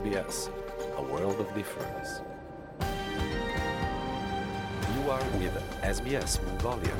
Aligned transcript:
SBS, 0.00 0.48
a 0.96 1.02
world 1.02 1.38
of 1.38 1.54
difference. 1.54 2.20
You 4.94 5.10
are 5.10 5.22
with 5.38 5.54
SBS 5.82 6.40
Mongolian 6.42 6.98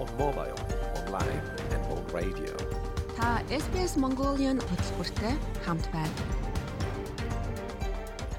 on 0.00 0.08
mobile, 0.18 0.58
online 1.00 1.42
and 1.72 1.82
on 1.92 2.02
radio. 2.12 2.52
Та 3.16 3.40
SBS 3.62 3.92
Mongolian 3.96 4.56
хөтөлбөртэй 4.68 5.34
хамт 5.64 5.86
байна. 5.92 6.43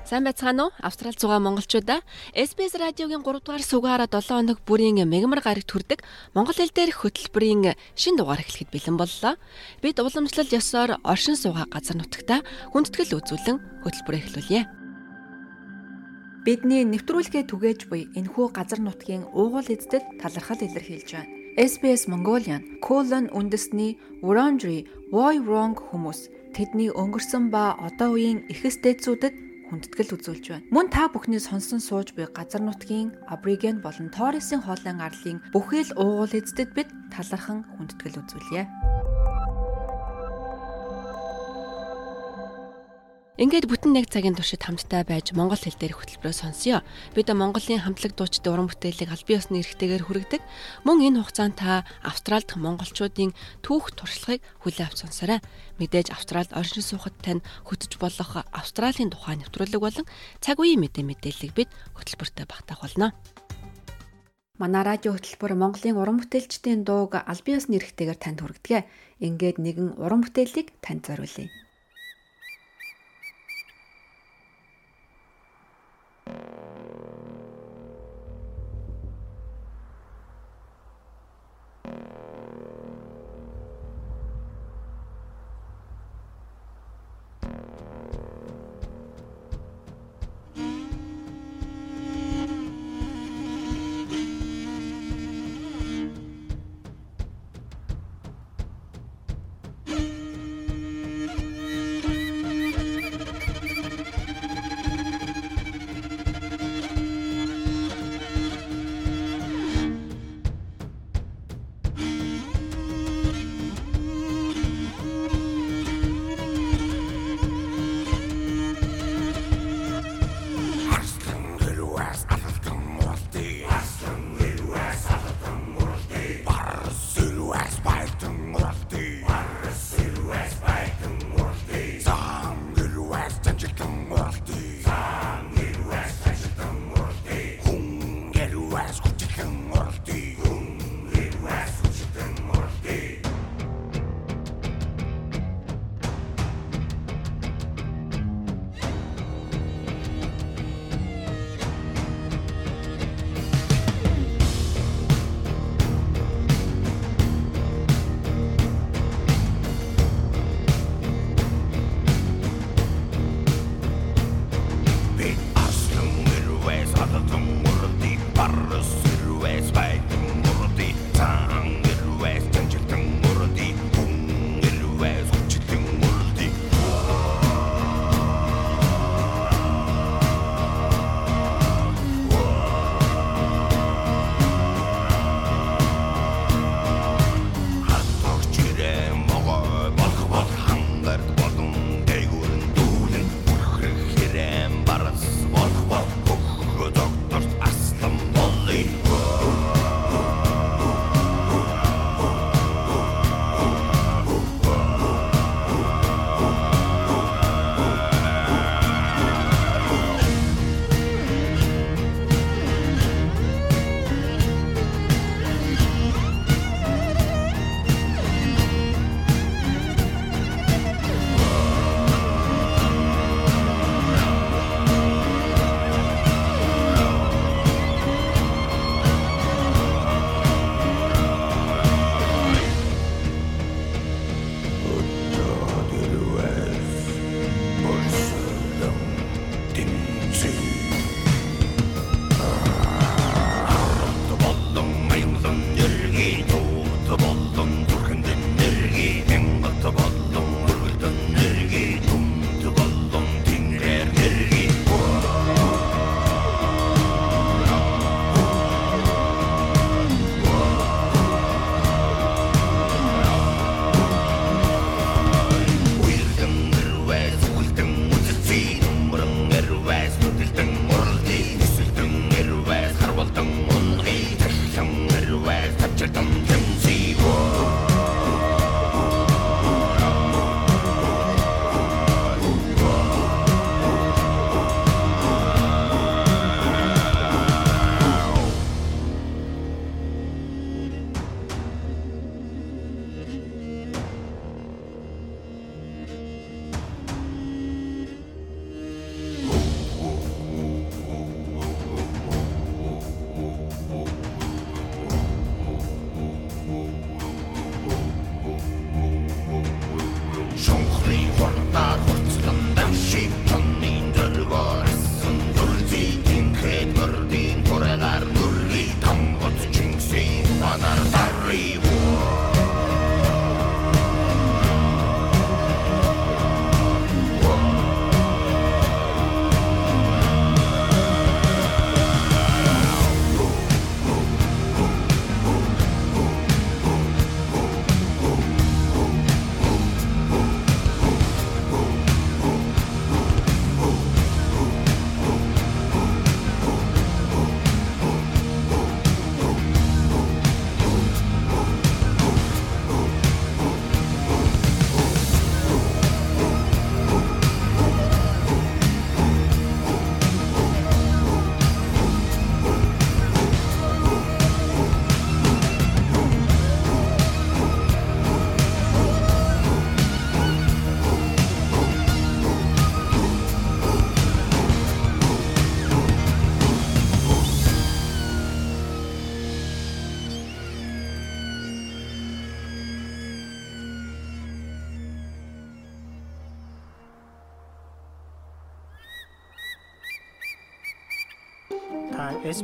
Сайн 0.07 0.23
байцгаана 0.23 0.71
уу? 0.71 0.77
Австрал 0.87 1.19
зугаа 1.19 1.43
монголчуудаа 1.43 1.99
SBS 2.31 2.79
радиогийн 2.79 3.27
3 3.27 3.43
дугаар 3.43 3.59
сугаараа 3.67 4.07
7 4.07 4.39
хоног 4.39 4.63
бүрийн 4.63 5.03
мегмар 5.03 5.43
гарагт 5.43 5.67
хүрдэг 5.67 6.07
монгол 6.31 6.55
хэл 6.55 6.71
дээрх 6.71 7.03
хөтөлбөрийн 7.03 7.75
шин 7.99 8.15
дугаар 8.15 8.39
эхлэхэд 8.39 8.71
бэлэн 8.71 8.95
боллоо. 9.03 9.35
Бид 9.83 9.99
уламжлал 9.99 10.47
ёсоор 10.47 11.03
оршин 11.03 11.35
суугаа 11.35 11.67
газар 11.67 11.99
нутагта 11.99 12.47
хүндэтгэл 12.71 13.19
үзүүлэн 13.19 13.59
хөтөлбөрөө 13.83 14.21
эхлүүлье. 14.23 14.63
Бидний 16.47 16.87
нэвтрүүлгээ 16.87 17.51
түгээж 17.51 17.91
буй 17.91 18.07
энэхүү 18.15 18.47
газар 18.55 18.79
нутгийн 18.79 19.27
уугуул 19.35 19.67
эздэд 19.67 20.23
талархал 20.23 20.63
илэрхийлж 20.63 21.11
байна. 21.19 21.35
SBS 21.59 22.07
Mongolian 22.07 22.79
Colon 22.79 23.27
үндэсний 23.35 23.99
Wurundjeri 24.23 24.87
Woi 25.11 25.43
Wurrung 25.43 25.75
хүмүүс 25.75 26.31
тэдний 26.55 26.95
өнгөрсөн 26.95 27.51
ба 27.51 27.75
одоо 27.81 28.15
үеийн 28.15 28.47
эхэс 28.53 28.79
дээдсүүдэд 28.85 29.46
хүндэтгэл 29.71 30.15
үзүүлж 30.17 30.45
байна. 30.51 30.67
Мөн 30.71 30.87
та 30.95 31.11
бүхний 31.11 31.43
сонсон 31.43 31.83
сууж 31.83 32.15
буй 32.15 32.27
газар 32.31 32.63
нутгийн 32.63 33.15
Абориген 33.27 33.83
болон 33.83 34.09
Торресын 34.15 34.63
хоолын 34.63 35.03
арлын 35.03 35.43
бүхэл 35.51 35.91
уугуул 35.99 36.33
эздэд 36.39 36.71
бид 36.77 36.89
талархан 37.11 37.67
хүндэтгэл 37.75 38.21
үзүүлье. 38.23 38.65
Ингээд 43.37 43.69
бүтэн 43.69 43.93
нэг 43.93 44.09
цагийн 44.09 44.33
туршид 44.33 44.65
хамтдаа 44.65 45.05
байж 45.05 45.37
монгол 45.37 45.61
хэл 45.61 45.77
дээр 45.77 45.93
хөтөлбөрөө 45.93 46.33
сонсъё. 46.33 46.81
Бид 47.13 47.29
Монголын 47.29 47.85
хамтлаг 47.85 48.17
дуучид 48.17 48.49
уран 48.49 48.65
бүтээлийг 48.65 49.13
аль 49.13 49.29
биесны 49.29 49.61
эрхтэйгээр 49.61 50.09
хүргэдэг. 50.09 50.41
Мөн 50.89 51.05
энэ 51.05 51.21
хугацаанд 51.21 51.61
та 51.61 51.85
Австралид 52.01 52.49
монголчуудын 52.57 53.37
түүх 53.61 53.93
туршлагыг 53.93 54.41
хүлээн 54.65 54.89
авч 54.89 55.05
сонсоорой. 55.05 55.45
Мэдээж 55.77 56.17
Австралид 56.17 56.57
оршин 56.57 56.81
суухад 56.81 57.13
тань 57.21 57.45
хөтөж 57.69 58.01
болох 58.01 58.41
Австралийн 58.57 59.13
тухай 59.13 59.37
нэвтрүүлэг 59.37 59.85
болон 59.85 60.09
цаг 60.41 60.57
үеийн 60.57 60.81
мэдээ 60.81 61.05
мэдээллийг 61.05 61.53
бид 61.53 61.69
хөтөлбөртөө 61.93 62.49
багтаах 62.49 62.81
болно. 62.89 63.13
Манай 64.57 64.81
радио 64.81 65.13
хөтөлбөр 65.13 65.53
Монголын 65.61 66.01
уран 66.01 66.25
бүтээлчдийн 66.25 66.89
дууг 66.89 67.21
аль 67.21 67.45
биесны 67.45 67.77
эрхтэйгээр 67.77 68.17
танд 68.17 68.41
хүргэдэг. 68.41 68.89
Ингээд 69.21 69.61
нэгэн 69.61 70.01
уран 70.01 70.25
бүтээлийг 70.25 70.73
танд 70.81 71.05
зориулъя. 71.05 71.66
Thank 76.27 76.41
you. 76.41 76.47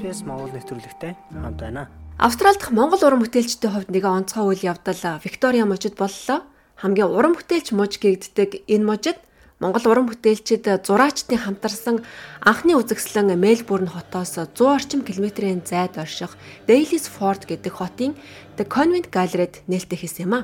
SBS 0.02 0.26
Монгол 0.26 0.50
нэвтрүүлэгтэй 0.50 1.14
хамт 1.31 1.62
байна. 1.62 1.87
Австрали 2.19 2.58
дахь 2.58 2.75
Монгол 2.75 2.99
уран 3.06 3.22
бүтээлчдийн 3.22 3.70
хувьд 3.70 3.90
нэгэн 3.94 4.26
онцгой 4.26 4.50
үйл 4.50 4.75
явдал 4.75 5.22
Виктория 5.22 5.62
мужид 5.62 5.94
боллоо. 5.94 6.43
Хамгийн 6.75 7.06
уран 7.06 7.38
бүтээлч 7.38 7.70
муж 7.70 8.02
гэгддэг 8.02 8.66
энэ 8.66 8.82
мужид 8.82 9.19
Монгол 9.62 9.87
уран 9.87 10.10
бүтээлчид 10.10 10.66
зураачдын 10.82 11.38
хамтарсан 11.38 12.02
анхны 12.43 12.75
үзэсгэлэн 12.82 13.38
Мельбурн 13.38 13.87
хотоос 13.87 14.43
100 14.43 14.58
орчим 14.58 15.00
километрийн 15.06 15.62
зайд 15.62 15.94
орших 15.94 16.34
Daly's 16.66 17.06
Fort 17.06 17.46
гэдэг 17.46 17.70
хотын 17.70 18.19
The 18.58 18.66
Convent 18.66 19.06
Gallery-д 19.06 19.62
нээлттэй 19.70 19.98
хийсэн 20.02 20.26
юм 20.26 20.34
а. 20.34 20.40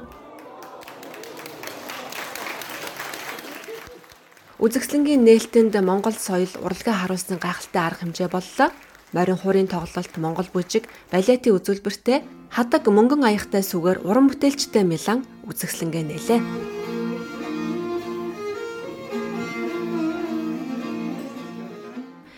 Үзэсгэлэнгийн 4.63 5.27
нээлтэнд 5.27 5.75
Монгол 5.83 6.15
соёл 6.15 6.51
урлагаа 6.63 7.03
харуулсан 7.03 7.43
гайхалтай 7.43 7.83
арга 7.83 8.07
хэмжээ 8.07 8.31
боллоо. 8.31 8.71
Морин 9.17 9.41
хуурын 9.41 9.69
тоглолт 9.73 10.13
Монгол 10.21 10.49
бүжиг, 10.53 10.85
балетын 11.09 11.57
үзүүлбэртэй 11.57 12.29
хадаг 12.53 12.85
мөнгөн 12.93 13.25
аяхтай 13.25 13.65
сүгээр 13.65 14.05
уран 14.05 14.29
бүтээлчтэй 14.29 14.85
Милан 14.85 15.25
үзэсгэлэнгээ 15.49 16.05
нээлээ. 16.05 16.41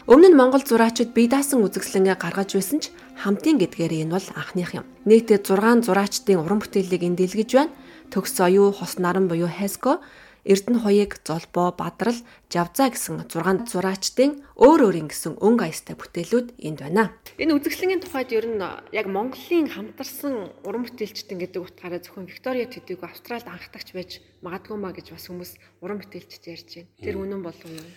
Өмнө 0.07 0.31
нь 0.31 0.39
Монгол 0.39 0.63
зураачид 0.63 1.11
бие 1.11 1.27
даасан 1.27 1.67
үзэсгэлэнгээ 1.67 2.19
гаргаж 2.23 2.55
байсан 2.55 2.79
ч 2.79 2.95
хамтын 3.19 3.59
гэдгээр 3.59 4.07
энэ 4.07 4.15
бол 4.15 4.29
анхных 4.39 4.71
юм. 4.79 4.87
Нийтдээ 5.11 5.43
6 5.43 5.87
зураачдын 5.87 6.39
уран 6.39 6.63
бүтээлийг 6.63 7.03
энд 7.03 7.19
дэлгэж 7.19 7.51
байна. 7.51 7.75
Төгс 8.15 8.39
оюу, 8.43 8.71
хос 8.75 8.99
наран 8.99 9.27
буюу 9.27 9.51
Хеско 9.51 10.03
Эрдэнэ 10.45 10.81
хуйг, 10.81 11.21
Золбоо, 11.27 11.73
Бадрал, 11.77 12.17
Жавзаа 12.49 12.89
гэсэн 12.89 13.29
6 13.29 13.69
зураачдын 13.69 14.41
өөр 14.57 14.81
өөрийн 14.89 15.09
гэсэн 15.13 15.37
өнгө 15.37 15.65
аястай 15.69 15.97
бүтээлүүд 15.97 16.57
энд 16.65 16.81
байна. 16.81 17.13
Энэ 17.37 17.61
үзэсгэлэнгийн 17.61 18.05
тухайд 18.05 18.33
ер 18.33 18.47
нь 18.49 18.61
яг 18.97 19.07
Монголын 19.09 19.69
хамтарсан 19.69 20.53
уран 20.65 20.89
бүтээлчдэн 20.89 21.39
гэдэг 21.45 21.61
утгаараа 21.61 22.01
зөвхөн 22.01 22.29
Виктория 22.29 22.65
төдийгүй 22.65 23.05
Австралид 23.05 23.49
анхдагч 23.49 23.89
байж 23.93 24.11
магадгүй 24.41 24.77
маа 24.81 24.97
гэж 24.97 25.13
бас 25.13 25.29
хүмүүс 25.29 25.53
уран 25.85 26.01
бүтээлчд 26.01 26.45
ярьж 26.49 26.71
байна. 26.81 26.93
Тэр 27.05 27.17
үнэн 27.21 27.43
болов 27.45 27.69
уу? 27.69 27.89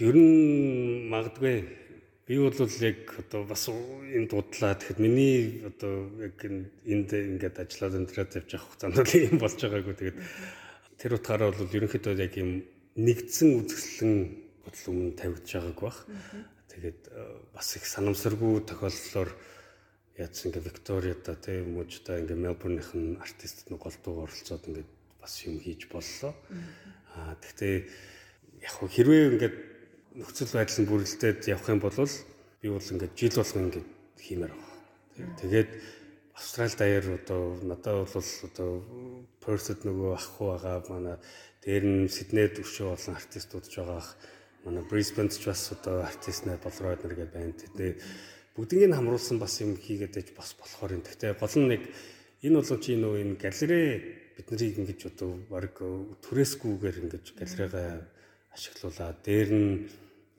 Ер 0.00 0.16
нь 0.16 1.06
магадгүй 1.12 1.86
би 2.26 2.38
бол 2.42 2.52
яг 2.58 2.98
одоо 3.22 3.44
бас 3.46 3.68
энэ 3.70 4.26
дудлаа 4.26 4.74
тэгэхэд 4.74 4.98
миний 4.98 5.62
одоо 5.62 6.10
яг 6.18 6.34
энд 6.42 7.10
ингээд 7.14 7.62
ажиллаад 7.62 8.02
өндрээд 8.02 8.36
явж 8.42 8.50
явах 8.50 8.66
хугацаанд 8.66 8.98
бол 8.98 9.14
юм 9.14 9.38
болж 9.38 9.58
байгаагүй 9.62 9.94
тэгээд 9.94 10.18
тэр 10.96 11.20
утгаараа 11.20 11.52
бол 11.52 11.68
ерөнхийдөө 11.68 12.14
яг 12.16 12.34
юм 12.40 12.64
нэгдсэн 12.96 13.48
үзэсгэлэн 13.60 14.14
бодол 14.64 14.84
өмнө 14.90 15.16
тавигдж 15.20 15.50
байгааг 15.52 15.80
бах. 15.80 15.98
Тэгээд 16.72 17.00
э, 17.12 17.20
бас 17.52 17.68
их 17.76 17.84
санамсаргүй 17.84 18.64
тохиолдлоор 18.64 19.30
яадсан 20.16 20.48
ингээ 20.50 20.68
Викториада 20.72 21.36
тийм 21.36 21.76
мужда 21.76 22.16
ингээ 22.20 22.36
Мелбурных 22.40 22.96
нь 22.96 23.20
артистд 23.20 23.68
нь 23.68 23.76
голдуу 23.76 24.24
оролцоод 24.24 24.64
ингээ 24.64 24.86
бас 25.20 25.34
юм 25.44 25.60
хийж 25.60 25.88
боллоо. 25.92 26.32
Аа 27.12 27.36
тэгтээ 27.40 27.74
яг 28.64 28.74
хэрвээ 28.80 29.22
ингээ 29.36 29.52
нөхцөл 30.16 30.56
байдал 30.56 30.80
нь 30.80 30.88
бүрэлдээд 30.88 31.40
явах 31.52 31.68
юм 31.68 31.80
бол 31.84 31.98
би 32.60 32.68
бол 32.72 32.88
ингээ 32.92 33.10
жил 33.12 33.36
болгон 33.36 33.64
ингээ 33.68 33.84
хиймээр 34.24 34.52
байгаа. 34.56 35.36
Тэгээд 35.40 35.70
Австрали 36.36 36.76
даяар 36.76 37.06
одоо 37.16 37.56
надад 37.64 38.08
бол 38.12 38.28
одоо 38.48 38.70
Perth-д 39.46 39.86
нөгөө 39.86 40.10
ахгүй 40.18 40.46
байгаа 40.50 40.78
манай 40.90 41.16
дээр 41.62 41.84
нь 41.86 42.10
Сиднейд 42.10 42.58
өшөө 42.58 42.98
болсон 42.98 43.14
артистууд 43.14 43.70
ч 43.70 43.78
байгаа. 43.78 44.02
Манай 44.66 44.82
Brisbane-д 44.90 45.38
ч 45.38 45.46
бас 45.46 45.70
одоо 45.70 46.02
артист 46.02 46.50
нар 46.50 46.58
болроод 46.58 47.06
нэр 47.06 47.14
гэдэг 47.14 47.34
байна. 47.38 47.54
Тэгээ 47.54 47.92
бүгднийг 48.58 48.90
хамруулсан 48.90 49.38
бас 49.38 49.54
юм 49.62 49.78
хийгээд 49.78 50.14
байж 50.18 50.28
бас 50.34 50.50
болохоор 50.58 50.98
юм. 50.98 51.06
Гэхдээ 51.06 51.38
гол 51.38 51.56
нь 51.62 51.70
нэг 51.70 51.82
энэ 52.42 52.58
болов 52.58 52.78
чи 52.82 52.98
нөө 52.98 53.14
энэ 53.22 53.38
галерей 53.38 53.88
бид 54.34 54.46
нарыг 54.50 54.74
ингэж 54.82 55.00
одоо 55.14 55.30
баг 55.46 55.78
түрээсгүйгээр 56.26 56.96
ингэж 57.06 57.24
галерейгаа 57.38 58.02
ашиглуулаад 58.50 59.18
дээр 59.22 59.50
нь 59.54 59.70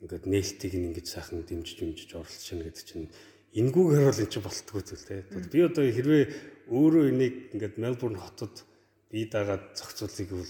ингээд 0.04 0.24
нээлтийг 0.28 0.72
ингэж 0.76 1.06
сайхан 1.08 1.42
дэмжиж 1.48 1.80
дэмжиж 1.80 2.10
оролцож 2.12 2.46
байна 2.52 2.68
гэдэг 2.68 2.84
чинь 2.84 3.08
Ингүүгээр 3.56 4.04
бол 4.04 4.22
эн 4.22 4.28
чинь 4.28 4.44
болтгоо 4.44 4.82
зүйл 4.84 5.04
те. 5.08 5.24
Би 5.48 5.64
одоо 5.64 5.88
хэрвээ 5.88 6.22
өөрөө 6.68 7.04
энийг 7.08 7.34
ингээд 7.56 7.80
Мельбурн 7.80 8.20
хотод 8.20 8.60
бие 9.08 9.26
дагаад 9.28 9.72
зохицуулыг 9.72 10.28
бол 10.36 10.44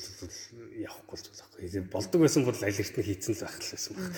явахгүй 0.74 1.16
л 1.18 1.26
байхгүй. 1.30 1.82
Болдог 1.94 2.18
байсан 2.22 2.42
бол 2.42 2.58
аль 2.58 2.74
эрт 2.74 2.96
нь 2.98 3.06
хийцэн 3.06 3.34
л 3.38 3.42
байх 3.46 3.56
л 3.62 3.70
байсан 3.70 3.92
баг. 3.94 4.12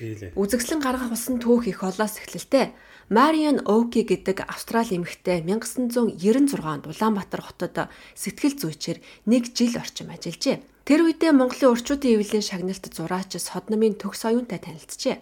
Хийлээ. 0.00 0.32
Үзэгслэн 0.32 0.80
гаргах 0.80 1.12
усан 1.12 1.36
түүх 1.44 1.68
их 1.68 1.84
олоос 1.84 2.16
эхлэлтэй. 2.24 2.72
Мариан 3.12 3.60
Оки 3.68 4.06
гэдэг 4.06 4.48
Австрали 4.48 4.96
эмэгтэй 4.96 5.44
1996 5.44 6.56
онд 6.62 6.88
Улаанбаатар 6.88 7.42
хотод 7.44 7.92
сэтгэл 8.16 8.56
зүйчээр 8.56 8.98
нэг 9.28 9.52
жил 9.52 9.76
орчим 9.76 10.08
ажиллажээ. 10.14 10.62
Тэр 10.88 11.04
үедээ 11.04 11.36
Монголын 11.36 11.74
урчуудын 11.74 12.16
эвлэлийн 12.16 12.46
шагналт 12.46 12.86
зураач 12.86 13.36
Содномын 13.36 13.98
төгс 14.00 14.24
оюунтай 14.24 14.62
танилцжээ. 14.62 15.20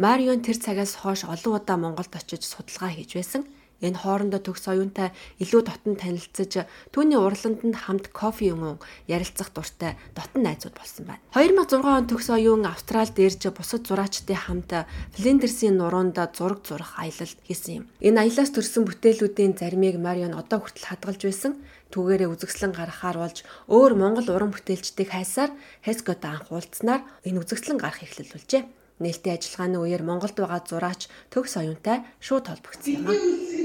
Марион 0.00 0.42
тэр 0.42 0.58
цагаас 0.58 0.98
хойш 0.98 1.28
олон 1.28 1.60
удаа 1.60 1.76
Монголд 1.76 2.10
очиж 2.16 2.42
судалгаа 2.42 2.90
хийж 2.96 3.14
байсан. 3.14 3.44
Энэ 3.84 4.00
хоорондоо 4.00 4.40
төгс 4.40 4.72
оюунтай 4.72 5.12
илүү 5.36 5.62
дотн 5.68 6.00
танилцж 6.00 6.64
түүний 6.96 7.20
урланд 7.20 7.60
нь 7.60 7.76
хамт 7.76 8.08
кофе 8.08 8.48
юм 8.56 8.80
ярилцах 9.04 9.52
дуртай 9.52 10.00
дотн 10.16 10.48
найзууд 10.48 10.72
болсон 10.72 11.04
байна. 11.04 11.20
2006 11.36 11.84
он 11.84 12.08
төгс 12.08 12.28
оюун 12.32 12.64
Австралид 12.64 13.18
ирж 13.20 13.52
бусад 13.52 13.84
зураачдын 13.84 14.40
хамт 14.48 14.72
Флендерсийн 15.12 15.76
нуруунд 15.76 16.16
зураг 16.32 16.64
зурах 16.64 16.96
аялал 16.96 17.32
хийсэн 17.44 17.84
юм. 17.84 17.84
Энэ 18.00 18.24
аяллаас 18.24 18.50
төрсэн 18.56 18.88
бүтээлүүдийн 18.88 19.60
заримыг 19.60 20.00
Марион 20.00 20.32
одоо 20.32 20.64
хүртэл 20.64 20.88
хадгалж 20.88 21.20
байсан. 21.28 21.52
Түүгээрээ 21.92 22.32
үзэгслэн 22.32 22.72
гаргахаар 22.74 23.18
болж 23.20 23.44
өөр 23.70 23.92
Монгол 23.94 24.28
уран 24.34 24.50
бүтээлчдийг 24.50 25.12
хайсаар 25.12 25.52
Хескот 25.86 26.24
анх 26.24 26.50
уулзнаар 26.50 27.06
энэ 27.22 27.40
үзэгслэн 27.44 27.78
гарах 27.78 28.02
эхлэлүүлжээ. 28.02 28.85
Нээлттэй 29.02 29.36
ажиллагааны 29.36 29.78
үеэр 29.80 30.02
Монголд 30.02 30.36
байгаа 30.38 30.62
зураач 30.64 31.08
төгс 31.32 31.60
оюунтай 31.60 32.04
шууд 32.20 32.48
холбогдсон 32.48 32.92
юм 32.96 33.04
нартай 33.04 33.56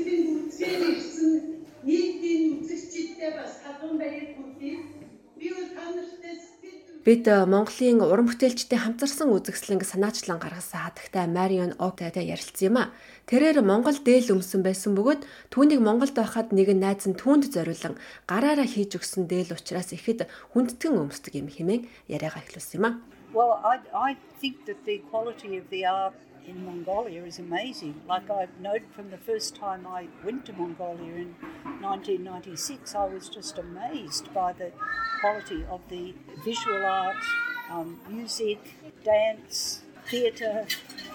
Бид 7.01 7.25
э, 7.25 7.45
Монголын 7.49 8.05
уран 8.05 8.29
бүтээлчдийн 8.29 8.77
хамтарсан 8.85 9.33
үзэсгэлэнг 9.33 9.81
санаачлан 9.89 10.37
гаргасан 10.37 10.85
хатагтай 10.85 11.25
Марион 11.25 11.73
Октайтай 11.81 12.29
ярилцсан 12.29 12.65
юм 12.69 12.77
а. 12.77 12.93
Тэрээр 13.25 13.65
Монгол 13.65 13.97
дээл 13.97 14.37
өмсөн 14.37 14.61
байсан 14.61 14.93
бөгөөд 14.93 15.25
түүнийг 15.49 15.81
Монголд 15.81 16.13
байхад 16.13 16.53
нэгэн 16.53 16.77
найз 16.77 17.09
нь 17.09 17.17
түүнд 17.17 17.49
зориулан 17.49 17.97
гараараа 18.29 18.69
хийж 18.69 19.01
өгсөн 19.01 19.25
дээл 19.25 19.57
учраас 19.57 19.89
ихэд 19.97 20.29
хүндэтгэн 20.53 21.01
өмсдөг 21.01 21.33
юм 21.41 21.49
хэмээн 21.49 21.89
яриагаа 22.05 22.45
эхлүүлсэн 22.45 22.77
юм 22.77 22.85
а. 22.85 22.91
Well, 23.33 23.61
I, 23.63 23.79
I 23.95 24.17
think 24.39 24.65
that 24.65 24.83
the 24.85 24.97
quality 25.09 25.57
of 25.57 25.69
the 25.69 25.85
art 25.85 26.13
in 26.45 26.65
Mongolia 26.65 27.23
is 27.23 27.39
amazing. 27.39 28.01
Like 28.07 28.29
I've 28.29 28.59
noted 28.59 28.87
from 28.93 29.09
the 29.09 29.17
first 29.17 29.55
time 29.55 29.87
I 29.87 30.07
went 30.23 30.45
to 30.47 30.53
Mongolia 30.53 31.13
in 31.15 31.35
1996, 31.81 32.93
I 32.95 33.05
was 33.05 33.29
just 33.29 33.57
amazed 33.57 34.33
by 34.33 34.53
the 34.53 34.71
quality 35.21 35.63
of 35.69 35.81
the 35.89 36.13
visual 36.43 36.85
art, 36.85 37.23
um, 37.69 37.99
music, 38.09 38.59
dance, 39.03 39.80
theatre, 40.07 40.65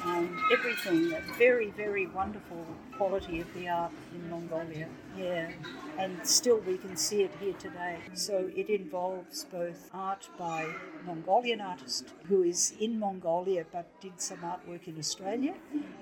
um, 0.04 0.38
everything. 0.52 1.12
A 1.12 1.20
very, 1.38 1.70
very 1.70 2.06
wonderful 2.06 2.64
quality 2.96 3.40
of 3.40 3.52
the 3.54 3.68
art 3.68 3.92
in 4.14 4.30
Mongolia. 4.30 4.88
Yeah, 5.18 5.50
and 5.98 6.26
still 6.26 6.58
we 6.58 6.78
can 6.78 6.96
see 6.96 7.22
it 7.22 7.32
here 7.40 7.54
today. 7.54 7.98
So 8.14 8.50
it 8.54 8.68
involves 8.68 9.44
both 9.44 9.90
art 9.92 10.28
by 10.38 10.66
Mongolian 11.04 11.60
artist 11.60 12.12
who 12.28 12.42
is 12.42 12.74
in 12.80 12.98
Mongolia 12.98 13.64
but 13.72 13.86
did 14.00 14.20
some 14.20 14.38
artwork 14.38 14.86
in 14.86 14.98
Australia, 14.98 15.54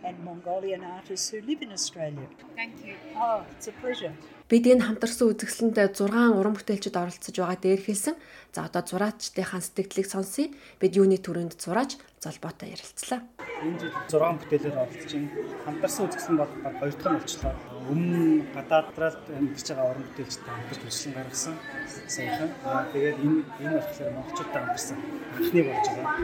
and 0.02 0.22
Mongolian 0.24 0.84
artists 0.84 1.30
who 1.30 1.40
live 1.42 1.62
in 1.62 1.72
Australia. 1.72 2.26
Thank 2.56 2.84
you. 2.84 2.94
Oh, 3.16 3.44
it's 3.56 3.68
a 3.68 3.72
pleasure. 3.72 4.14
Бид 4.44 4.68
энэ 4.68 4.84
хамтарсан 4.84 5.32
үзэсгэлэнд 5.32 5.96
6 5.96 6.04
уран 6.36 6.52
бүтээлчд 6.52 6.92
оролцож 6.92 7.32
байгаа 7.32 7.56
дээр 7.64 7.80
хэлсэн. 7.80 8.12
За 8.52 8.68
одоо 8.68 8.84
зураачдынхаа 8.84 9.64
сэтгэлийг 9.64 10.04
сонсъё. 10.04 10.52
Бид 10.76 10.92
юуны 11.00 11.16
төрөнд 11.16 11.56
зураач 11.56 11.96
золбоотой 12.20 12.76
ярилцлаа. 12.76 13.24
Энэ 13.64 13.80
жил 13.80 14.20
6 14.20 14.44
бүтээлээр 14.44 14.76
оролцож 14.76 15.12
байна. 15.16 15.32
Хамтарсан 15.64 16.02
үзэсгэлэн 16.12 16.36
бол 16.44 16.52
баг 16.60 16.74
2 16.76 16.92
дахь 16.92 17.08
нь 17.08 17.18
болчихлоо. 17.24 17.54
Өмнө 17.88 18.44
гадаадралд 18.52 19.24
амьдарч 19.32 19.68
байгаа 19.72 19.88
уран 19.88 20.04
бүтээлчд 20.12 20.42
хамтарч 20.44 20.80
үзэсгэлэн 20.84 21.16
гаргасан. 21.16 21.56
Саяхан. 22.04 22.50
Аа 22.68 22.84
тэгээд 22.92 23.16
энэ 23.24 23.40
энэ 23.64 23.76
болохоор 23.80 24.12
монголчуудтай 24.12 24.60
хамтарсан 24.60 24.98
анхны 25.40 25.60
болж 25.64 25.86
байгаа. 25.88 26.20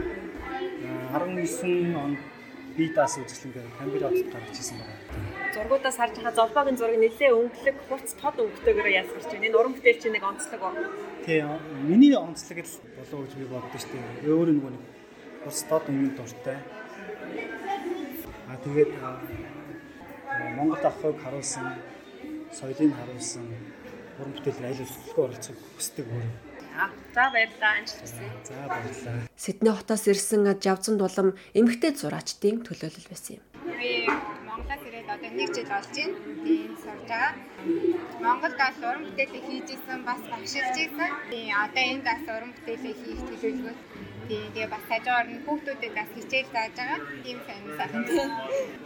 19 1.16 1.96
онд 2.04 2.20
би 2.80 2.88
даас 2.96 3.20
үзэсгэлэнгээр 3.20 3.76
Камбера 3.78 4.08
хотод 4.08 4.32
гаргаж 4.32 4.56
ирсэн 4.56 4.78
байна 4.80 5.38
зургуудаас 5.60 5.96
харж 5.98 6.14
байгаа 6.16 6.38
золбоогийн 6.38 6.78
зураг 6.78 6.96
нэлээ 6.96 7.32
өнгөлөг, 7.34 7.76
хурц 7.88 8.10
тод 8.20 8.36
өнгөтэйгээр 8.40 8.88
ясгарч 9.02 9.26
байна. 9.28 9.46
Энэ 9.46 9.58
уран 9.58 9.74
бүтээлч 9.74 10.02
нэг 10.08 10.24
онцлог 10.30 10.60
ба. 10.62 10.70
Тий, 11.26 11.42
миний 11.90 12.14
онцлог 12.16 12.58
л 12.62 12.74
болов 12.96 13.20
гэж 13.26 13.32
би 13.36 13.44
боддоо 13.50 13.78
шүү 13.82 13.92
дээ. 13.92 14.30
Өөр 14.30 14.48
нөгөө 14.56 14.72
нэг 14.72 14.84
хурц 15.42 15.60
тод 15.68 15.84
өнгөнд 15.90 16.16
дуртай. 16.16 16.58
Аа 18.48 18.58
тэгээд 18.64 18.92
Монгол 20.56 20.84
ахыг 20.86 21.16
харуулсан 21.18 21.66
соёлыг 22.54 22.94
харуулсан 22.94 23.46
уран 24.18 24.32
бүтээлээр 24.38 24.70
аль 24.70 24.80
болох 24.80 25.18
оролцох 25.18 25.58
хүсдэг 25.76 26.06
өөр. 26.84 26.92
За 27.14 27.24
баярлалаа 27.34 27.72
амжилт 27.78 28.00
хүсье. 28.02 28.26
За 28.48 28.54
баярлалаа. 28.72 29.28
Сидней 29.36 29.74
хотоос 29.74 30.04
ирсэн 30.08 30.42
Жавзан 30.64 30.96
дулам 30.98 31.28
эмэгтэй 31.58 31.92
зураачдын 32.00 32.62
төлөөлөл 32.66 33.08
байсан 33.10 33.32
юм. 33.36 33.44
Би 33.80 33.90
Монголоос 34.48 34.82
ирээд 34.88 35.08
одоо 35.14 35.30
нэг 35.30 35.48
жил 35.54 35.68
болж 35.72 35.90
байна. 35.96 36.16
Тийм 36.44 36.72
сурж 36.82 37.02
байгаа. 37.10 37.32
Монголд 38.24 38.56
бас 38.62 38.76
уран 38.80 39.02
бүтээлээ 39.06 39.42
хийж 39.48 39.68
исэн, 39.76 40.00
бас 40.08 40.22
багшилж 40.32 40.76
исэн. 40.84 41.10
Тийм 41.30 41.50
одоо 41.64 41.84
энд 41.92 42.04
бас 42.10 42.22
уран 42.34 42.52
бүтээлээ 42.56 42.94
хийх 43.02 43.20
төлөвлөгөө 43.28 43.76
Тийм 44.30 44.46
тэгээ 44.54 44.70
бас 44.70 44.84
хажуугаар 44.86 45.26
нь 45.26 45.42
хүүхдүүдэд 45.42 45.92
бас 45.98 46.10
хичээл 46.14 46.54
зааж 46.54 46.74
байгаа. 46.78 47.00
Тийм 47.24 47.38
сайн 47.46 47.64
сайхан. 47.78 48.04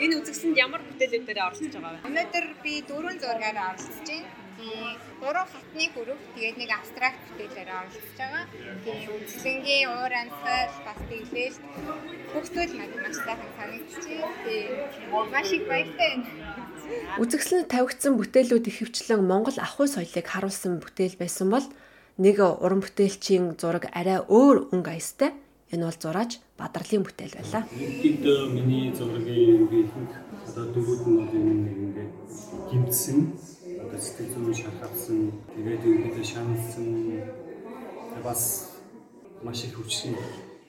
Энэ 0.00 0.16
үзэгсэнд 0.20 0.56
ямар 0.64 0.80
бүтээлүүдээр 0.88 1.44
оролцож 1.44 1.74
байгаа 1.76 1.92
вэ? 2.00 2.06
Өнөөдөр 2.08 2.46
би 2.64 2.72
дөрвөн 2.88 3.18
зургаар 3.20 3.58
оролцож 3.68 4.08
байна. 4.08 4.43
Тийм 4.54 4.96
гурван 5.20 5.46
хатны 5.50 5.86
групп 5.94 6.20
тэгээд 6.34 6.56
нэг 6.62 6.70
абстракт 6.70 7.20
бүтээлээр 7.26 7.70
оролцож 7.74 8.10
байгаа. 8.18 8.44
Тийм 8.84 9.10
үзлэнгийн 9.18 9.88
уур 9.90 10.12
амьсгал 10.14 10.74
бас 10.86 11.00
тэглэл 11.10 11.58
хүүхдүүд 12.30 12.70
надад 12.78 13.00
маш 13.02 13.16
сайхан 13.18 13.50
санагдчихжээ. 13.58 14.22
Тийм 14.46 15.26
маш 15.34 15.48
их 15.50 15.64
баяртай 15.66 16.10
байна. 16.14 16.28
Үзэгсэлд 17.18 17.68
тавигдсан 17.72 18.14
бүтээлүүд 18.14 18.70
ихэвчлэн 18.70 19.22
Монгол 19.26 19.58
ахуй 19.58 19.88
соёлыг 19.90 20.26
харуулсан 20.28 20.78
бүтээл 20.78 21.18
байсан 21.18 21.48
бол 21.50 21.66
нэг 22.20 22.36
уран 22.38 22.80
бүтээлчийн 22.84 23.58
зураг 23.58 23.90
арай 23.90 24.22
өөр 24.22 24.70
өнгө 24.70 24.90
аястай. 24.94 25.32
Энэ 25.72 25.88
бол 25.88 25.98
зураач 25.98 26.38
Бадрлын 26.54 27.02
бүтээл 27.02 27.34
байлаа. 27.34 27.62
Энд 27.74 28.22
миний 28.54 28.94
зургийн 28.94 29.66
ихэнх 29.66 30.14
одоо 30.46 30.64
дөрүүд 30.70 31.02
нь 31.10 31.16
бол 31.18 31.32
энэ 31.34 31.54
нэг 31.66 31.76
ингээд 31.84 32.12
гимтсэн 32.70 33.18
одоо 33.94 34.06
сэтгэл 34.06 34.34
зүйн 34.34 34.54
шалгавсан 34.58 35.18
тэгээд 35.54 35.82
ингээд 35.86 36.26
шаналсан 36.26 36.88
бас 38.26 38.42
маш 39.46 39.62
их 39.64 39.78
хүчин 39.78 40.18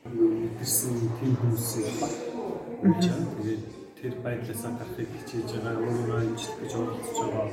мэдэрсэн 0.06 0.94
тийм 1.18 1.34
хүмүүсийн 1.42 1.96
баг. 2.02 2.14
Тэгээд 2.86 3.64
тэр 3.98 4.14
байдлаасаа 4.22 4.78
гарахыг 4.78 5.10
хичээж 5.18 5.50
байгаа 5.58 5.74
өөрөө 5.90 6.18
амжилт 6.22 6.58
гэж 6.62 6.72
оролцож 6.78 7.18
байгаа. 7.34 7.50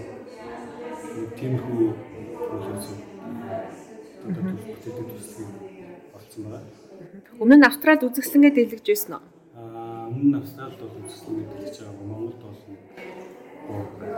Тийм 1.41 1.55
хүү 1.65 1.85
үйлс 2.53 2.89
одоо 4.29 4.43
төлөвлөлтөд 4.45 5.09
төслийг 5.09 5.51
олцсон 6.17 6.43
байгаа. 6.53 6.69
Өмнө 7.41 7.57
нь 7.57 7.69
Австралид 7.69 8.05
үзэсгэлэнгээ 8.05 8.53
дэлгэж 8.61 8.87
байсан 8.93 9.13
уу? 9.17 9.25
Аа 9.57 10.13
өмнө 10.13 10.29
нь 10.29 10.41
Австралид 10.41 10.79
бол 10.85 11.01
үзэсгэлэнгээ 11.01 11.49
дэлгэж 11.49 11.77
байгаа. 11.81 12.05
Монголд 12.13 12.52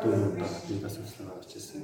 дөрөв 0.02 0.36
удаа 0.36 0.50
би 0.68 0.74
бас 0.82 0.94
үзэсгэлэн 0.98 1.30
авч 1.32 1.50
ирсэн. 1.58 1.82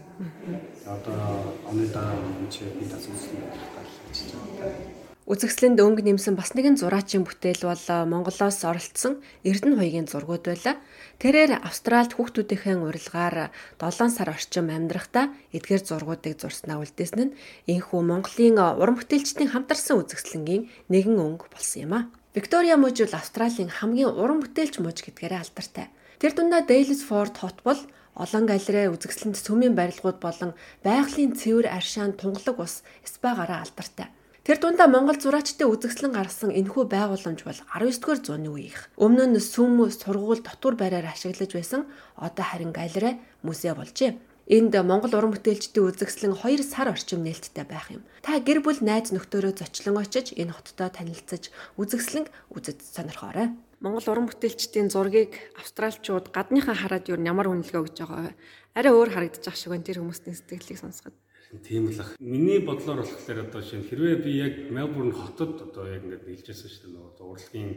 Одоо 0.87 1.55
оны 1.71 1.85
дараа 1.95 2.19
чи 2.51 2.65
би 2.77 2.85
бас 2.91 3.05
авах 3.07 3.89
гэж 4.09 4.19
байна. 4.35 5.01
Үзэгсэлэнд 5.31 5.79
өнгө 5.79 6.03
нэмсэн 6.03 6.35
бас 6.35 6.59
нэгэн 6.59 6.75
зураачийн 6.75 7.23
бүтээл 7.23 7.63
бол 7.71 7.87
Монголоос 8.11 8.67
оролцсон 8.67 9.23
Эрдэнэ 9.47 9.79
хуйгийн 9.79 10.11
зургууд 10.11 10.43
байлаа. 10.43 10.75
Тэрээр 11.23 11.63
Австральд 11.63 12.19
хүүхдүүдийнхээ 12.19 12.75
урилгаар 12.83 13.55
7 13.79 14.11
сар 14.11 14.35
орчим 14.35 14.75
амьдрахдаа 14.75 15.31
эдгээр 15.55 15.87
зургуудыг 15.87 16.35
зурснаа 16.35 16.83
үлдээсэн 16.83 17.31
нь 17.31 17.35
энэхүү 17.71 18.01
Монголын 18.03 18.59
уран 18.59 18.99
бүтээлчдийн 18.99 19.55
хамтарсан 19.55 20.03
үзэгсэлэнгийн 20.03 20.67
нэгэн 20.91 21.23
өнгө 21.23 21.47
болсон 21.47 21.79
юм 21.79 21.93
а. 21.95 22.11
Виктория 22.35 22.75
мужи 22.75 23.07
бол 23.07 23.23
Австралийн 23.23 23.71
хамгийн 23.71 24.11
уран 24.11 24.43
бүтээлч 24.43 24.83
муж 24.83 24.99
гэдгээрээ 25.07 25.47
алдартай. 25.47 25.95
Тэр 26.21 26.37
дундаа 26.37 26.61
Daylesford 26.69 27.33
хот 27.41 27.65
бол 27.65 27.81
олон 28.13 28.45
галерей 28.45 28.93
үзэгсэлэнд 28.93 29.41
цөмийн 29.41 29.73
барилгууд 29.73 30.21
болон 30.21 30.53
байгалийн 30.85 31.33
цэвэр 31.33 31.73
аршаан 31.73 32.13
тунгалаг 32.13 32.61
ус 32.61 32.85
спа-гаараа 33.09 33.65
алдартай. 33.65 34.13
Тэр 34.45 34.61
дундаа 34.61 34.85
Монгол 34.85 35.17
зураачдын 35.17 35.73
үзэгслэн 35.73 36.13
гаргасан 36.13 36.53
энэхүү 36.53 36.85
байгууламж 36.93 37.41
бол 37.41 37.61
19-р 37.73 38.21
зууны 38.21 38.53
үеийнх. 38.53 38.93
Өмнө 39.01 39.33
нь 39.33 39.41
сүм 39.41 39.81
сургууль 39.89 40.45
дотор 40.45 40.77
байраар 40.77 41.09
ашиглаж 41.09 41.57
байсан 41.57 41.89
одоо 42.21 42.45
харин 42.45 42.77
галерей 42.77 43.17
музей 43.41 43.73
болжээ. 43.73 44.21
Энд 44.45 44.77
Монгол 44.77 45.17
уран 45.17 45.33
бүтээлчдийн 45.33 45.89
үзэгслэн 45.89 46.37
2 46.37 46.61
сар 46.69 46.93
орчим 46.93 47.25
нээлттэй 47.25 47.65
байх 47.65 47.89
юм. 47.89 48.05
Та 48.21 48.37
гэр 48.45 48.61
бүл 48.61 48.85
найз 48.85 49.09
нөхдөөрөө 49.09 49.57
зочлон 49.57 49.97
очиж 50.05 50.37
энэ 50.37 50.53
хоттой 50.53 50.93
танилцаж 50.93 51.49
үзэгслэн 51.81 52.29
үзэж 52.53 52.77
сонирхоорой. 52.93 53.57
Монгол 53.81 54.05
уран 54.13 54.29
бүтээлчдийн 54.29 54.93
зургийг 54.93 55.33
австралчууд 55.57 56.29
гадныхаа 56.37 56.77
хараад 56.77 57.09
юу 57.09 57.17
ямар 57.17 57.49
үнэлгээ 57.49 57.81
өгж 57.81 57.97
байгаа 58.05 58.29
вэ? 58.29 58.37
Арай 58.77 58.93
өөр 58.93 59.09
харагдаж 59.09 59.45
ах 59.49 59.57
шиг 59.57 59.73
байна 59.73 59.89
тэр 59.89 60.05
хүмүүсийн 60.05 60.37
сэтгэлийг 60.37 60.77
сонсоход. 60.77 61.17
Тийм 61.65 61.89
л 61.89 61.97
ах. 61.97 62.13
Миний 62.21 62.61
бодлоор 62.61 63.01
болохоор 63.01 63.41
одоо 63.41 63.65
шинэ 63.65 63.89
хэрвээ 63.89 64.17
би 64.21 64.33
яг 64.37 64.55
Мельбурн 64.69 65.17
хотод 65.17 65.65
одоо 65.65 65.89
яг 65.89 66.05
ингээд 66.05 66.29
нийлжсэн 66.29 66.69
шүү 66.69 66.93
дээ 66.93 66.93
нөгөө 66.93 67.25
урлагийн 67.25 67.73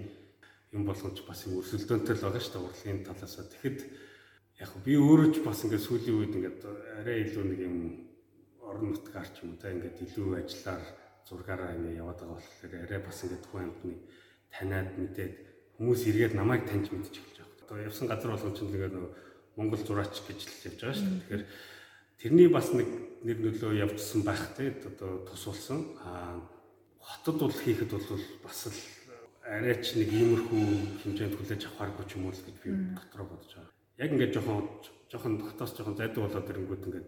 юм 0.76 0.84
болгоомж 0.84 1.20
бас 1.24 1.40
юм 1.48 1.64
өрсөлдөөнтэй 1.64 2.16
л 2.20 2.24
байгаа 2.28 2.44
шүү 2.44 2.52
дээ 2.52 2.68
урлагийн 2.68 3.00
талаас. 3.08 3.36
Тэгэхэд 3.40 3.80
яг 4.60 4.72
би 4.84 4.94
өөрөө 5.00 5.30
ч 5.32 5.38
бас 5.40 5.64
ингээд 5.64 5.88
сүүлийн 5.88 6.20
үед 6.20 6.34
ингээд 6.36 6.62
арай 7.00 7.18
илүү 7.32 7.44
нэг 7.48 7.60
юм 7.64 7.78
орон 8.60 8.92
нутгаар 8.92 9.30
ч 9.32 9.48
юм 9.48 9.56
уу 9.56 9.62
та 9.64 9.72
ингээд 9.72 10.04
илүү 10.04 10.30
ажиллаар 10.36 10.84
зургаараа 11.24 11.74
ингээд 11.80 12.00
яваад 12.04 12.20
байгаа 12.20 12.38
болохоор 12.44 12.74
арай 12.76 13.00
бас 13.00 13.18
ингээд 13.24 13.44
тухайн 13.48 13.72
амтны 13.72 13.96
таниад 14.52 14.92
мэдээд 15.00 15.53
хүмүүс 15.78 16.02
эргээд 16.10 16.34
намайг 16.38 16.66
таньж 16.70 16.92
мэдчих 16.92 17.24
эхэлж 17.24 17.40
байгаа. 17.42 17.66
Одоо 17.66 17.78
явсан 17.88 18.08
газар 18.08 18.32
болгон 18.32 18.54
ч 18.54 18.60
нэгээр 18.64 18.94
нөгөө 18.94 19.12
Монгол 19.58 19.82
зураач 19.86 20.16
гэж 20.26 20.40
л 20.44 20.66
явж 20.70 20.80
байгаа 20.82 20.98
шүү 20.98 21.10
дээ. 21.10 21.22
Тэгэхээр 21.22 21.44
тэрний 22.22 22.50
бас 22.50 22.68
нэг 22.74 22.90
нэр 23.26 23.38
нөлөө 23.42 23.72
явжсан 23.82 24.22
байх 24.26 24.44
те 24.58 24.74
одоо 24.74 25.26
тусуулсан. 25.30 25.80
Аа 26.02 26.42
хотод 27.04 27.38
бол 27.40 27.54
хийхэд 27.54 27.92
бол 27.92 28.24
бас 28.44 28.60
л 28.72 28.80
арайч 29.44 30.00
нэг 30.00 30.10
иймэрхүү 30.10 30.66
хэмжээнд 31.04 31.36
хүлээж 31.36 31.62
авахааргүй 31.68 32.06
ч 32.08 32.12
юм 32.16 32.26
уу 32.28 32.34
л 32.34 32.46
гэж 32.48 32.58
би 32.64 32.70
дотроо 32.96 33.26
бодож 33.28 33.52
байгаа. 33.52 33.74
Яг 34.00 34.10
ингээд 34.16 34.34
жоохон 34.40 34.60
жоохон 35.12 35.34
дотоос 35.38 35.72
жоохон 35.76 36.00
зайдуу 36.00 36.24
болоод 36.24 36.48
ирэнгүүт 36.48 36.88
ингээд 36.88 37.08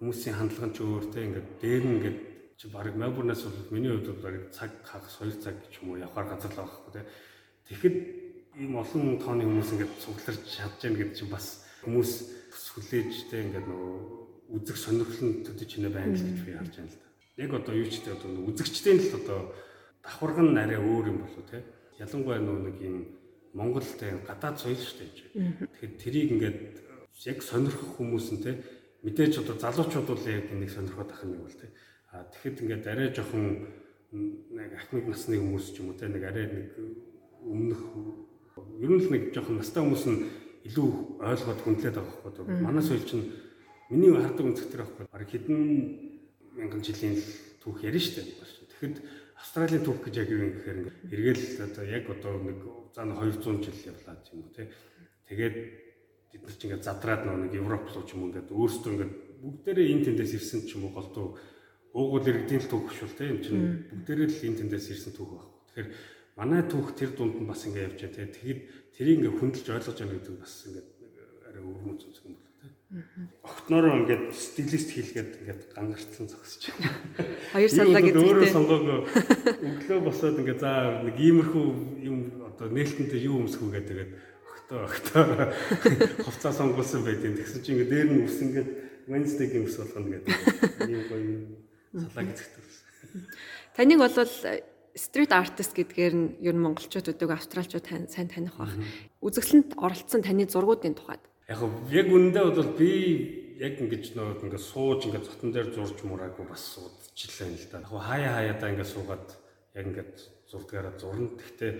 хүмүүсийн 0.00 0.36
хандлага 0.40 0.66
нь 0.66 0.74
ч 0.74 0.78
өөр 0.80 1.04
те 1.12 1.20
ингээд 1.28 1.48
дээр 1.60 1.84
нь 1.84 1.94
ингээд 2.00 2.18
чи 2.56 2.66
баг 2.72 2.96
Мельбурнаас 2.96 3.44
бол 3.44 3.72
миний 3.76 3.92
хувьд 3.92 4.08
бол 4.24 4.36
цаг 4.56 4.72
хагас 4.80 5.20
2 5.20 5.36
цаг 5.44 5.56
ч 5.68 5.84
юм 5.84 5.92
уу 5.92 6.00
явахаар 6.00 6.32
газар 6.32 6.52
л 6.56 6.60
байхгүй 6.64 6.92
те. 6.96 7.02
Тэгэхэд 7.66 7.96
ийм 8.62 8.74
олон 8.78 9.18
тооны 9.18 9.42
хүмүүс 9.44 9.70
ингээд 9.74 9.92
цугларч 10.00 10.42
чадж 10.46 10.80
яах 10.86 10.96
гэдэг 10.96 11.18
чинь 11.18 11.32
бас 11.32 11.66
хүмүүс 11.82 12.12
хүлээж 12.54 13.12
те 13.30 13.42
ингээд 13.42 13.66
нөгөө 13.66 13.94
үзэх 14.54 14.78
сонирхол 14.78 15.22
нь 15.26 15.42
төдөж 15.42 15.70
хийнэ 15.74 15.90
байна 15.90 16.14
л 16.14 16.22
гэж 16.22 16.38
би 16.46 16.52
харж 16.54 16.74
байна 16.78 16.92
л 16.92 16.96
да. 16.96 17.06
Яг 17.42 17.50
одоо 17.52 17.74
юу 17.74 17.88
ч 17.90 18.00
гэдэг 18.00 18.14
одоо 18.16 18.30
үзэгчдийн 18.48 18.98
л 19.02 19.18
одоо 19.18 19.40
давхарга 20.04 20.42
нь 20.46 20.60
арай 20.60 20.78
өөр 20.78 21.06
юм 21.10 21.18
болов 21.26 21.44
те. 21.50 21.64
Ялангуяа 21.98 22.40
нэг 22.40 22.76
юм 22.80 22.96
Монголтэй 23.56 24.12
гадаад 24.28 24.60
соёл 24.60 24.76
шүү 24.76 25.00
дээ. 25.00 25.10
Тэгэхээр 25.72 25.94
тэрийг 25.96 26.28
ингээд 26.36 26.58
яг 27.24 27.38
сонирхох 27.40 27.96
хүмүүс 27.96 28.28
нь 28.36 28.44
те 28.44 28.60
мэдээж 29.02 29.40
одоо 29.40 29.56
залуучууд 29.56 30.06
бол 30.06 30.24
яг 30.28 30.46
нэг 30.52 30.70
сонирхоод 30.70 31.10
ах 31.10 31.24
юм 31.24 31.40
бол 31.40 31.56
те. 31.56 31.72
А 32.12 32.28
тэгэхэд 32.30 32.62
ингээд 32.62 32.84
арай 32.86 33.08
жоохон 33.10 33.66
нэг 34.12 34.70
ахмад 34.76 35.08
насны 35.08 35.40
хүмүүс 35.40 35.72
ч 35.72 35.80
юм 35.80 35.90
уу 35.90 35.98
те 35.98 36.06
нэг 36.06 36.22
арай 36.22 36.46
нэг 36.46 36.68
өмнөх 37.46 37.80
ер 38.82 38.90
нь 38.90 39.00
л 39.00 39.10
нэг 39.14 39.22
жоохон 39.32 39.62
настай 39.62 39.80
хүмүүс 39.82 40.04
нь 40.10 40.18
илүү 40.66 40.88
ойлгоод 41.22 41.60
хүндлээд 41.62 41.96
байгаа 41.96 42.22
байхгүй. 42.26 42.44
Манай 42.66 42.82
соёл 42.82 43.06
чинь 43.06 43.26
Миний 43.88 44.10
хардаг 44.10 44.42
үнцэг 44.42 44.66
тэр 44.66 44.82
байхгүй. 44.82 45.06
Бараг 45.14 45.30
хэдэн 45.30 45.62
мянган 46.58 46.82
жилийн 46.82 47.22
түүх 47.62 47.86
ярина 47.86 48.02
шүү 48.02 48.18
дээ. 48.18 48.34
Тэгэхэд 48.66 48.96
Австралийн 49.38 49.84
түүх 49.86 50.02
гэж 50.02 50.14
яг 50.26 50.30
юу 50.34 50.42
юм 50.42 50.52
гэхээр 50.58 50.78
эргээл 51.06 51.70
одоо 51.70 51.84
яг 51.86 52.04
одоо 52.10 52.34
нэг 52.42 52.58
заа 52.90 53.06
200 53.06 53.62
жил 53.62 53.94
явлаа 53.94 54.18
юм 54.34 54.42
уу 54.42 54.50
те. 54.50 54.66
Тэгээд 55.30 55.56
бид 56.34 56.42
нар 56.42 56.54
чинь 56.58 56.66
ингээд 56.66 56.82
задраад 56.82 57.22
нэг 57.30 57.54
Европ 57.54 57.86
руу 57.94 58.02
ч 58.02 58.10
юм 58.18 58.26
ингээд 58.26 58.50
өөрсдөө 58.50 58.90
ингээд 58.90 59.14
бүгдээрээ 59.38 59.86
энэ 59.94 60.04
тэндээс 60.10 60.34
ирсэн 60.34 60.60
ч 60.66 60.74
юм 60.74 60.90
уу 60.90 60.98
голдуу 60.98 61.38
уугуул 61.94 62.26
иргэдийн 62.26 62.66
түүх 62.66 62.90
шүү 62.90 63.14
те. 63.14 63.30
Энд 63.30 63.46
чинь 63.46 63.86
бүгдээрээ 63.86 64.28
л 64.34 64.46
энэ 64.50 64.58
тэндээс 64.66 64.86
ирсэн 64.98 65.14
түүх 65.14 65.30
баг. 65.30 65.46
Тэгэхээр 65.70 65.88
манай 66.36 66.62
түүх 66.68 66.92
тэр 66.92 67.10
дунд 67.16 67.40
нь 67.40 67.48
бас 67.48 67.64
ингээд 67.64 67.96
явж 67.96 68.00
байгаа 68.04 68.14
те. 68.14 68.32
Тэгэхэд 68.36 68.60
тэрийг 68.94 69.16
ингээд 69.18 69.38
хүндэлж 69.40 69.66
ойлгож 69.72 69.96
байгаа 69.96 70.16
гэдэг 70.20 70.36
бас 70.36 70.54
ингээд 70.68 70.88
арай 71.48 71.62
өвөрмөц 71.64 72.02
үзэх 72.06 72.24
юм 72.28 72.36
Огтнороо 73.42 73.98
ингээд 73.98 74.30
стилист 74.30 74.94
хийлгээд 74.94 75.42
ингээд 75.42 75.62
гангарцсан 75.74 76.30
зогсож 76.30 76.70
байна. 76.70 76.94
2 77.58 77.66
сарлаа 77.74 77.98
гэдэг. 77.98 78.22
Өөрөө 78.22 78.46
сонгоог 78.46 78.84
өглөө 79.58 80.00
босоод 80.06 80.38
ингээд 80.38 80.62
за 80.62 81.02
нэг 81.02 81.18
иймэрхүү 81.18 81.66
юм 82.06 82.46
одоо 82.46 82.70
нээлтэнтэй 82.70 83.26
юу 83.26 83.42
өмсөх 83.42 83.66
үгээд 83.66 83.90
тэгээд 83.90 84.10
огтоо 84.54 84.78
огтоо 84.86 85.24
хувцас 86.22 86.62
сонгуулсан 86.62 87.02
байдیں۔ 87.02 87.34
Тэгсэн 87.34 87.60
чинь 87.66 87.74
ингээд 87.74 87.90
дээр 87.90 88.06
нь 88.06 88.22
ус 88.22 88.38
ингээд 88.38 88.68
Wednesday 89.10 89.46
гэмс 89.50 89.74
болгоно 89.82 90.08
гэдэг. 90.14 90.34
Ийм 90.86 91.02
гоё 91.10 91.26
салаа 92.06 92.22
гэцэгтэй. 92.22 92.62
Таныг 93.74 93.98
болвол 93.98 94.30
стрит 94.96 95.30
артист 95.32 95.76
гэдгээр 95.76 96.14
нь 96.16 96.28
ер 96.40 96.56
нь 96.56 96.64
монголчууд 96.64 97.12
өдөг 97.12 97.30
австралчууд 97.36 98.08
сайн 98.08 98.28
таних 98.32 98.56
байх. 98.56 98.72
Үзэсгэлэнт 99.20 99.76
оролцсон 99.76 100.24
таны 100.24 100.48
зургуудын 100.48 100.96
тухайд. 100.96 101.20
Яг 101.46 101.60
яг 101.92 102.08
үндэ 102.08 102.40
бол 102.40 102.72
би 102.74 102.90
яг 103.60 103.76
ингэж 103.76 104.16
нөө 104.16 104.40
ингээд 104.48 104.64
сууж 104.64 105.04
ингээд 105.04 105.28
зотон 105.28 105.52
дээр 105.52 105.68
зурж 105.76 106.00
мураагүй 106.00 106.48
бас 106.48 106.80
удчихлаа 106.80 107.52
л 107.52 107.68
да. 107.68 107.84
Яг 107.84 107.92
хаяа 107.92 108.32
хаяадаа 108.40 108.68
ингээд 108.72 108.92
суугаад 108.96 109.26
яг 109.76 109.84
ингээд 109.84 110.14
зурдгаараа 110.48 110.94
зурна. 110.96 111.28
Гэхдээ 111.36 111.72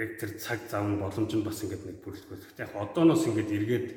яг 0.00 0.10
тэр 0.18 0.30
цаг 0.40 0.60
зав 0.68 0.84
нь 0.88 0.96
боломж 0.96 1.32
нь 1.32 1.44
бас 1.44 1.60
ингээд 1.60 1.84
нэг 1.84 1.98
бүрлэхгүй. 2.00 2.36
Гэхдээ 2.40 2.66
яг 2.66 2.72
одооноос 2.72 3.24
ингээд 3.28 3.50
эргээд 3.52 3.88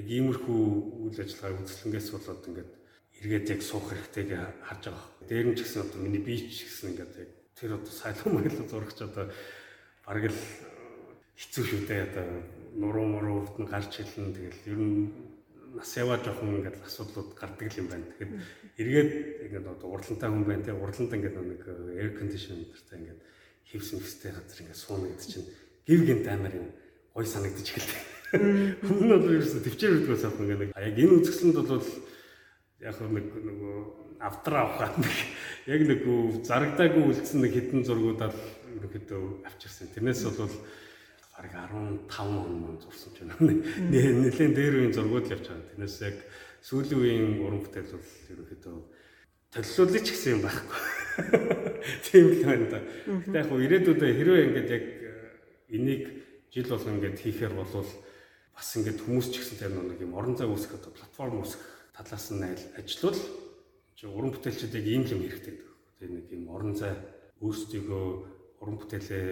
яг 0.00 0.06
иймэрхүү 0.08 0.62
үйл 1.04 1.20
ажиллагаа 1.20 1.60
үзэсгэлэнгээс 1.62 2.08
болоод 2.16 2.42
ингээд 2.48 2.70
эргээд 3.24 3.56
яг 3.56 3.62
суух 3.64 3.88
хэрэгтэйг 3.88 4.36
харж 4.68 4.92
байгаа. 4.92 5.08
Дээр 5.24 5.46
нь 5.48 5.56
ч 5.56 5.64
гэсэн 5.64 5.88
одоо 5.88 5.98
миний 6.04 6.20
бие 6.20 6.44
ч 6.44 6.68
гэсэн 6.68 6.92
ингээд 6.92 7.14
яг 7.24 7.30
тэр 7.56 7.80
одоо 7.80 7.88
сайлан 7.88 8.30
маялал 8.36 8.68
зурагч 8.68 8.98
одоо 9.00 9.32
бараг 10.04 10.28
л 10.28 10.40
хэцүү 11.40 11.64
шүү 11.64 11.80
дээ 11.88 12.02
одоо 12.12 12.26
нуруу 12.76 13.06
муруу 13.08 13.48
өвдөн 13.48 13.64
гарч 13.64 13.96
хэлнэ 13.96 14.36
тэгэл 14.36 14.68
ер 14.68 14.76
нь 14.76 15.08
нас 15.72 15.96
яваа 15.96 16.20
жоохон 16.20 16.60
ингээд 16.60 16.84
асуудлууд 16.84 17.32
гардаг 17.32 17.72
юм 17.72 17.88
байна. 17.88 18.04
Тэгэхээр 18.12 18.32
эргээд 18.76 19.10
ингээд 19.48 19.66
одоо 19.72 19.88
урдлантай 19.88 20.28
хүн 20.28 20.44
байна 20.44 20.64
те 20.68 20.76
урдланд 20.76 21.12
ингээд 21.16 21.36
нэг 21.40 21.62
air 21.96 22.10
conditioner 22.12 22.68
дээр 22.68 23.00
ингээд 23.00 23.20
хевсэн 23.72 23.98
хэвстэй 24.04 24.32
газар 24.36 24.60
ингээд 24.60 24.82
сууна 24.84 25.08
гэдэг 25.08 25.28
чинь 25.32 25.48
гів 25.88 26.00
гинт 26.04 26.26
амар 26.28 26.54
юм 26.54 26.68
гой 27.16 27.26
санагдаж 27.26 27.66
эхэлдэг. 27.72 28.00
Хүн 28.84 28.98
нь 29.00 29.10
бол 29.10 29.32
ерөөсө 29.32 29.64
төвчээр 29.64 29.96
өгдгөөс 30.04 30.24
авах 30.28 30.42
ингээд 30.44 30.62
яг 30.76 30.98
энэ 30.98 31.16
үзэсгэлэнд 31.18 31.58
бол 31.64 31.82
яг 32.84 33.00
нэг 33.00 33.26
нөгөө 33.32 33.76
автар 34.20 34.54
авахад 34.60 34.98
нэг 35.00 35.16
яг 35.66 35.80
нэг 35.88 36.00
зарагдаагүй 36.44 37.02
үлдсэн 37.08 37.40
нэг 37.40 37.52
хитэн 37.56 37.84
зургуудаа 37.88 38.28
ерөнхийдөө 38.76 39.48
авчирсан. 39.48 39.88
Тэрнээс 39.96 40.24
бол 40.28 40.52
бараг 41.32 41.54
15 42.12 42.20
он 42.20 42.52
мөн 42.60 42.76
зурсан 42.84 43.10
ч 43.16 43.24
байна. 43.24 43.40
Нэлээд 43.88 44.52
дээр 44.52 44.74
үеийн 44.84 44.92
зургууд 44.92 45.26
л 45.28 45.32
явж 45.32 45.48
байгаа. 45.48 45.68
Тэрнээс 45.72 45.96
яг 46.04 46.16
сүүлийн 46.60 47.00
үеийн 47.00 47.40
уран 47.40 47.64
бүтээл 47.64 47.96
бол 47.96 48.10
ерөнхийдөө 48.36 48.76
төлөвлөлөж 49.54 50.06
гэсэн 50.12 50.32
юм 50.36 50.42
байхгүй. 50.44 50.80
Тийм 52.04 52.24
л 52.36 52.44
байна 52.44 52.66
да. 52.68 52.80
Гэтэ 53.08 53.38
яг 53.40 53.48
ирээдүйдээ 53.48 54.12
хэрвээ 54.12 54.44
ингээд 54.44 54.70
яг 54.76 54.84
энийг 55.72 56.02
жил 56.52 56.68
болгон 56.68 57.00
ингээд 57.00 57.16
хийхээр 57.16 57.54
бол 57.56 57.72
бас 57.72 58.68
ингээд 58.76 59.00
хүмүүс 59.02 59.26
ч 59.32 59.34
гэсэн 59.40 59.58
тэр 59.58 59.72
нэг 59.72 60.04
юм 60.04 60.14
орон 60.14 60.36
зай 60.38 60.46
үүсгэх 60.46 60.78
одоо 60.78 60.92
платформ 60.94 61.42
үүсгэх 61.42 61.73
талаас 61.94 62.26
нь 62.34 62.42
ажиллавал 62.42 63.20
чи 63.94 64.04
уран 64.06 64.34
бүтээлчдийг 64.34 64.86
ийм 64.86 65.02
юм 65.06 65.22
хэрэгтэй 65.22 65.54
гэдэг. 65.54 65.70
Тэр 65.98 66.10
нэг 66.10 66.26
юм 66.34 66.50
орон 66.50 66.74
зай 66.74 66.98
өөрсдийгөө 67.38 68.06
уран 68.60 68.76
бүтээлээ 68.82 69.26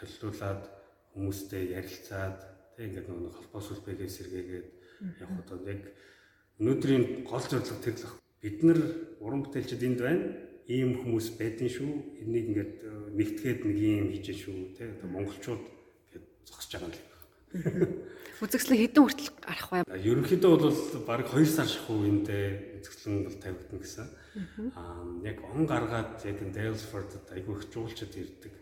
төлөвлүүлээд 0.00 0.62
хүмүүстэй 1.12 1.62
ярилцаад 1.76 2.38
тэг 2.74 2.84
ингээд 2.88 3.08
нэг 3.12 3.34
холбоо 3.36 3.60
сүлбэгээ 3.60 4.08
сэргээгээд 4.08 4.68
явах 5.20 5.38
одоо 5.44 5.58
яг 5.68 5.82
өнөөдрийн 6.56 7.04
гол 7.28 7.44
зорилго 7.44 7.84
тэр 7.84 7.96
л 8.00 8.16
бид 8.40 8.58
нар 8.64 8.80
уран 9.20 9.44
бүтээлчд 9.44 9.84
энд 9.84 10.00
байна. 10.00 10.24
Ийм 10.70 11.02
хүмүүс 11.02 11.34
байдэн 11.34 11.66
шүү. 11.66 11.90
Энийг 12.22 12.46
ингээд 12.54 12.74
э, 12.78 12.90
нэгтгээд 13.18 13.60
нэг 13.66 13.76
юм 13.76 14.08
хийж 14.14 14.26
шүү. 14.38 14.56
Тэг 14.78 14.88
одоо 14.96 15.08
монголчууд 15.10 15.64
гээд 16.14 16.24
зогсож 16.46 16.70
байгаа 16.78 16.94
юм 16.94 16.96
Үзэгслэн 18.40 18.80
хэдэн 18.80 19.04
хүртэл 19.04 19.30
гарах 19.44 19.68
вэ? 19.68 19.84
Ерөнхийдөө 20.00 20.52
бол 20.56 20.80
баг 21.04 21.28
2 21.28 21.44
сар 21.44 21.68
шахуу 21.68 22.08
эндээ 22.08 22.80
үзэгслэн 22.80 23.28
бол 23.28 23.36
тавигдана 23.36 23.80
гэсэн. 23.84 24.08
Аа 24.80 25.04
яг 25.28 25.44
он 25.44 25.68
гаргаад 25.68 26.24
яг 26.24 26.40
Dalesford 26.48 27.20
айгүй 27.36 27.60
их 27.60 27.68
жуулчд 27.68 28.16
ирдэг. 28.16 28.56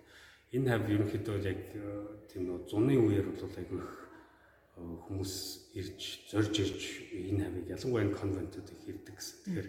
Энэ 0.51 0.67
хав 0.75 0.83
ерөнхийдөө 0.83 1.37
яг 1.47 1.63
э, 1.79 2.27
тийм 2.27 2.51
нөө 2.51 2.67
зуны 2.67 2.99
үеэр 2.99 3.31
бол 3.31 3.55
айгүй 3.55 3.79
их 3.79 3.95
э, 4.75 4.83
хүмүүс 4.83 5.35
ирж 5.79 6.01
зорж 6.27 6.55
ирж 6.59 6.83
энэ 7.15 7.47
хавыг 7.47 7.67
ялангуяа 7.71 8.03
энэ 8.03 8.19
конвентуудыг 8.19 8.81
ирдэг 8.83 9.15
гэсэн. 9.15 9.37
Тэгэхээр 9.47 9.69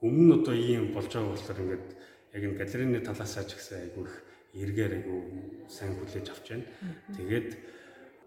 өмнө 0.00 0.24
нь 0.24 0.36
одоо 0.40 0.54
ийм 0.56 0.96
болж 0.96 1.12
байгаа 1.12 1.36
болохоор 1.36 1.62
ингээд 1.68 1.86
яг 2.32 2.42
энэ 2.48 2.58
галерейны 2.64 3.00
талаасаа 3.04 3.44
ч 3.44 3.60
гэсэн 3.60 3.92
айгүй 3.92 4.08
их 4.08 4.16
эргээр 4.54 4.92
айгүй 5.04 5.18
сайн 5.68 5.98
хүлээж 6.00 6.26
авч 6.32 6.46
байна. 6.48 6.66
Тэгээд 7.12 7.50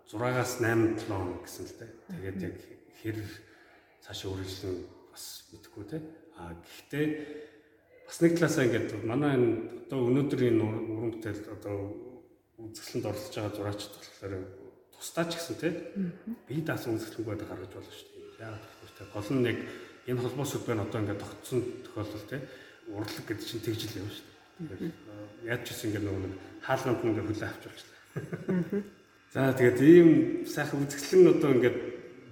6-аас 0.07 0.63
8 0.63 1.03
7 1.03 1.11
хоног 1.11 1.43
гэсэн 1.43 1.65
л 1.67 1.75
дээ. 1.83 1.91
Тэгээд 2.07 2.39
яг 2.47 2.55
хэр 3.03 3.17
цаашаа 4.03 4.31
үргэлжлэн 4.31 4.75
бас 5.11 5.25
мэдэхгүй 5.51 5.85
те. 5.91 5.97
А 6.39 6.55
гэхдээ 6.55 7.05
бас 8.07 8.17
нэг 8.23 8.31
талаасаа 8.39 8.63
ингээд 8.71 8.89
манай 9.03 9.35
энэ 9.35 9.51
одоо 9.83 9.99
өнөөдрийн 10.07 10.57
уран 10.63 11.11
бүтээл 11.11 11.43
одоо 11.59 11.75
үзэсгэлэнд 12.55 13.09
оролцож 13.11 13.35
байгаа 13.35 13.55
зураачд 13.57 13.91
болохоор 13.99 14.33
тусдаа 14.95 15.25
ч 15.27 15.31
гэсэн 15.35 15.55
те 15.59 15.69
бие 16.47 16.63
даасан 16.63 16.95
үзэсгэлэнгүй 16.95 17.35
гаргаж 17.43 17.71
болно 17.75 17.91
шүү 17.91 18.07
дээ. 18.39 18.47
Гэвэл 18.47 18.95
те 18.95 19.03
гол 19.11 19.29
нь 19.35 19.47
яг 19.51 19.59
энэ 20.07 20.21
холбоо 20.23 20.47
сүлбэн 20.47 20.83
одоо 20.87 20.99
ингээд 21.03 21.19
тогтсон 21.19 21.59
тохиолдол 21.83 22.25
те 22.31 22.37
урлаг 22.87 23.25
гэдэг 23.27 23.43
чинь 23.43 23.65
тэгж 23.65 23.81
л 23.91 23.99
явна 23.99 24.13
шүү 24.15 24.27
дээ. 24.71 25.51
Яаж 25.51 25.61
ч 25.67 25.75
гэсэн 25.75 25.87
ингээд 25.91 26.05
нөгөө 26.07 26.31
хаалганд 26.63 27.03
ингээд 27.03 27.27
хүлээ 27.27 27.49
авч 27.51 27.63
болчихлоо. 27.67 28.96
За 29.37 29.53
тэгээд 29.53 29.79
ийм 29.85 30.09
сайхан 30.49 30.81
үзэсгэлэн 30.81 31.37
одоо 31.37 31.53
ингээд 31.53 31.77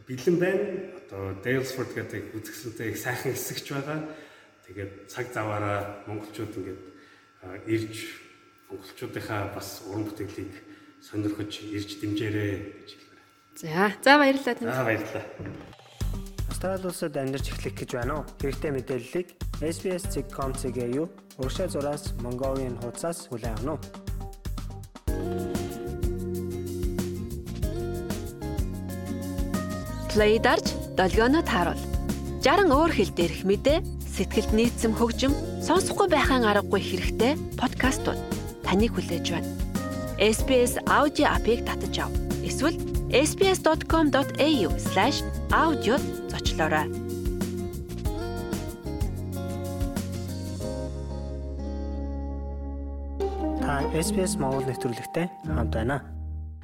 бэлэн 0.10 0.38
байна. 0.42 0.66
Одоо 1.06 1.38
Dalesford 1.46 1.94
гэдэг 1.94 2.34
үзэсгэлэнтэй 2.34 2.88
их 2.90 2.98
сайхан 2.98 3.30
хэсэгч 3.38 3.78
байгаа. 3.78 4.10
Тэгээд 4.66 5.06
цаг 5.06 5.30
заваараа 5.30 6.02
монголчууд 6.10 6.58
ингээд 6.58 6.82
ирж 7.70 8.10
монголчуудынхаа 8.74 9.54
бас 9.54 9.86
уран 9.86 10.10
бүтээлийг 10.10 10.50
сонирхож 10.98 11.62
ирж 11.62 12.02
дэмжээрэй 12.02 12.74
гэж 12.74 12.90
хэлмээр. 12.98 13.22
За, 13.54 13.94
за 14.02 14.18
баярлалаа 14.18 14.56
танд. 14.58 14.74
За 14.74 14.82
баярлалаа. 14.82 15.26
Австрали 16.50 16.90
улсад 16.90 17.14
амьдарч 17.22 17.54
эхлэх 17.54 17.86
гэж 17.86 18.02
байна 18.02 18.26
уу? 18.26 18.30
Хэрэгтэй 18.42 18.74
мэдээллийг 18.74 19.28
SBS.com.cg 19.62 20.78
юу? 20.98 21.14
Уршаа 21.38 21.70
зураас 21.70 22.18
Mongolian 22.18 22.82
хуудасаас 22.82 23.30
хүлээн 23.30 23.62
авах 23.62 23.86
нь. 25.14 25.65
Play 30.16 30.40
дарж 30.40 30.72
долгионо 30.96 31.44
тааруул. 31.44 31.76
60 32.40 32.72
өөр 32.72 32.92
хэл 32.96 33.12
дээрх 33.20 33.44
мэдээ, 33.44 33.84
сэтгэлд 34.16 34.56
нийцсэн 34.56 34.96
хөгжим, 34.96 35.36
сонсохгүй 35.60 36.08
байхын 36.08 36.48
аргагүй 36.48 36.80
хэрэгтэй 36.80 37.36
подкастууд 37.60 38.16
таныг 38.64 38.96
хүлээж 38.96 39.36
байна. 39.36 39.52
SBS 40.16 40.80
аудио 40.88 41.36
апыг 41.36 41.68
татаж 41.68 42.08
ав. 42.08 42.16
Эсвэл 42.48 42.80
sbs.com.au/audio 43.12 45.96
зочлоорой. 46.32 46.88
Та 53.60 53.84
SBS 53.92 54.40
Монгол 54.40 54.64
нэвтрүүлэгтэй 54.64 55.28
хамт 55.44 55.76
байна. 55.76 56.08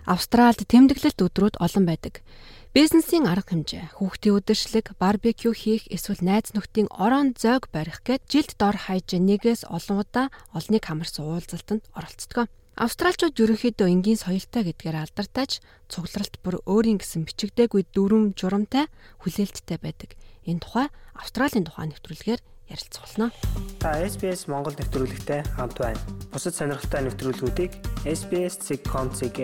Австралид 0.07 0.71
тэмдэглэлт 0.71 1.19
өдрүүд 1.19 1.59
олон 1.59 1.83
байдаг. 1.83 2.23
Бизнесийн 2.71 3.27
арга 3.27 3.51
хэмжээ, 3.51 3.99
хүүхдийн 3.99 4.39
үдиршлэг, 4.39 4.95
барбекю 4.95 5.51
хийх 5.51 5.91
эсвэл 5.91 6.23
найз 6.23 6.55
нөхдийн 6.55 6.88
орон 6.88 7.36
зойг 7.36 7.67
барих 7.67 7.99
гээд 7.99 8.23
жилд 8.31 8.55
дор 8.55 8.79
хаяж 8.88 9.12
нэгээс 9.12 9.67
олон 9.67 10.07
удаа 10.07 10.31
олныг 10.55 10.79
хамарсан 10.79 11.27
уулзалтанд 11.27 11.84
оролцдог. 11.91 12.47
Австралчууд 12.79 13.36
ерөнхийдөө 13.36 13.91
энгийн 13.91 14.15
соёлтой 14.15 14.71
гэдгээр 14.71 15.03
алдартай 15.03 15.45
ч 15.51 15.60
цугларалт 15.91 16.39
бүр 16.39 16.63
өөрийн 16.63 17.03
гэсэн 17.03 17.27
бичигдээгүй 17.27 17.91
дүрм 17.91 18.39
журамтай 18.39 18.88
хүлээлттэй 19.19 19.75
байдаг. 19.75 20.15
Энэ 20.47 20.63
тухай 20.63 20.88
Австралийн 21.19 21.67
тухай 21.67 21.91
нэвтрүүлгээр 21.91 22.39
ярилцуулна. 22.71 23.36
Та 23.84 23.99
SBS 23.99 24.47
Монгол 24.47 24.79
нэвтрүүлэгтэй 24.79 25.43
хамт 25.60 25.75
байна. 25.75 25.99
Бусад 26.31 26.55
сонирхолтой 26.55 27.03
нэвтрүүлгүүдийг 27.03 27.71
SBS.com.cg 28.07 29.39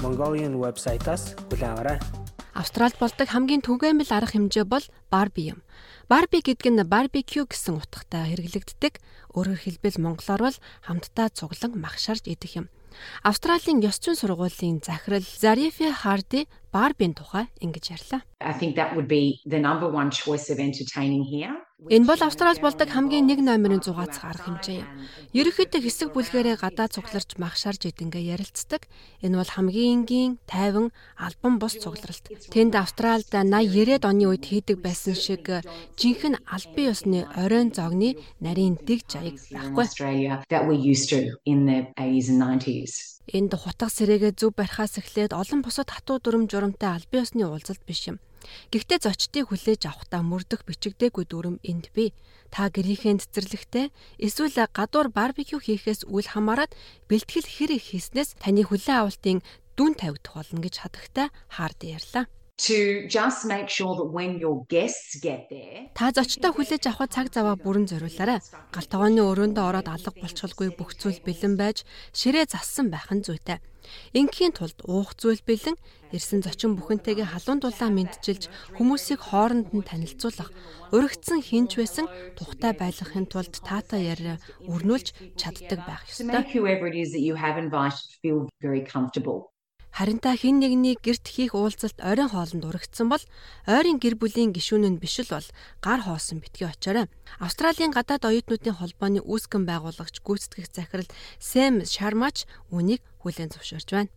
Mongolian 0.00 0.56
вебсайтаас 0.56 1.36
хүлээн 1.52 1.76
аваарай. 2.42 2.60
Австралид 2.60 2.98
болдог 2.98 3.28
хамгийн 3.28 3.62
түгээмэл 3.62 4.10
арга 4.10 4.34
хэмжээ 4.34 4.64
бол 4.64 4.84
барби 5.10 5.54
юм. 5.54 5.62
Барби 6.08 6.42
гэдэг 6.42 6.72
нь 6.72 6.82
барбекю 6.82 7.46
гэсэн 7.46 7.78
утгатай 7.78 8.34
хэрэглэгддэг. 8.34 8.98
Өөрөөр 9.34 9.60
хэлбэл 9.62 10.02
монголоор 10.02 10.42
бол 10.50 10.58
хамтдаа 10.82 11.28
цуглан 11.30 11.78
магшарж 11.78 12.26
идэх 12.26 12.56
юм. 12.58 12.66
Австралийн 13.24 13.80
ёс 13.80 13.96
зүйн 13.96 14.20
сургуулийн 14.20 14.84
захирал 14.84 15.24
Зарифи 15.24 15.88
Харди 15.88 16.44
Барбийн 16.72 17.14
тухай 17.16 17.48
ингэж 17.64 17.96
ярьлаа. 17.96 18.20
I 18.40 18.52
think 18.52 18.76
that 18.76 18.92
would 18.92 19.08
be 19.08 19.40
the 19.48 19.56
number 19.56 19.88
one 19.88 20.10
choice 20.12 20.52
of 20.52 20.60
entertaining 20.60 21.24
here. 21.24 21.56
Энэ 21.90 22.06
бол 22.06 22.20
Австралид 22.22 22.62
болдог 22.62 22.86
хамгийн 22.86 23.26
нэг 23.26 23.42
номерын 23.42 23.82
зугаацах 23.82 24.22
арга 24.22 24.54
хэмжээ 24.54 24.86
юм. 24.86 24.88
Ерөнхийдөө 25.34 25.80
хэсэг 25.82 26.08
бүлгэрээ 26.14 26.56
гадаа 26.62 26.86
цугларч 26.86 27.34
магшарж 27.42 27.90
идэнгээ 27.90 28.38
ярилцдаг. 28.38 28.86
Энэ 29.18 29.42
бол 29.42 29.50
хамгийн 29.50 30.06
энгийн, 30.06 30.38
тайван, 30.46 30.94
албан 31.18 31.58
бус 31.58 31.74
цугларалт. 31.82 32.30
Тэнд 32.54 32.78
Австралид 32.78 33.26
80 33.34 33.66
90-ад 33.66 34.04
оны 34.06 34.30
үед 34.30 34.46
хийдэг 34.46 34.78
байсан 34.78 35.18
шиг 35.18 35.42
жинхэнэ 35.98 36.38
албан 36.46 36.84
ёсны 36.94 37.26
оройн 37.34 37.74
зогны 37.74 38.14
нарийн 38.38 38.78
дэг 38.78 39.02
жаяг 39.10 39.42
байхгүй. 39.50 39.86
Энд 43.32 43.52
хутга 43.54 43.86
сэрээгээ 43.90 44.32
зөв 44.38 44.54
барихаас 44.54 44.98
эхлээд 45.02 45.32
олон 45.34 45.62
бусад 45.62 45.90
хатуу 45.90 46.18
дүрм 46.22 46.46
журамтай 46.46 46.90
албан 46.94 47.22
ёсны 47.22 47.46
уулзалт 47.46 47.82
биш 47.86 48.10
юм. 48.10 48.18
Гэхдээ 48.72 48.98
зочдыг 49.02 49.50
хүлээж 49.50 49.82
авахдаа 49.88 50.22
мөрдөх 50.26 50.62
бичигдээгүй 50.68 51.24
дүрм 51.28 51.56
энд 51.66 51.90
бий. 51.96 52.10
Та 52.52 52.68
гэрийнхэн 52.68 53.22
цэцэрлэгтэй 53.22 53.90
эсвэл 54.20 54.68
гадуур 54.76 55.08
барбекю 55.08 55.58
хийхээс 55.62 56.04
үл 56.08 56.26
хамааран 56.28 56.70
бэлтгэл 57.08 57.48
хэр 57.48 57.70
их 57.78 57.96
хийснээс 57.96 58.36
таны 58.42 58.62
хүлээн 58.68 59.00
авалтын 59.08 59.38
дүн 59.76 59.92
тавигдах 59.96 60.34
болно 60.36 60.60
гэж 60.60 60.74
хатагтай 60.84 61.28
хаард 61.48 61.80
ярьлаа 61.82 62.26
to 62.58 63.08
just 63.08 63.44
make 63.46 63.68
sure 63.68 63.94
that 63.96 64.10
when 64.16 64.38
your 64.38 64.64
guests 64.68 65.16
get 65.26 65.48
there 65.48 65.90
Та 65.94 66.12
зочдоо 66.12 66.52
хүлээж 66.52 66.84
авах 66.86 67.10
цаг 67.10 67.26
заваа 67.34 67.56
бүрэн 67.56 67.88
зориулаарай. 67.90 68.38
Гал 68.74 68.86
тогооны 68.92 69.20
өрөөндөө 69.24 69.64
ороод 69.66 69.88
алга 69.88 70.12
болчихолгүй 70.22 70.70
бүх 70.78 70.94
зүйл 71.00 71.18
бэлэн 71.26 71.56
байж 71.58 71.82
ширээ 72.14 72.46
зассан 72.52 72.92
байх 72.92 73.08
нь 73.10 73.24
зүйтэй. 73.24 73.58
Ингийн 74.12 74.52
тулд 74.52 74.78
уух 74.84 75.14
зүйл 75.18 75.42
бэлэн 75.46 75.76
ирсэн 76.12 76.40
зочин 76.44 76.76
бүхэнтэйгээ 76.76 77.28
халуун 77.32 77.60
дулаан 77.60 77.94
мэдчилж 77.96 78.48
хүмүүсийг 78.76 79.20
хооронд 79.32 79.72
нь 79.72 79.86
танилцуулах, 79.86 80.50
өргөцсөн 80.92 81.40
хинч 81.40 81.80
байсан 81.80 82.06
тухтай 82.36 82.72
байлгахын 82.76 83.26
тулд 83.30 83.54
таата 83.64 83.96
яриа 83.96 84.36
өрнүүлж 84.68 85.38
чаддаг 85.40 85.80
байх 85.88 86.02
ёстой. 86.06 86.28
Харин 89.92 90.24
та 90.24 90.32
хэн 90.32 90.56
нэгний 90.56 90.96
герт 90.96 91.28
хийх 91.28 91.52
уулзалт 91.52 92.00
оройн 92.00 92.32
хоолнд 92.32 92.64
урагдсан 92.64 93.12
бол 93.12 93.20
ойрын 93.68 94.00
гэр 94.00 94.16
бүлийн 94.16 94.56
гишүүн 94.56 94.88
нь 94.88 94.96
биш 94.96 95.20
л 95.20 95.28
бол 95.28 95.44
гар 95.84 96.00
хоосон 96.00 96.40
битгий 96.40 96.64
очоорой. 96.64 97.12
Австралийн 97.36 97.92
гадаад 97.92 98.24
оюутнуудын 98.24 98.80
холбооны 98.80 99.20
үүсгэн 99.20 99.68
байгуулагч 99.68 100.24
гүйцэтгэх 100.24 100.72
захирал 100.72 101.12
Сэм 101.36 101.84
Шармач 101.84 102.48
үнийг 102.72 103.04
хүлээн 103.22 103.54
зөвшөөрч 103.54 103.88
байна. 103.94 104.10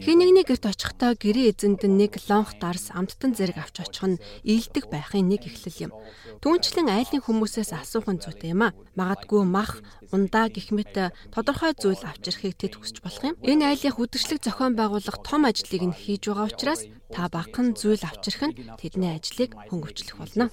Хин 0.00 0.18
нэгний 0.24 0.44
гэрт 0.48 0.64
очихдоо 0.72 1.12
гэрээ 1.14 1.52
эзэнд 1.52 1.84
нэг 1.84 2.16
лонх 2.28 2.56
дарс 2.56 2.88
амттан 2.96 3.36
зэрэг 3.36 3.60
авч 3.60 3.84
очих 3.84 4.16
нь 4.16 4.22
ийдэг 4.40 4.88
байхын 4.88 5.28
нэг 5.28 5.44
эхлэл 5.44 5.88
юм. 5.88 5.92
Түүнчлэн 6.40 6.88
айлын 6.88 7.20
хүмүүсээс 7.20 7.76
асуух 7.76 8.08
нь 8.08 8.22
зүйтэй 8.24 8.56
юм 8.56 8.64
а. 8.64 8.74
Магадгүй 8.96 9.44
мах, 9.44 9.84
ундаа 10.12 10.48
гэх 10.48 10.72
мэт 10.72 11.12
тодорхой 11.28 11.76
зүйл 11.76 12.00
авчрахыг 12.00 12.56
тэд 12.56 12.80
хүсч 12.80 13.04
болох 13.04 13.22
юм. 13.24 13.36
Энэ 13.44 13.76
айлын 13.76 13.94
хөдөлгчлэг 13.94 14.40
зохион 14.40 14.74
байгуулах 14.80 15.20
том 15.20 15.44
ажлыг 15.44 15.84
нь 15.84 15.92
хийж 15.92 16.32
байгаа 16.32 16.48
учраас 16.48 16.82
та 17.12 17.28
бахан 17.28 17.76
зүйл 17.76 18.00
авчрах 18.00 18.48
нь 18.48 18.56
тэдний 18.80 19.12
ажлыг 19.12 19.52
хөнгөвчлөх 19.68 20.16
болно. 20.16 20.48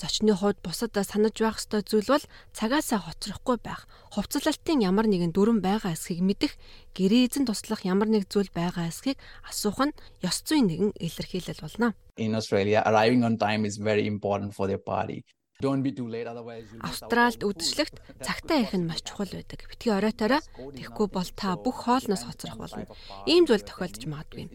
Зочны 0.00 0.32
хувьд 0.32 0.64
бусад 0.64 0.96
санаж 0.96 1.36
байх 1.36 1.60
ёстой 1.60 1.84
зүйл 1.84 2.08
бол 2.08 2.24
цагаасаа 2.56 3.04
хоцрохгүй 3.04 3.60
байх. 3.60 3.84
Хувцлалтын 4.16 4.80
ямар 4.80 5.04
нэгэн 5.04 5.36
дүрэн 5.36 5.60
байгаа 5.60 5.92
эсхийг 5.92 6.24
мэдэх, 6.24 6.56
гэрээ 6.96 7.28
эзэн 7.28 7.44
туслах 7.44 7.84
ямар 7.84 8.08
нэг 8.08 8.24
зүйл 8.32 8.48
байгаа 8.48 8.88
эсхийг 8.88 9.20
асуух 9.44 9.92
нь 9.92 9.96
ёс 10.24 10.40
зүйн 10.40 10.72
нэгэн 10.72 10.90
илэрхийлэл 10.96 11.60
болно. 11.60 11.92
in 12.20 12.34
Australia 12.34 12.82
arriving 12.84 13.24
on 13.24 13.36
time 13.36 13.64
is 13.64 13.76
very 13.78 14.06
important 14.06 14.54
for 14.54 14.66
their 14.66 14.78
party 14.78 15.24
Австральд 15.60 17.44
үдшилтэд 17.44 17.92
цагтаа 18.24 18.64
ирэх 18.64 18.74
нь 18.80 18.88
маш 18.88 19.04
чухал 19.04 19.28
байдаг. 19.28 19.68
Битгий 19.68 19.92
оройтойроо 19.92 20.40
тэгэхгүй 20.56 21.08
бол 21.12 21.30
та 21.36 21.56
бүх 21.60 21.84
хоолноос 21.84 22.24
хоцрох 22.24 22.56
болно. 22.56 22.88
Ийм 23.28 23.44
зүйл 23.44 23.60
тохиолдож 23.60 24.04
магадгүй. 24.08 24.48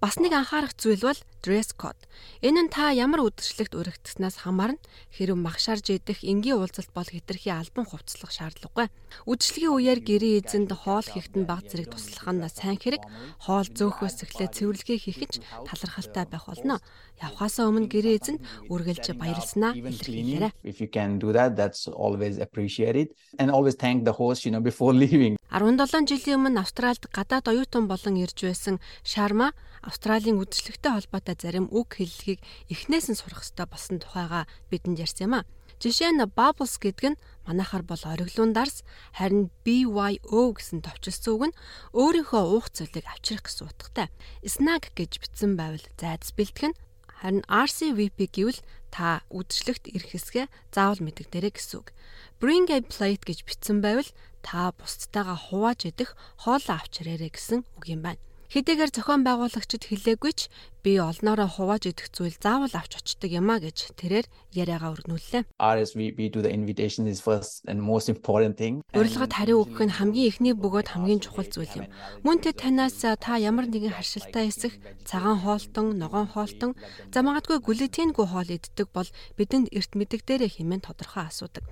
Бас 0.00 0.16
нэг 0.16 0.32
анхаарах 0.32 0.72
зүйл 0.80 1.04
бол 1.04 1.20
dress 1.44 1.76
code. 1.76 2.00
Энэ 2.40 2.66
нь 2.66 2.72
та 2.72 2.90
ямар 2.96 3.28
үдшилтэд 3.28 3.76
өргөгдснээс 3.76 4.48
хамаарна. 4.48 4.80
Хэрв 5.12 5.36
магшаарж 5.36 5.92
идэх 5.92 6.24
энгийн 6.24 6.56
уулзалт 6.56 6.90
бол 6.96 7.06
хэтэрхий 7.06 7.52
албан 7.52 7.84
хувцлах 7.84 8.32
шаардлагагүй. 8.32 8.88
Үдшилгийн 9.28 9.76
үеэр 9.76 10.00
гэрээ 10.02 10.40
эзэнд 10.40 10.72
хоол 10.72 11.04
хийхэд 11.04 11.36
нь 11.36 11.48
баг 11.48 11.68
зэрэг 11.68 11.92
туслах 11.92 12.32
нь 12.32 12.42
сайн 12.48 12.80
хэрэг. 12.80 13.04
Хоол 13.44 13.68
зөөхөөс 13.68 14.24
эхлээд 14.24 14.56
цэвэрлэгээ 14.56 14.98
хийх 15.04 15.20
нь 15.22 15.44
талархалтай 15.68 16.24
байх 16.26 16.48
болно. 16.48 16.80
Явхаасаа 17.16 17.72
өмнө 17.72 17.88
гэрээ 17.88 18.16
эзэнд 18.20 18.40
үргэлж 18.68 19.16
баярлснаа 19.16 19.72
илэрхийлээрэй. 19.72 20.52
if 20.64 20.80
you 20.84 20.88
can 20.88 21.16
do 21.16 21.32
that 21.32 21.56
that's 21.56 21.88
always 21.88 22.36
appreciated 22.36 23.08
and 23.40 23.48
always 23.50 23.76
thank 23.76 24.04
the 24.04 24.12
host 24.12 24.44
you 24.44 24.52
know 24.52 24.60
before 24.60 24.92
leaving 25.02 25.36
17 25.48 26.04
жилийн 26.10 26.36
өмнө 26.42 26.60
Австральд 26.60 27.08
гадаад 27.08 27.48
оюутан 27.48 27.88
болон 27.88 28.20
ирж 28.20 28.44
байсан 28.44 28.76
Шарма 29.00 29.56
Австралийн 29.80 30.36
үдшилтэд 30.42 30.92
холбоотой 30.92 31.36
зарим 31.40 31.70
үг 31.72 31.96
хэллэгийг 31.96 32.44
эхнээс 32.68 33.08
нь 33.08 33.16
сурах 33.16 33.40
хэрэгтэй 33.40 33.66
болсон 33.70 33.96
тухайга 34.02 34.44
бидэнд 34.68 35.00
ярьсан 35.00 35.30
юм 35.30 35.34
а. 35.40 35.46
Жишээ 35.76 36.12
нь 36.12 36.24
bubbles 36.24 36.80
гэдэг 36.80 37.14
нь 37.14 37.20
манайхаар 37.44 37.84
бол 37.84 38.00
ориглуун 38.00 38.56
дарс 38.56 38.80
харин 39.12 39.52
BYO 39.60 40.56
гэсэн 40.56 40.80
товчлсон 40.80 41.32
үг 41.36 41.42
нь 41.52 41.56
өөрийнхөө 41.92 42.42
уух 42.48 42.72
зүйлийг 42.72 43.04
авчрах 43.04 43.44
гэсэн 43.44 43.68
утгатай. 43.68 44.08
Snack 44.40 44.96
гэж 44.96 45.20
бичсэн 45.20 45.52
байвал 45.54 45.84
зайдас 46.00 46.32
бэлтгэх 46.32 46.72
нь 46.72 46.78
харин 47.26 47.42
RCVP 47.50 48.30
гэвэл 48.30 48.62
та 48.94 49.26
үдшилтэд 49.34 49.90
ирэх 49.90 50.14
хэсгээ 50.14 50.46
заавал 50.70 51.02
мэдэгдэрэй 51.02 51.58
гэсэн 51.58 51.82
үг. 51.82 51.90
Bring 52.38 52.70
a 52.70 52.78
plate 52.86 53.26
гэж 53.26 53.42
бичсэн 53.42 53.82
байвал 53.82 54.06
та 54.46 54.70
бусдтайгаа 54.78 55.34
хувааж 55.50 55.90
идэх 55.90 56.14
хоолоо 56.38 56.78
авч 56.78 57.02
ирээрэй 57.02 57.34
гэсэн 57.34 57.66
үг 57.74 57.84
юм 57.90 58.06
байна. 58.06 58.22
Хэдийгээр 58.46 58.94
зохион 58.94 59.26
байгуулагчид 59.26 59.90
хэлээгүй 59.90 60.32
ч 60.38 60.40
би 60.86 61.02
олноороо 61.02 61.50
хувааж 61.50 61.90
идэх 61.90 62.14
зүйл 62.14 62.38
заавал 62.38 62.70
авч 62.78 63.02
очдөг 63.02 63.34
юм 63.34 63.50
а 63.50 63.58
гэж 63.58 63.98
тэрээр 63.98 64.26
яриагаа 64.54 64.94
өргнүүллээ. 64.94 65.42
RSVP 65.58 66.30
to 66.30 66.46
the 66.46 66.52
invitation 66.54 67.10
is 67.10 67.18
first 67.18 67.66
and 67.66 67.82
most 67.82 68.06
important 68.06 68.54
thing 68.54 68.86
Урилгад 68.94 69.34
хариу 69.34 69.66
өгөх 69.66 69.82
нь 69.82 69.96
хамгийн 69.98 70.30
эхний 70.30 70.54
бөгөөд 70.54 70.94
хамгийн 70.94 71.26
чухал 71.26 71.50
зүйл 71.50 71.74
юм. 71.74 71.90
Мөн 72.22 72.38
тэд 72.38 72.62
танаас 72.62 73.02
та 73.02 73.34
ямар 73.34 73.66
нэгэн 73.66 73.98
харшилтай 73.98 74.46
эсэх, 74.46 74.78
цагаан 75.02 75.42
хоолтон, 75.42 75.98
ногоон 75.98 76.30
хоолтон, 76.30 76.78
за 77.10 77.26
магадгүй 77.26 77.58
глютенгүй 77.66 78.26
хоол 78.30 78.46
иддэг 78.46 78.86
бол 78.94 79.10
бидэнд 79.34 79.74
эрт 79.74 79.98
мэддэгдэрэ 79.98 80.46
хэмээн 80.54 80.86
тодорхой 80.86 81.26
асуудаг. 81.26 81.66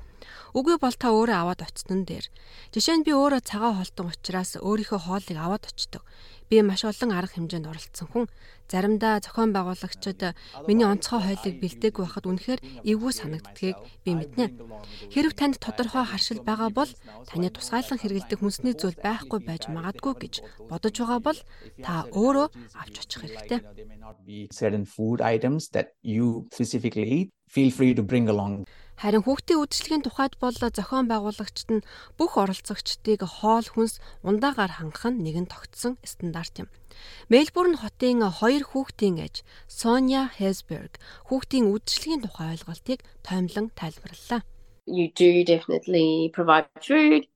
Үгүй 0.54 0.78
бол 0.78 0.94
та 0.94 1.10
өөрөө 1.10 1.36
аваад 1.38 1.60
очсон 1.66 2.02
нь 2.02 2.06
дээр. 2.08 2.26
Жишээ 2.72 2.96
нь 3.02 3.06
би 3.06 3.12
өөрөө 3.12 3.42
цагаан 3.42 3.76
хоолтон 3.76 4.06
учраас 4.14 4.56
өөрийнхөө 4.56 5.00
хоолыг 5.04 5.38
аваад 5.38 5.64
очдог. 5.68 6.02
Би 6.50 6.60
маш 6.62 6.84
олон 6.84 7.10
арга 7.12 7.40
хэмжээнд 7.40 7.70
оролцсон 7.70 8.08
хүн. 8.12 8.24
Заримдаа 8.68 9.20
зохион 9.20 9.52
байгуулагчид 9.56 10.36
миний 10.68 10.88
онцгой 10.88 11.20
хойлыг 11.24 11.56
бэлдээгүй 11.60 12.04
байхад 12.04 12.28
үнэхээр 12.28 12.60
эвгүй 12.84 13.12
санагддгийг 13.12 13.76
би 14.04 14.10
мэднэ. 14.16 14.46
Хэрв 15.12 15.32
танд 15.36 15.60
тодорхой 15.60 16.04
харшил 16.08 16.40
байгаа 16.44 16.70
бол 16.72 16.90
таны 17.28 17.48
тусгайлан 17.52 18.00
хэрэгэлдэг 18.00 18.38
хүнсний 18.40 18.74
зүйл 18.76 18.96
байхгүй 19.00 19.40
байж 19.44 19.68
магадгүй 19.68 20.14
гэж 20.20 20.34
бодож 20.68 20.94
байгаа 20.96 21.20
бол 21.20 21.40
та 21.84 22.08
өөрөө 22.12 22.46
авч 22.80 22.94
очих 23.04 23.20
хэрэгтэй. 23.24 23.60
certain 24.50 24.84
food 24.84 25.20
items 25.20 25.68
that 25.68 25.92
you 26.02 26.46
specifically 26.52 27.04
eat 27.04 27.28
feel 27.48 27.70
free 27.70 27.94
to 27.94 28.02
bring 28.02 28.28
along 28.28 28.64
Харин 29.00 29.22
хүүхдийн 29.26 29.60
үдшилгийн 29.62 30.02
тухайд 30.06 30.34
бол 30.38 30.54
зохион 30.54 31.06
байгуулагчид 31.10 31.70
нь 31.76 31.86
бүх 32.18 32.38
оролцогчдыг 32.38 33.20
хоол 33.26 33.66
хүнс 33.70 33.98
ундаагаар 34.22 34.72
хангах 34.78 35.10
нь 35.10 35.22
нэгэн 35.24 35.50
тогтсон 35.50 35.98
стандарт 36.06 36.54
юм. 36.62 36.68
Мельбурн 37.32 37.76
хотын 37.82 38.22
хоёр 38.38 38.62
хүүхдийн 38.62 39.16
аж 39.26 39.42
Соня 39.66 40.30
Хесберг 40.38 41.02
хүүхдийн 41.28 41.68
үдшилгийн 41.74 42.22
тухай 42.22 42.54
ойлголтыг 42.54 43.00
тоомлон 43.26 43.74
тайлбарллаа. 43.74 44.42
you 44.86 45.08
do 45.14 45.44
definitely 45.44 46.30
provide 46.34 46.68
food 46.80 47.26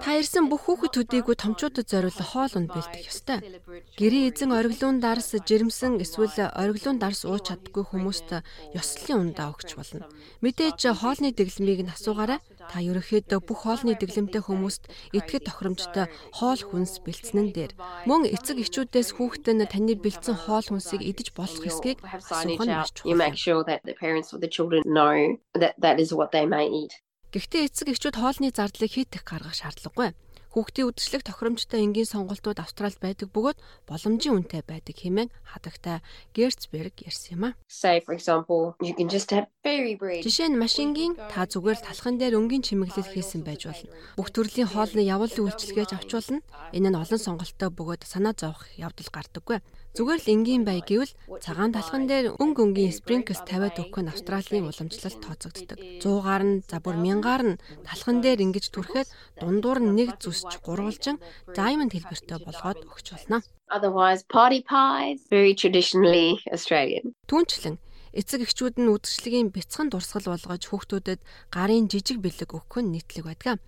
Та 0.00 0.10
ирсэн 0.16 0.48
бүх 0.48 0.64
хүүхэд 0.64 0.92
төдийгүй 0.96 1.36
томчуудад 1.36 1.84
зориулсан 1.84 2.26
хоол 2.32 2.52
унд 2.56 2.70
бэлдэх 2.72 3.04
ёстой. 3.12 3.38
Гэрээ 4.00 4.32
эзэн 4.32 4.56
ориглуун 4.56 4.98
дарс 5.04 5.36
жирэмсэн 5.36 6.00
эсвэл 6.00 6.32
ориглуун 6.56 6.96
дарс 6.96 7.28
ууж 7.28 7.52
чаддгүй 7.52 7.84
хүмүүст 7.92 8.40
ёслолын 8.72 9.36
ундаа 9.36 9.52
өгч 9.52 9.76
болно. 9.76 10.08
Мэдээж 10.40 10.80
хоолны 10.96 11.36
дэглэмийг 11.36 11.80
нь 11.84 11.92
асуугаарай. 11.92 12.40
Та 12.72 12.80
ерөнхийдөө 12.80 13.40
бүх 13.44 13.68
хоолны 13.68 13.92
дэглэмтэй 14.00 14.40
хүмүүст 14.40 14.88
идэхэд 15.12 15.44
тохиромжтой 15.50 16.06
хоол 16.32 16.62
хүнс 16.64 17.04
бэлдсэн 17.04 17.38
нь 17.44 17.52
дээр. 17.52 17.72
Мөн 18.08 18.24
эцэг 18.30 18.56
эхчүүдээс 18.62 19.18
хүүхэд 19.18 19.46
нь 19.52 19.68
таны 19.68 19.94
бэлдсэн 20.00 20.36
хоол 20.48 20.64
хүнсийг 20.64 21.02
идэж 21.04 21.36
болох 21.36 21.60
эсэхийг 21.66 21.98
асуух 22.00 22.64
нь 22.64 22.72
маш 22.72 22.90
чухал. 22.96 23.12
Гэхдээ 27.32 27.64
эцэг 27.64 27.88
эхчүүд 27.96 28.20
хоолны 28.20 28.52
зардлыг 28.52 28.92
хийх 28.92 29.08
гаргах 29.24 29.56
шаардлагагүй. 29.56 30.12
Хүүхдийн 30.52 30.92
үдшилэг 30.92 31.24
тохиромжтой 31.24 31.80
энгийн 31.80 32.04
сонголтууд 32.04 32.60
Австралид 32.60 33.00
байдаг 33.00 33.32
бөгөөд 33.32 33.56
боломжийн 33.88 34.36
үнэтэй 34.36 34.60
байдаг 34.68 34.92
хэмээн 35.00 35.32
хадагтай 35.48 36.04
Герцберг 36.36 36.92
ярьсан 37.08 37.40
юм 37.40 37.44
а. 37.48 37.56
Жишээ 40.28 40.48
нь 40.52 40.60
машингийн 40.60 41.16
та 41.32 41.48
зүгээр 41.48 41.80
талхан 41.80 42.20
дээр 42.20 42.36
өнгийн 42.36 42.68
чимэглэл 42.68 43.16
хийсэн 43.16 43.48
байж 43.48 43.64
болно. 43.64 43.88
Бүх 44.20 44.28
төрлийн 44.28 44.68
хоолны 44.68 45.00
явуулын 45.00 45.48
үйлчилгээж 45.48 45.96
авч 45.96 46.12
болно. 46.12 46.44
Энэ 46.76 46.92
нь 46.92 47.00
олон 47.00 47.16
сонголттой 47.16 47.72
бөгөөд 47.72 48.04
санаа 48.04 48.36
зовох 48.36 48.68
явдал 48.76 49.08
гардаггүй. 49.08 49.64
Зүгээр 49.92 50.20
л 50.24 50.32
энгийн 50.32 50.64
бай 50.64 50.80
гэвэл 50.80 51.12
цагаан 51.44 51.76
талхан 51.76 52.08
дээр 52.08 52.40
өнг 52.40 52.56
өнгийн 52.56 52.96
спринклс 52.96 53.44
тавиад 53.44 53.76
өгөх 53.76 54.00
нь 54.00 54.08
Австралийн 54.08 54.64
уламжлалт 54.64 55.20
тооцогддог. 55.20 55.76
100-аар 56.00 56.42
нь 56.48 56.64
за 56.64 56.80
бүр 56.80 56.96
1000-аар 56.96 57.42
нь 57.44 57.60
талхан 57.84 58.24
дээр 58.24 58.40
ингэж 58.40 58.72
түрхэд 58.72 59.12
дундуур 59.36 59.84
нь 59.84 59.92
нэг 59.92 60.16
зүсч 60.16 60.64
гурвалжин 60.64 61.20
diamond 61.52 61.92
хэлбэртэй 61.92 62.40
болгоод 62.40 62.88
өгч 62.88 63.06
болно. 63.12 63.44
Otherwise 63.68 64.24
party 64.32 64.64
pies 64.64 65.28
very 65.28 65.52
traditionally 65.52 66.40
Australian. 66.48 67.12
Түүнчлэн 67.28 67.76
эцэг 68.16 68.48
эхчүүд 68.48 68.80
нь 68.80 68.88
үдшилгийн 68.88 69.52
бяцхан 69.52 69.92
дурсгал 69.92 70.32
болгож 70.32 70.72
хүүхдүүдэд 70.72 71.20
гарын 71.52 71.92
жижиг 71.92 72.24
бэлэг 72.24 72.48
өгөх 72.56 72.80
нь 72.80 72.96
нийтлэг 72.96 73.28
байдаг. 73.28 73.60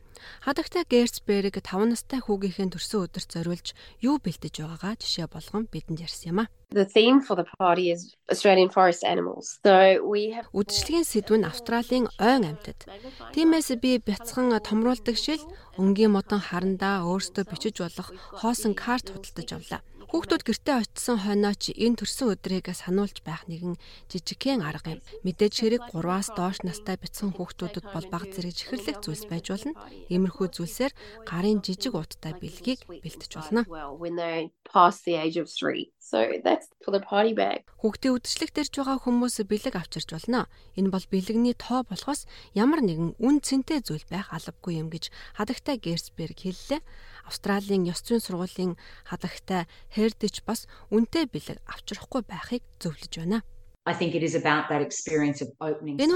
Хадагтай 0.45 0.85
Герцберг 0.89 1.61
5 1.61 1.91
настай 1.91 2.21
хүүгийнхээ 2.23 2.73
төрсөн 2.75 3.07
өдөрт 3.09 3.31
зориулж 3.35 3.69
юу 4.03 4.17
бэлдэж 4.21 4.55
байгаагаа 4.61 4.95
жишээ 5.01 5.27
болгон 5.31 5.65
бидэнд 5.71 6.05
ярьсан 6.05 6.29
юм 6.33 6.39
а. 6.45 6.53
The 6.75 6.85
theme 6.85 7.21
for 7.23 7.37
the 7.39 7.47
party 7.59 7.95
is 7.95 8.17
Australian 8.29 8.69
forest 8.69 9.05
animals. 9.05 9.61
So 9.63 10.03
we 10.03 10.35
have 10.35 10.51
Үдшилгийн 10.51 11.07
сэдв 11.07 11.39
нь 11.39 11.47
Австралийн 11.47 12.11
ойн 12.19 12.45
амьтад. 12.51 12.89
Тиймээс 13.31 13.79
би 13.79 14.03
бяцхан 14.03 14.51
томруулдаг 14.59 15.15
шил 15.15 15.43
өнгийн 15.79 16.11
модон 16.11 16.43
харандаа 16.43 17.07
өөрсдөө 17.07 17.45
бичиж 17.47 17.79
болох 17.79 18.11
хоосон 18.43 18.75
карт 18.75 19.07
худалдаж 19.11 19.49
авлаа. 19.55 19.81
Хүүхдүүд 20.15 20.47
гэртээ 20.47 20.77
очисон 20.79 21.19
хойноо 21.27 21.59
ч 21.59 21.75
энэ 21.75 21.99
төрсөн 21.99 22.39
өдрийг 22.39 22.71
сануулж 22.71 23.27
байх 23.27 23.51
нэгэн 23.51 23.75
жижигхэн 24.07 24.63
арга 24.63 24.95
юм. 24.95 25.03
Мэдээж 25.27 25.55
хэрэг 25.59 25.91
3-аас 25.91 26.31
доош 26.39 26.63
настай 26.63 26.95
бяцхан 26.95 27.35
хүүхдүүдэд 27.35 27.91
бол 27.91 28.07
баг 28.15 28.31
зэрэг 28.31 28.55
чихэрлэх 28.55 29.03
зүйлс 29.03 29.27
байж 29.27 29.51
болно. 29.51 29.75
Иймэрхүү 30.07 30.55
зүйлсээр 30.55 30.95
гарын 31.27 31.67
жижиг 31.67 31.99
уттай 31.99 32.31
бэлгийг 32.39 32.87
бэлтэж 32.87 33.31
болно. 33.43 33.67
when 33.99 34.15
they 34.15 34.55
pass 34.63 35.03
the 35.03 35.19
age 35.19 35.35
of 35.35 35.51
3. 35.51 35.91
So 35.99 36.39
that's 36.47 36.71
for 36.85 36.95
the 36.95 37.03
party 37.03 37.35
bag. 37.35 37.67
Хүүхдийн 37.83 38.15
үдшилэг 38.15 38.55
дэрж 38.55 38.71
байгаа 38.71 39.03
хүмүүс 39.03 39.43
бэлэг 39.51 39.75
авчирч 39.75 40.15
болно. 40.15 40.47
Энэ 40.79 40.95
бол 40.95 41.07
бэлэгний 41.11 41.59
тоо 41.59 41.83
болохоос 41.83 42.31
ямар 42.55 42.87
нэгэн 42.87 43.19
үн 43.19 43.43
цэнтэй 43.43 43.83
зүйл 43.83 44.07
байх 44.07 44.31
албагүй 44.31 44.79
юм 44.79 44.95
гэж 44.95 45.11
хадагтай 45.35 45.83
Герцберг 45.83 46.39
хэллээ. 46.39 46.81
Австралийн 47.29 47.89
ёс 47.89 48.01
зүйн 48.05 48.23
сургуулийн 48.23 48.73
хадагтай 49.09 49.67
Heritage 49.91 50.45
бас 50.45 50.69
үнэтэй 50.95 51.29
бэлэг 51.29 51.59
авчрахгүй 51.67 52.23
байхыг 52.25 52.63
зөвлөж 52.81 53.13
байна. 53.21 53.43
Энэ 53.85 54.01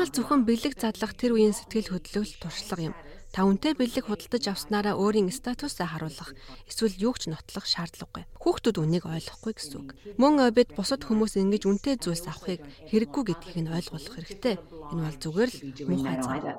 бол 0.01 0.09
зөвхөн 0.09 0.49
бэлэг 0.49 0.81
задлах 0.81 1.13
тэр 1.13 1.37
үеийн 1.37 1.53
сэтгэл 1.53 1.93
хөдлөлт 1.93 2.41
туршлага 2.41 2.89
юм. 2.89 2.97
Та 3.29 3.45
үнтэй 3.45 3.77
бэлэг 3.77 4.09
худалдаж 4.09 4.49
авснараа 4.49 4.97
өөрийн 4.97 5.29
статусаа 5.29 5.93
харуулах 5.93 6.33
эсвэл 6.65 6.97
юу 6.97 7.13
ч 7.13 7.29
нотлох 7.29 7.69
шаардлагагүй. 7.69 8.25
Хүүхдүүд 8.41 8.81
үнийг 8.81 9.05
ойлгохгүй 9.05 9.53
гэсэн 9.53 9.85
үг. 9.85 9.93
Мөн 10.17 10.49
бид 10.57 10.73
бусад 10.73 11.05
хүмүүс 11.05 11.37
ингэж 11.37 11.69
үнтэй 11.69 12.01
зүйлс 12.01 12.25
авахыг 12.25 12.65
хэрэггүй 12.89 13.23
гэдгийг 13.29 13.69
нь 13.69 13.69
ойлгох 13.69 14.17
хэрэгтэй. 14.17 14.57
Энэ 14.97 15.05
бол 15.05 15.21
зүгээр 15.21 15.51
л 15.53 15.61
муухай 15.93 16.25
зам. 16.25 16.57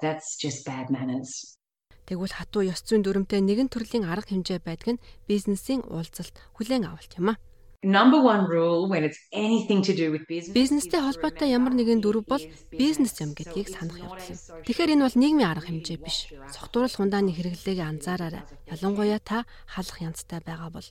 Тэгвэл 2.09 2.33
хатуу 2.33 2.65
ёс 2.65 2.81
зүйн 2.81 3.05
дүрмтэй 3.05 3.37
нэгэн 3.45 3.69
төрлийн 3.69 4.09
арга 4.09 4.33
хэмжээ 4.33 4.65
байдаг 4.65 4.97
нь 4.97 5.03
бизнесийн 5.29 5.85
уулзалт 5.85 6.33
хүлээн 6.57 6.89
авалт 6.89 7.13
юм 7.21 7.29
а. 7.31 7.35
Number 7.81 8.19
one 8.19 8.43
rule 8.49 8.89
when 8.89 9.05
it's 9.07 9.21
anything 9.31 9.79
to 9.87 9.93
do 9.95 10.11
with 10.11 10.27
business. 10.27 10.51
Бизнестэй 10.51 10.99
холбоотой 10.99 11.47
ямар 11.53 11.71
нэгэн 11.71 12.01
дүрв 12.03 12.27
бол 12.27 12.43
бизнес 12.73 13.15
юм 13.23 13.31
гэдгийг 13.31 13.71
санах 13.71 14.01
явдал 14.03 14.25
юм. 14.25 14.39
Тэгэхээр 14.67 14.93
энэ 14.99 15.05
бол 15.07 15.15
нийгмийн 15.15 15.47
арга 15.47 15.71
хэмжээ 15.71 15.97
биш. 16.03 16.27
Согтууруулах 16.51 16.99
ундааны 16.99 17.31
хэрэглээг 17.31 17.79
анзаараарай. 17.79 18.43
Ялангуяа 18.67 19.21
та 19.23 19.47
халах 19.63 20.01
янзтай 20.03 20.43
байгаа 20.43 20.75
бол 20.75 20.87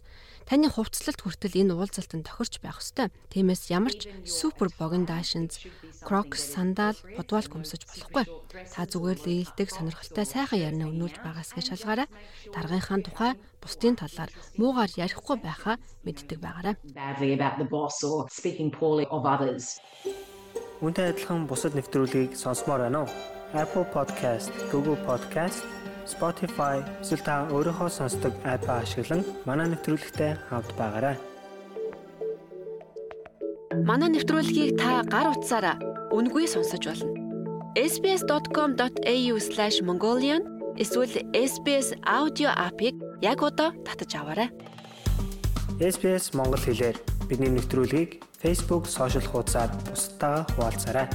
таны 0.48 0.72
хувцлалт 0.72 1.20
хүртэл 1.20 1.61
энэ 1.61 1.76
уулзалтанд 1.76 2.24
тохирч 2.24 2.64
байх 2.64 2.80
ёстой. 2.80 3.12
Тиймээс 3.28 3.68
ямар 3.68 3.92
ч 3.92 4.08
супер 4.24 4.72
богиндашинз, 4.80 5.61
крокс, 6.00 6.40
сандал, 6.40 6.96
бодвал 7.20 7.44
гүмсэж 7.44 7.84
болохгүй. 7.84 8.24
Та 8.72 8.88
зүгээр 8.88 9.18
л 9.20 9.28
ээлдэг 9.28 9.68
сонирхолтой 9.68 10.24
сайхан 10.24 10.64
ярина 10.64 10.88
өнүүлж 10.88 11.20
байгаас 11.20 11.52
гэж 11.52 11.76
шалгаарай. 11.76 12.08
Даргынхаа 12.48 12.98
тухай 13.04 13.32
бусдын 13.61 14.00
талаар 14.00 14.32
муугаар 14.56 14.88
ярихгүй 14.96 15.37
байхаа 15.37 15.76
мэддэг 16.08 16.40
байгаарай. 16.40 16.74
Үүнтэй 20.78 21.11
адилхан 21.11 21.44
бусад 21.50 21.74
нэвтрүүлгийг 21.76 22.38
сонсомоор 22.38 22.88
байна 22.88 23.04
уу? 23.04 23.11
Apple 23.52 23.84
Podcast, 23.90 24.54
Google 24.70 24.96
Podcast, 25.08 25.66
Spotify 26.08 26.80
эсвэл 27.04 27.20
та 27.20 27.44
өөрийнхөө 27.52 27.92
сонсдог 27.92 28.32
апп 28.48 28.64
ашиглан 28.72 29.20
манай 29.44 29.68
нэвтрүүлэгтэй 29.68 30.40
хавд 30.48 30.72
байгаарай. 30.80 31.20
Манай 33.84 34.16
нэвтрүүлгийг 34.16 34.80
та 34.80 35.04
гар 35.04 35.36
утсаараа 35.36 35.76
үнгүй 36.16 36.48
сонсож 36.48 36.88
болно. 36.88 37.12
sbs.com.au/mongolian 37.76 40.40
эсвэл 40.80 41.12
SBS 41.36 41.92
аудио 42.02 42.50
апыг 42.56 42.96
яг 43.20 43.44
одоо 43.44 43.76
татаж 43.84 44.16
аваарай. 44.16 44.48
SBS 45.78 46.32
Монгол 46.32 46.64
хэлээр 46.64 46.96
бидний 47.28 47.52
нэвтрүүлгийг 47.52 48.24
Facebook 48.42 48.88
сошиал 48.88 49.28
хуудасаар 49.28 49.70
бусдаа 49.86 50.48
хуваалцаарай. 50.56 51.06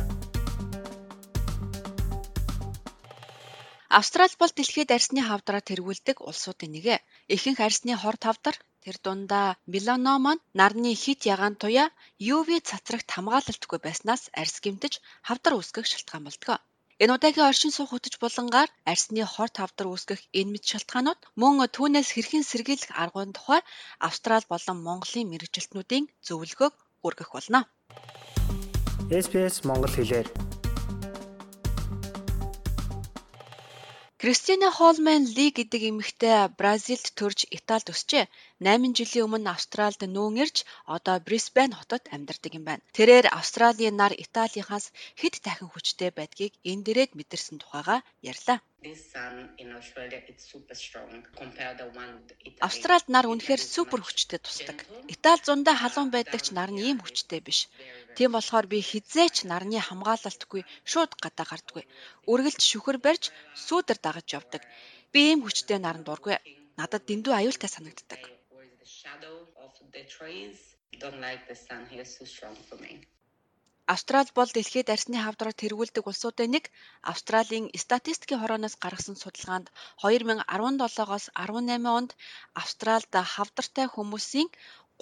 Австрали 3.93 4.33
бол 4.41 4.49
дэлхийд 4.49 4.89
арсны 4.89 5.21
хавдраа 5.21 5.61
тэргүүлдэг 5.61 6.17
улсуудын 6.25 6.73
нэг. 6.73 7.05
Ихэнх 7.29 7.61
арсны 7.61 7.93
хор 7.93 8.17
тавдар 8.17 8.57
тэр 8.81 8.97
дундаа 9.05 9.47
меланома 9.69 10.33
нь 10.33 10.43
нарны 10.57 10.97
хит 10.97 11.29
ягаан 11.33 11.53
туяа 11.61 11.93
UV 12.17 12.49
цацрагт 12.69 13.09
хамгаалалтгүй 13.13 13.79
байснаас 13.85 14.33
арс 14.41 14.55
гэмтэж 14.65 14.93
хавдар 15.27 15.53
үүсгэх 15.53 15.85
шалтгаан 15.85 16.25
болдог. 16.25 16.57
Энэ 16.97 17.13
удаагийн 17.13 17.49
оршин 17.51 17.69
суух 17.73 17.93
хөтөч 17.93 18.17
булангаар 18.17 18.69
арсны 18.91 19.21
хор 19.29 19.49
тавдар 19.53 19.85
үүсгэх 19.93 20.21
энэ 20.39 20.51
мэд 20.57 20.65
шалтгаанууд 20.71 21.21
мөн 21.37 21.61
түүнээс 21.75 22.09
хэрхэн 22.17 22.43
сэргийлэх 22.49 22.97
аргуун 22.97 23.29
тухай 23.37 23.61
Австрали 24.07 24.49
болон 24.49 24.77
Монголын 24.81 25.29
мэрэгжилтнүүдийн 25.29 26.09
зөвлөгөөг 26.25 26.73
хүргэх 27.01 27.29
болно. 27.35 27.69
SBS 29.13 29.61
Монгол 29.69 29.93
хэлээр 29.93 30.52
Кристина 34.23 34.71
Холман 34.71 35.23
Ли 35.35 35.47
гэдэг 35.57 35.81
эмэгтэй 35.91 36.47
Бразилд 36.59 37.07
төрж 37.19 37.39
Италид 37.57 37.87
өсчээ. 37.93 38.25
8 38.63 38.95
жилийн 38.99 39.25
өмнө 39.27 39.49
Австралид 39.55 40.01
нүүн 40.15 40.35
ирж 40.43 40.57
одоо 40.95 41.15
Брисбен 41.27 41.71
хотод 41.75 42.03
амьдардаг 42.15 42.51
юм 42.57 42.63
байна. 42.69 42.85
Тэрээр 42.97 43.25
Австралийн 43.39 43.95
нар 43.99 44.13
Италийнхаас 44.23 44.85
хэд 45.19 45.35
дахин 45.45 45.69
хүчтэй 45.71 46.11
байдгийг 46.15 46.53
энэ 46.71 46.83
дээрээд 46.85 47.11
мэдэрсэн 47.17 47.57
тухайга 47.59 47.97
ярьлаа. 48.31 48.59
Австралид 52.67 53.07
нар 53.15 53.25
үнэхээр 53.31 53.61
супер 53.75 53.99
хүчтэй 54.03 54.39
тусдаг. 54.43 54.77
Итали 55.13 55.41
зундаа 55.47 55.75
халуун 55.79 56.09
байдаг 56.15 56.41
ч 56.45 56.47
нар 56.57 56.71
нь 56.71 56.83
ийм 56.87 56.97
хүчтэй 57.01 57.39
биш. 57.47 57.59
Тийм 58.15 58.31
болохоор 58.35 58.65
би 58.71 58.79
хизээч 58.89 59.35
нарны 59.51 59.79
хамгаалалтгүй 59.87 60.61
шууд 60.91 61.11
гадаа 61.23 61.45
гардаггүй. 61.49 61.83
Үргэлж 62.31 62.61
шүхэр 62.69 62.97
барьж 63.05 63.23
сүүдэр 63.65 63.97
дагаж 64.05 64.27
явдаг. 64.39 64.61
Би 65.11 65.19
ийм 65.31 65.39
хүчтэй 65.43 65.79
наран 65.81 66.03
дургүй. 66.05 66.35
Надад 66.79 67.03
дэндүү 67.07 67.33
аюултай 67.35 67.71
санагддаг. 67.71 68.21
Австрали 73.93 74.31
бол 74.37 74.49
дэлхийд 74.55 74.87
арсны 74.95 75.17
хавдраар 75.21 75.55
тэргүүлдэг 75.61 76.05
улсуудын 76.07 76.51
нэг. 76.55 76.65
Австралийн 77.11 77.65
статистикийн 77.83 78.41
хорооноос 78.41 78.75
гаргасан 78.83 79.17
судалгаанд 79.19 79.67
2017-оос 80.01 81.25
18 81.35 81.97
онд 81.97 82.11
Австралид 82.61 83.13
хавдартай 83.33 83.87
хүмүүсийн 83.91 84.49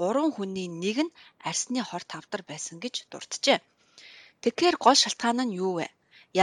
3 0.02 0.36
хүний 0.36 0.68
нэг 0.84 0.98
нь 1.06 1.16
арсны 1.50 1.82
хор 1.90 2.04
тавдар 2.12 2.42
байсан 2.52 2.78
гэж 2.84 2.96
дурджээ. 3.12 3.60
Тэгэхээр 4.42 4.76
гол 4.86 4.98
шалтгаан 5.04 5.40
нь 5.46 5.56
юу 5.64 5.74
вэ? 5.78 5.88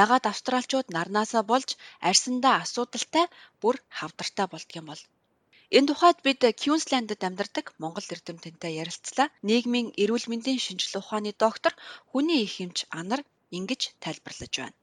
Яагаад 0.00 0.24
австралчууд 0.32 0.86
нарнаасаа 0.96 1.42
болж 1.52 1.68
арсандаа 2.10 2.54
асуудалтай 2.64 3.26
бүр 3.60 3.76
хавдартай 3.98 4.46
болдгийм 4.50 4.86
бол? 4.88 5.02
Энэ 5.76 5.88
тухайд 5.88 6.18
бид 6.26 6.40
Квинслендд 6.60 7.20
амьдардаг 7.28 7.66
Монгол 7.82 8.08
эрдэмтэнтэй 8.14 8.72
ярилцлаа. 8.82 9.28
Нийгмийн 9.48 9.88
эрүүл 10.02 10.26
мэндийн 10.28 10.60
шинжилгээ 10.64 11.02
ухааны 11.02 11.32
доктор 11.44 11.72
хүний 12.10 12.40
их 12.46 12.52
хэмж 12.56 12.78
Анар 13.00 13.20
ингэж 13.56 13.82
тайлбарлаж 14.02 14.52
байна. 14.58 14.76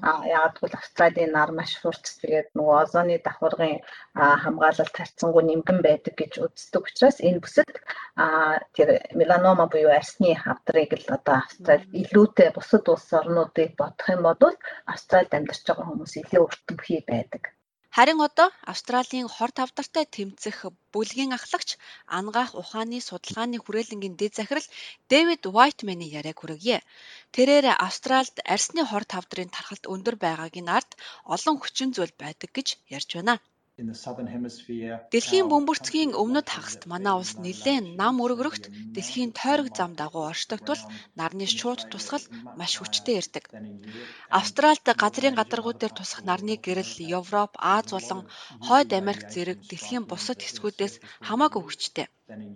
А 0.00 0.48
гэвэл 0.54 0.78
Австралийн 0.78 1.32
нар 1.34 1.50
маш 1.58 1.72
хурц 1.82 2.06
тэгээд 2.22 2.48
нөгөө 2.56 2.76
озоны 2.82 3.16
давхаргын 3.26 3.82
хамгаалалт 4.42 4.94
харьцангуй 4.96 5.44
нэмгэн 5.46 5.78
байдаг 5.86 6.14
гэж 6.20 6.32
үздэг 6.44 6.82
учраас 6.86 7.18
энэ 7.28 7.42
бүсэд 7.42 7.72
тэр 8.76 8.88
меланома 9.18 9.66
буюу 9.72 9.92
арсны 9.98 10.30
хавдрыг 10.42 10.90
л 11.02 11.06
одоо 11.16 11.36
Австрали 11.42 11.84
илүүтэй 12.02 12.48
бусад 12.56 12.84
улс 12.94 13.08
орнуудыг 13.20 13.70
бодох 13.80 14.08
юм 14.14 14.22
бол 14.26 14.56
Австралид 14.92 15.36
амьдарч 15.36 15.62
байгаа 15.66 15.86
хүмүүс 15.88 16.14
илүү 16.20 16.42
өртөмхий 16.46 17.00
байдаг. 17.12 17.42
Харин 17.96 18.18
одоо 18.28 18.48
Австралийн 18.72 19.28
хор 19.34 19.50
тавдартай 19.58 20.04
тэмцэх 20.16 20.56
бүлгийн 20.92 21.36
ахлагч 21.38 21.70
ангаах 22.18 22.50
ухааны 22.60 22.98
судалгааны 23.08 23.58
хүрээлэнгийн 23.60 24.16
дэд 24.20 24.32
захирал 24.38 24.66
Дэвид 25.10 25.42
Вайтманы 25.56 26.06
яриаг 26.20 26.38
хүргье. 26.40 26.78
Тэрээр 27.34 27.66
Австральд 27.86 28.36
арсны 28.54 28.82
хор 28.88 29.04
тавдрын 29.12 29.50
тархалт 29.52 29.84
өндөр 29.94 30.16
байгаагийн 30.24 30.68
ард 30.78 30.90
олон 31.34 31.56
хүчин 31.60 31.90
зүйл 31.92 32.14
байдаг 32.22 32.50
гэж 32.56 32.68
ярьж 32.96 33.10
байна. 33.16 33.34
Дэлхийн 35.12 35.46
бөмбөрцгийн 35.48 36.10
өмнөд 36.22 36.48
хагаст 36.54 36.82
манай 36.92 37.14
улс 37.20 37.32
нэлээд 37.44 37.86
нам 38.00 38.14
өргөрөгт 38.24 38.64
дэлхийн 38.94 39.30
тойрог 39.38 39.68
зам 39.78 39.90
дагуу 40.00 40.24
оршдогтул 40.32 40.80
нарны 41.18 41.46
шууд 41.58 41.80
тусгал 41.92 42.24
маш 42.58 42.72
хүчтэй 42.76 43.16
ирдэг. 43.20 43.44
Австральд 44.38 44.86
газрын 45.02 45.38
гадаргууд 45.40 45.78
дээр 45.80 45.94
тусах 45.96 46.20
нарны 46.28 46.54
гэрэл 46.66 46.94
Европ, 47.18 47.52
Аз 47.74 47.86
болон 47.94 48.20
Хойд 48.66 48.90
Америк 49.00 49.22
зэрэг 49.32 49.58
дэлхийн 49.70 50.04
бусад 50.10 50.38
хэсгүүдээс 50.42 50.94
хамаагүй 51.26 51.62
хүчтэй. 51.64 52.06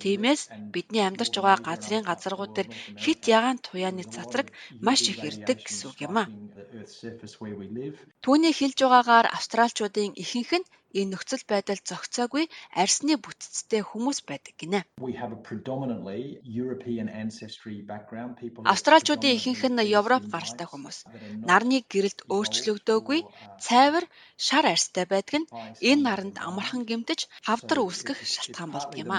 Тиймээс 0.02 0.42
бидний 0.74 1.04
амьдарч 1.06 1.34
байгаа 1.36 1.64
газрын 1.68 2.08
газаргууд 2.08 2.52
дээр 2.54 2.68
хит 3.02 3.20
ягаан 3.36 3.58
туяаны 3.66 4.04
цацраг 4.14 4.48
маш 4.86 5.00
их 5.12 5.18
ирдэг 5.28 5.58
гэсэн 5.62 5.86
үг 5.90 5.98
юм 6.06 6.16
а. 6.22 6.24
Түүний 8.24 8.54
хэлж 8.56 8.78
байгаагаар 8.82 9.26
австралчуудын 9.36 10.12
ихэнх 10.22 10.52
нь 10.60 10.66
энэ 10.98 11.12
нөхцөл 11.12 11.44
байдал 11.50 11.80
зохицоогүй 11.88 12.44
арсны 12.82 13.14
бүтцтэй 13.24 13.82
хүмүүс 13.84 14.18
байдаг 14.28 14.54
гинэ. 14.60 14.80
Австралчуудын 18.72 19.36
ихэнх 19.36 19.62
нь 19.68 19.82
Европ 20.00 20.24
гаралтай 20.32 20.66
хүмүүс. 20.70 20.98
Нарны 21.48 21.78
гэрэлд 21.92 22.20
өөрчлөгдөөгүй 22.32 23.20
цайвар 23.66 24.04
шар 24.46 24.64
арстай 24.72 25.04
байдаг 25.12 25.36
нь 25.40 25.50
энэ 25.90 26.02
наранд 26.06 26.36
амархан 26.48 26.82
гэмтэж 26.88 27.20
хавдар 27.46 27.78
үүсгэх 27.84 28.18
шалтгаан 28.32 28.70
болдог 28.72 28.96
юм 28.96 29.12
а. 29.12 29.18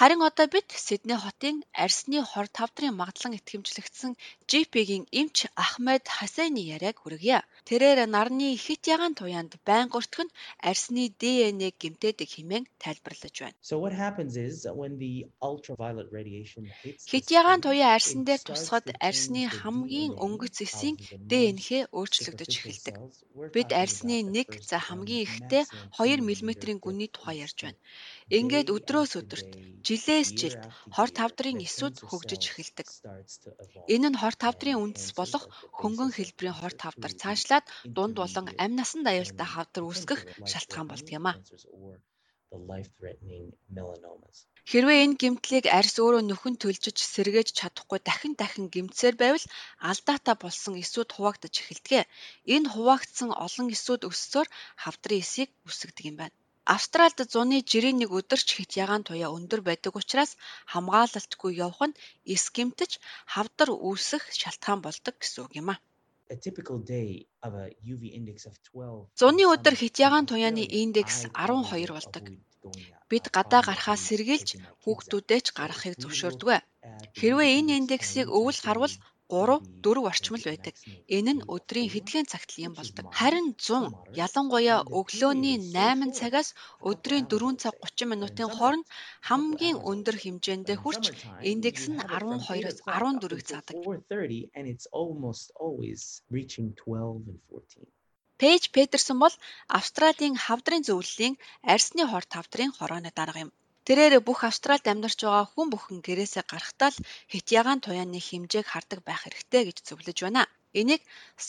Харин 0.00 0.22
одоо 0.22 0.46
бид 0.54 0.68
Сидней 0.86 1.18
хотын 1.24 1.56
арсны 1.84 2.18
хор 2.30 2.46
тавдрын 2.58 2.94
магадлан 3.00 3.32
итгэмжлэгдсэн 3.38 4.12
GP-гийн 4.50 5.04
эмч 5.20 5.36
Ахмед 5.64 6.04
Хасейны 6.16 6.62
яриаг 6.76 6.96
хүргье. 7.02 7.38
Тэрээр 7.68 8.00
нарны 8.14 8.48
хит 8.64 8.82
ягаан 8.94 9.14
туяанд 9.18 9.52
байн 9.66 9.88
гортох 9.94 10.22
нь 10.26 10.34
арсны 10.70 11.02
ДНХ 11.20 11.74
гэмтээдэг 11.82 12.28
хэмээн 12.34 12.64
тайлбарлаж 12.82 13.34
байна. 13.42 13.58
Хит 17.10 17.26
ягаан 17.40 17.60
туяа 17.66 17.90
арсан 17.98 18.22
дээр 18.28 18.42
тусахад 18.46 18.86
арсны 19.08 19.42
хамгийн 19.58 20.12
өнгөц 20.24 20.54
зэсийн 20.62 20.96
ДНХ 21.30 21.68
өөрчлөгдөж 21.98 22.52
эхэлдэг. 22.58 22.94
Бид 23.54 23.70
арсны 23.82 24.16
1 24.22 24.62
за 24.70 24.78
хамгийн 24.86 25.26
ихтэй 25.26 25.64
2 25.98 26.22
мм-ийн 26.22 26.78
гүний 26.84 27.10
тухай 27.10 27.36
ярьж 27.46 27.58
байна. 27.66 27.80
Ингээд 28.28 28.68
өдрөөс 28.76 29.12
өдөрт, 29.20 29.50
жилээс 29.86 30.28
жилд 30.40 30.62
хор 30.94 31.10
тавдрын 31.18 31.64
эсүүд 31.66 31.96
хөгжиж 32.08 32.42
эхэлдэг. 32.50 32.88
Энэ 33.94 34.08
нь 34.12 34.20
хор 34.20 34.34
тавдрын 34.42 34.80
үндэс 34.84 35.08
болох 35.20 35.44
хөнгөн 35.80 36.10
хэлбэрийн 36.14 36.58
хор 36.58 36.74
тавдар 36.82 37.12
цаашлаад 37.20 37.64
дунд 37.96 38.16
болон 38.20 38.46
амь 38.64 38.76
насанд 38.76 39.06
аюултай 39.08 39.48
хавдар 39.50 39.82
үүсгэх 39.88 40.20
шалтгаан 40.50 40.88
болдог 40.90 41.12
юм 41.18 41.26
а. 41.30 41.34
Хэрвээ 44.70 44.98
энэ 45.04 45.18
гэмтлийг 45.20 45.64
арьс 45.78 45.96
өөрөө 46.00 46.22
нөхөн 46.28 46.56
төлжиж 46.60 46.96
сэргээж 47.12 47.48
чадахгүй 47.58 48.00
дахин 48.04 48.34
дахин 48.40 48.66
гэмтсээр 48.74 49.16
байвал 49.20 49.46
алдаатай 49.90 50.36
болсон 50.44 50.74
эсүүд 50.84 51.10
хуваагдаж 51.12 51.54
эхэлдэг. 51.60 52.08
Энэ 52.54 52.70
хуваагдсан 52.72 53.30
олон 53.44 53.66
эсүүд 53.76 54.02
өссөөр 54.10 54.48
хавдрын 54.82 55.20
эсийг 55.24 55.50
үүсгдэг 55.66 56.04
юм 56.10 56.16
байна. 56.20 56.36
Австральд 56.68 57.18
зуны 57.32 57.58
жирийн 57.70 57.96
нэг 58.00 58.10
өдөр 58.18 58.40
ч 58.46 58.48
хит 58.56 58.72
ягаан 58.84 59.02
туяа 59.08 59.32
өндөр 59.36 59.60
байдаг 59.68 59.92
учраас 60.00 60.36
хамгаалалтгүй 60.72 61.52
явах 61.66 61.82
нь 61.88 61.98
эс 62.34 62.44
гэмтэж 62.56 62.90
хавдар 63.32 63.68
үүсэх 63.88 64.22
шалтгаан 64.40 64.80
болдог 64.84 65.14
гэсэн 65.16 65.40
үг 65.48 65.52
юм 65.60 65.68
а. 65.72 65.76
Зуны 69.20 69.44
өдөр 69.54 69.74
хит 69.80 69.96
ягаан 70.06 70.26
туяаны 70.28 70.64
индекс 70.82 71.16
12 71.32 71.88
болдог. 71.96 72.24
Бид 73.08 73.24
гадаа 73.36 73.62
гарахаас 73.64 74.02
сэргийлж 74.08 74.48
хүүхдүүдээ 74.84 75.40
ч 75.40 75.48
гаргахыг 75.58 75.94
зөвшөөрдөг. 76.02 76.48
Хэрвээ 77.18 77.50
энэ 77.58 77.72
индексийг 77.80 78.28
өвөл 78.38 78.60
харвал 78.60 78.94
3 79.28 79.60
4 79.84 80.08
орчмол 80.10 80.44
байдаг. 80.50 80.74
Энэ 81.16 81.32
нь 81.36 81.44
өдрийн 81.54 81.92
хэдхэн 81.92 82.26
цагт 82.32 82.50
юм 82.66 82.72
болдог. 82.78 83.04
Харин 83.18 83.48
100 83.60 83.92
ялангуяа 84.24 84.78
өглөөний 84.98 85.56
8 85.76 86.16
цагаас 86.18 86.48
өдрийн 86.90 87.24
4 87.32 87.62
цаг 87.62 87.74
30 87.84 88.12
минутын 88.12 88.48
хооронд 88.56 88.86
хамгийн 89.28 89.76
өндөр 89.90 90.16
хэмжээндээ 90.22 90.76
хүрч 90.80 91.04
индекс 91.52 91.84
нь 91.92 92.00
12-оос 92.00 92.76
14-г 92.88 93.42
цаадаг. 93.50 93.76
Пейж 98.40 98.62
Петерсон 98.74 99.18
бол 99.24 99.34
Австралийн 99.78 100.34
хавдрын 100.44 100.82
зөвлөлийн 100.88 101.34
арсны 101.74 102.04
хор 102.06 102.24
тавдрын 102.34 102.70
хорооны 102.78 103.10
дарга 103.18 103.40
юм. 103.44 103.50
Тэрээр 103.88 104.20
бүх 104.20 104.44
Австральд 104.44 104.84
амьдарч 104.92 105.18
байгаа 105.24 105.48
хүн 105.48 105.68
бүхэн 105.72 105.98
гэрээсээ 106.06 106.44
гарахтаа 106.44 106.92
л 106.92 107.00
хит 107.32 107.46
ягаан 107.60 107.80
туяаны 107.80 108.20
хэмжээг 108.20 108.66
хардаг 108.68 109.00
байх 109.08 109.24
хэрэгтэй 109.24 109.62
гэж 109.64 109.76
зөвлөж 109.88 110.18
байна. 110.28 110.44
Энийг 110.80 111.00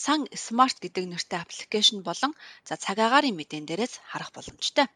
Sun 0.02 0.24
Smart 0.44 0.76
гэдэг 0.80 1.04
нэртэй 1.04 1.36
аппликейшн 1.44 2.00
болон 2.08 2.32
за 2.64 2.74
цагаагаарын 2.84 3.36
мэдэн 3.36 3.68
дээрээс 3.68 3.94
харах 4.10 4.32
боломжтой. 4.32 4.88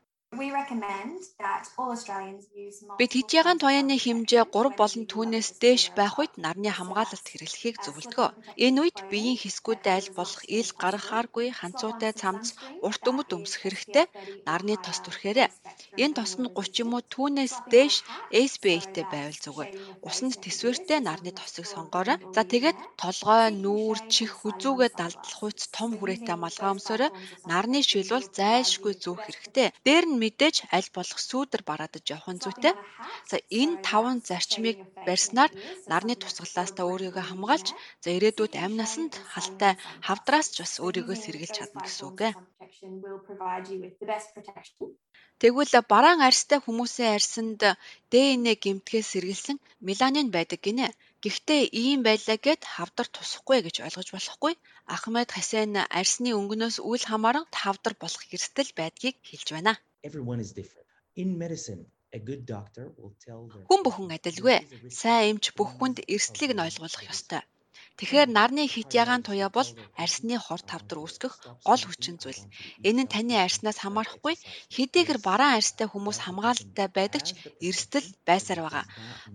Бид 2.99 3.13
ягаан 3.41 3.59
туяаны 3.63 3.97
хэмжээ 4.05 4.45
3 4.51 4.81
болон 4.81 5.05
түүнээс 5.13 5.49
дээш 5.63 5.85
байх 5.99 6.15
үед 6.21 6.35
нарны 6.45 6.71
хамгаалалт 6.75 7.27
хэрэглэхийг 7.31 7.77
зөвлөдгөө. 7.85 8.29
Энэ 8.65 8.79
үед 8.83 8.99
биеийн 9.11 9.39
хэсгүүдэд 9.41 9.95
аль 9.97 10.11
болох 10.19 10.43
ил 10.59 10.71
гаргахааргүй 10.83 11.47
ханцуутай 11.59 12.13
цамц 12.21 12.47
урт 12.87 13.05
өмд 13.11 13.31
өмсөх 13.37 13.63
хэрэгтэй 13.63 14.07
нарны 14.47 14.75
тос 14.85 14.99
түрхээрээ. 15.05 15.49
Энэ 16.03 16.17
тос 16.19 16.33
нь 16.41 16.51
30 16.51 16.83
юм 16.83 16.91
уу 16.97 17.03
түүнээс 17.15 17.55
дээш 17.73 17.95
SPA-тэй 18.51 19.05
байвал 19.13 19.39
зүгээр. 19.45 19.71
Усанд 20.09 20.35
төсвөртэй 20.43 21.01
нарны 21.03 21.31
тосыг 21.39 21.67
сонгоорой. 21.71 22.19
За 22.35 22.43
тэгээд 22.53 22.79
толгой, 23.01 23.45
нүүр, 23.65 23.97
чих, 24.13 24.31
хүзүүгээ 24.41 24.91
далдлах 24.99 25.41
үйц 25.47 25.61
том 25.77 25.91
хүрээтэй 25.99 26.37
малгай 26.41 26.71
өмсөөрэй. 26.75 27.11
Нарны 27.51 27.79
шилбэл 27.87 28.27
зайлшгүй 28.39 28.95
зүүх 29.03 29.21
хэрэгтэй. 29.25 29.69
Дээр 29.87 30.05
нь 30.11 30.21
мэдээж 30.25 30.57
аль 30.77 30.91
болох 30.97 31.21
сүүдэр 31.29 31.63
бараадаж 31.69 32.05
явах 32.17 32.29
нь 32.33 32.43
зүйтэй. 32.45 32.75
За 33.31 33.37
энэ 33.61 33.77
таван 33.89 34.19
зарчмыг 34.29 34.77
барьснаар 35.07 35.51
нарны 35.91 36.15
тусгалаас 36.23 36.73
та 36.77 36.83
өөрийгөө 36.91 37.25
хамгаалж 37.29 37.69
за 38.05 38.09
ирээдүйд 38.17 38.55
амь 38.65 38.79
насанд 38.81 39.13
халтай 39.33 39.73
хавдраас 40.07 40.49
ч 40.55 40.57
бас 40.63 40.75
өөрийгөө 40.85 41.17
сэргийлж 41.21 41.55
чадна 41.57 41.81
гэсэн 41.85 42.05
үг. 42.09 42.21
Тэгвэл 45.43 45.75
бараан 45.93 46.21
арьстай 46.29 46.59
хүмүүсийн 46.63 47.15
арьсанд 47.17 47.61
ДНЭ 48.13 48.55
гэмтгээс 48.65 49.07
сэргийлсэн 49.13 49.57
меланин 49.87 50.29
байдаг 50.37 50.61
гинэ. 50.67 50.87
Гэхдээ 51.25 51.63
ийм 51.83 52.01
байлаа 52.09 52.39
гэд 52.47 52.63
хавдар 52.75 53.07
тусахгүй 53.11 53.59
гэж 53.63 53.77
ойлгож 53.87 54.09
болохгүй. 54.13 54.55
Ахмед 54.95 55.29
Хасен 55.37 55.73
арьсны 55.99 56.31
өнгөнөөс 56.39 56.77
үл 56.91 57.03
хамааран 57.11 57.47
хавдар 57.63 57.95
болох 58.03 58.23
эрсдэл 58.35 58.71
байдгийг 58.79 59.17
хэлж 59.29 59.49
байна. 59.57 59.73
Хүн 63.69 63.81
бүхэн 63.85 64.15
адилгүй. 64.17 64.59
Сайн 65.01 65.25
эмч 65.31 65.45
бүх 65.57 65.71
хүнд 65.77 65.99
эрсдлийг 66.15 66.53
нь 66.55 66.65
ойлгуулах 66.67 67.05
ёстой. 67.13 67.43
Тэгэхээр 67.99 68.29
нарны 68.37 68.63
хит 68.75 68.91
ягаан 69.03 69.23
туяа 69.25 69.51
бол 69.55 69.71
арсны 70.03 70.37
хор 70.45 70.61
тавдар 70.71 70.99
үүсгэх 71.01 71.35
гол 71.69 71.83
хүчин 71.87 72.17
зүйл. 72.23 72.43
Энэ 72.89 73.03
нь 73.05 73.13
таны 73.15 73.35
арснаас 73.39 73.79
хамаарахгүй 73.81 74.35
хэдийгээр 74.75 75.21
бараан 75.29 75.57
арстай 75.59 75.87
хүмүүс 75.91 76.19
хамгаалалттай 76.23 76.89
байдаг 76.99 77.23
ч 77.27 77.29
эрсдэл 77.69 78.09
байсаар 78.29 78.61
байгаа. 78.63 78.85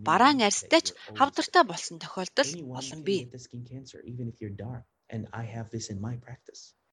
Бараан 0.08 0.40
арстай 0.48 0.82
ч 0.86 0.88
хавдартай 1.20 1.64
болсон 1.68 1.98
тохиолдол 2.04 2.52
олон 2.80 3.02
бий. 3.08 3.22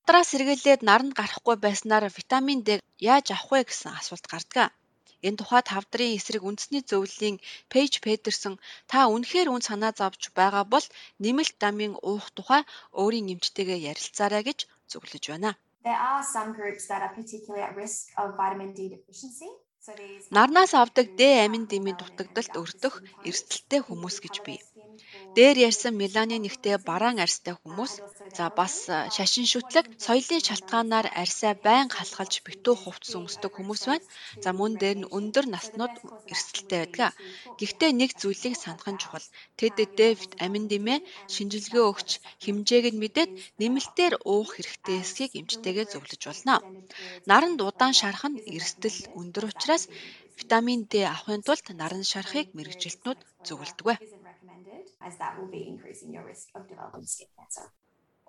Хавдраас 0.06 0.30
сэргийлээд 0.32 0.82
наранд 0.88 1.12
гарахгүй 1.18 1.56
байснаар 1.64 2.04
витамин 2.18 2.60
D 2.66 2.68
яаж 3.12 3.26
авах 3.34 3.50
вэ 3.50 3.60
гэсэн 3.66 3.90
асуулт 4.00 4.26
гардаг. 4.32 4.70
Энэ 5.26 5.38
тухайд 5.40 5.66
хавдрын 5.74 6.14
эсрэг 6.18 6.42
үндэсний 6.48 6.82
зөвлөлийн 6.90 7.36
Пейж 7.72 7.92
Петерсон 8.04 8.54
та 8.90 8.98
үнэхээр 9.14 9.48
үн 9.54 9.62
санаа 9.68 9.92
зовж 10.00 10.22
байгаа 10.38 10.64
бол 10.74 10.86
нэмэлт 11.24 11.56
дамын 11.62 11.92
уух 12.10 12.26
тухай 12.36 12.62
өөрийн 13.00 13.32
эмчтэйгээ 13.34 13.84
ярилцаарай 13.90 14.42
гэж 14.46 14.58
зөвлөж 14.90 15.24
байна. 15.32 15.50
There 15.86 16.02
are 16.10 16.22
some 16.34 16.50
groups 16.58 16.84
that 16.90 17.00
are 17.06 17.14
particularly 17.18 17.64
at 17.66 17.74
risk 17.82 18.02
of 18.20 18.26
vitamin 18.42 18.70
D 18.78 18.80
deficiency. 18.94 19.50
Нарнаас 20.36 20.72
авдаг 20.82 21.06
Д 21.18 21.22
амин 21.46 21.64
дэмийн 21.70 21.98
дутагдалт 21.98 22.54
өртөх 22.62 22.94
эрсдэлтэй 23.28 23.80
хүмүүс 23.84 24.16
гэж 24.24 24.34
бий. 24.46 24.58
Дээр 25.36 25.56
ярьсан 25.68 25.94
меланин 26.00 26.42
нэгтэй 26.44 26.76
бараан 26.88 27.18
арьстай 27.24 27.54
хүмүүс 27.58 27.92
за 28.36 28.44
бас 28.58 28.74
шашин 29.16 29.46
шүтлэг 29.52 29.86
соёлын 30.04 30.42
шалтгаанаар 30.48 31.06
арьсаа 31.22 31.52
байн 31.66 31.88
халахалж 31.96 32.34
битүү 32.46 32.74
хувцс 32.78 33.12
өмсдөг 33.18 33.52
хүмүүс 33.54 33.82
байна. 33.88 34.08
За 34.44 34.50
мөн 34.58 34.72
дээр 34.80 34.96
нь 35.00 35.10
өндөр 35.16 35.46
наснууд 35.54 35.94
эрсдэлтэй 36.32 36.78
байдаг. 36.82 37.10
Гэхдээ 37.58 37.90
нэг 38.00 38.10
зүйлийг 38.20 38.54
санах 38.58 38.88
нь 38.92 39.00
чухал. 39.02 39.26
Тэд 39.58 39.76
Дэвид 39.98 40.32
амин 40.44 40.64
дэмээ 40.72 40.98
шинжилгээ 41.34 41.84
өгч 41.90 42.10
хэмжээг 42.44 42.86
нь 42.92 43.00
мэдээд 43.02 43.30
нэмэлтээр 43.60 44.14
уух 44.32 44.50
хэрэгтэй 44.54 44.96
эсхийг 45.04 45.32
эмчтэйгээ 45.40 45.86
зөвлөж 45.92 46.22
болно. 46.26 46.54
Наранд 47.30 47.58
удаан 47.68 47.94
шарах 48.00 48.24
нь 48.30 48.42
эрсдэл 48.56 48.98
өндөр 49.20 49.44
учраас 49.50 49.84
витамин 50.38 50.80
D 50.90 50.92
авахын 51.12 51.42
тулд 51.46 51.66
наран 51.80 52.04
шарахыг 52.10 52.46
мэрэгжилтнүүд 52.56 53.20
зөвлөдөг 53.46 53.86
as 55.06 55.14
that 55.20 55.32
will 55.36 55.50
be 55.58 55.62
increasing 55.72 56.10
your 56.14 56.24
risk 56.32 56.46
of 56.56 56.62
developing 56.72 57.06
skin 57.14 57.30
cancer. 57.38 57.66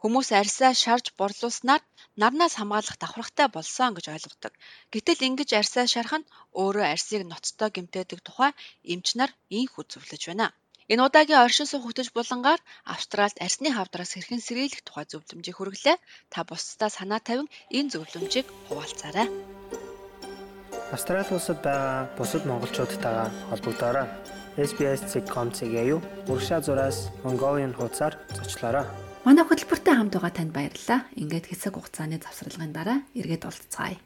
Хүмүүс 0.01 0.29
арьсаа 0.39 0.73
шарж 0.83 1.05
борлуулснаар 1.19 1.81
нарнаас 2.21 2.53
хамгаалах 2.57 2.97
давхрагтай 3.01 3.47
болсон 3.49 3.97
гэж 3.97 4.05
ойлгодог. 4.13 4.53
Гэтэл 4.93 5.25
ингэж 5.27 5.49
арьсаа 5.57 5.85
шарах 5.93 6.21
нь 6.21 6.29
өөрөө 6.61 6.85
арьсыг 6.93 7.21
ноцтой 7.25 7.69
гэмтээдэг 7.73 8.19
тухай 8.21 8.51
эмч 8.93 9.07
нар 9.17 9.31
ийхүү 9.59 9.83
зөвлөж 9.89 10.21
байна. 10.29 10.47
Энэ 10.91 11.03
удаагийн 11.07 11.43
оршин 11.45 11.67
суух 11.67 11.83
хөтөж 11.85 12.07
булангаар 12.13 12.61
Австральд 12.93 13.35
арсны 13.45 13.69
хавдраас 13.73 14.13
хэрхэн 14.13 14.45
сэргийлэх 14.45 14.81
тухай 14.85 15.05
зөвлөмжийг 15.09 15.57
хүргэлээ. 15.57 15.97
Та 16.31 16.39
бусдаа 16.47 16.89
санаа 16.93 17.19
тавин 17.27 17.49
энэ 17.77 17.91
зөвлөмжийг 17.91 18.47
хуваалцаарай. 18.69 19.27
Австрали 20.95 21.27
улсад 21.35 21.59
байгаа 21.65 22.07
бусад 22.17 22.43
монголчуудтайгаа 22.47 23.29
холбогдоорой. 23.49 24.07
SBS.com.cg-ийг 24.57 26.01
урагшаа 26.25 26.61
зураас 26.65 27.13
Mongolian 27.23 27.77
хуудасаар 27.77 28.17
зочлоорой. 28.33 28.89
Манай 29.21 29.45
хөтөлбөртэй 29.45 29.93
хамт 29.93 30.17
байгаа 30.17 30.33
танд 30.33 30.51
баярлалаа. 30.51 31.05
Ингээд 31.13 31.45
хэсэг 31.53 31.77
хугацааны 31.77 32.17
завсралгын 32.17 32.73
дараа 32.73 33.05
эргээд 33.13 33.45
уулзцаая. 33.45 34.01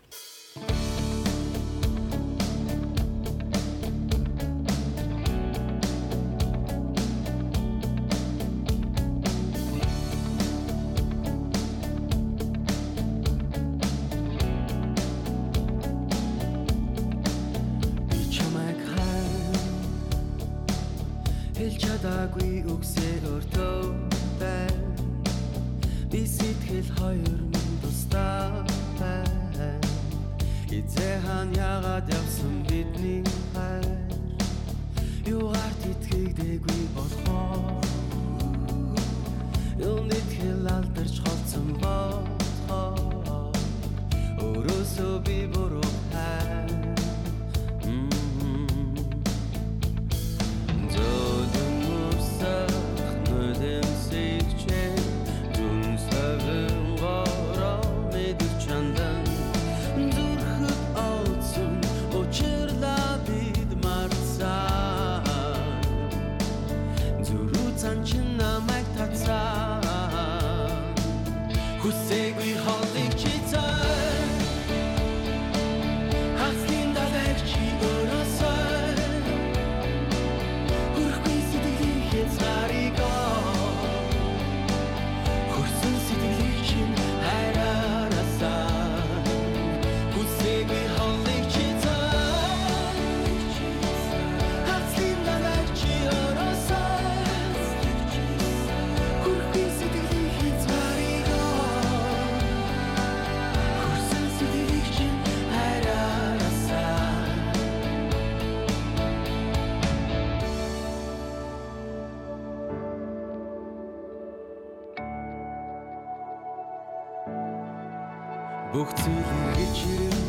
Бүх 118.73 118.87
зүйл 119.03 119.29
эргэж 119.43 119.77
ирэн 119.93 120.19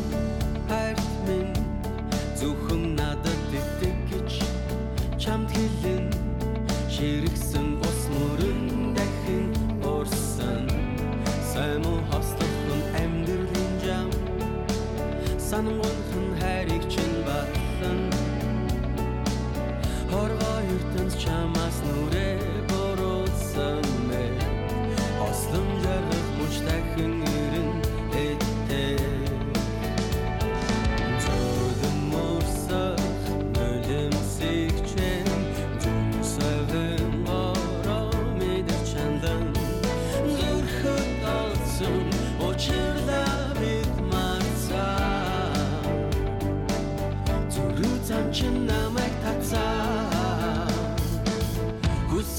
хайрт 0.67 1.07
минь 1.25 1.55
зөвхөн 2.39 2.92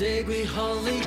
Segui 0.04 0.44
Holly 0.44 1.03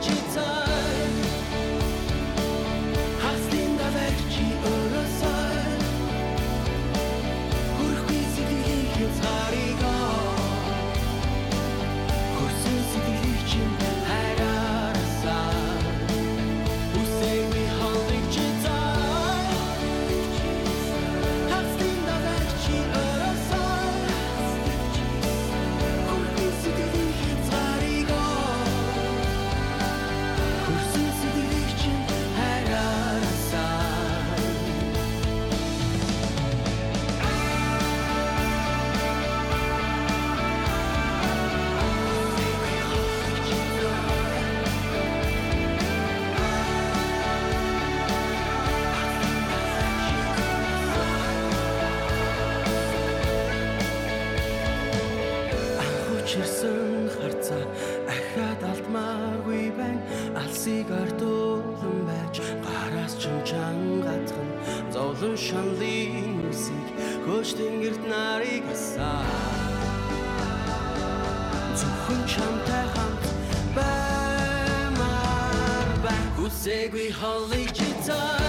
Segui 76.58 77.12
holly 77.12 77.66
guitar 77.66 78.47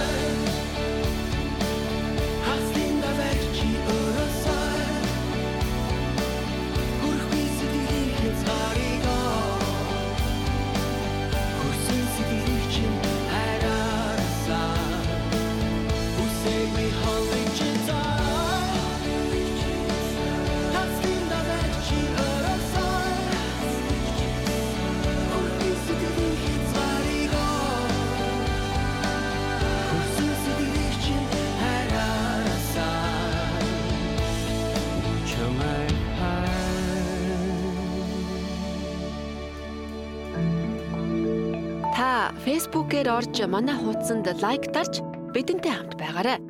Facebook-ээр 42.98 43.14
орж 43.14 43.38
манай 43.46 43.78
хуудсанд 43.78 44.26
лайк 44.42 44.74
дарж 44.74 45.06
бидэнтэй 45.30 45.70
хамт 45.70 45.94
байгаарай. 46.02 46.42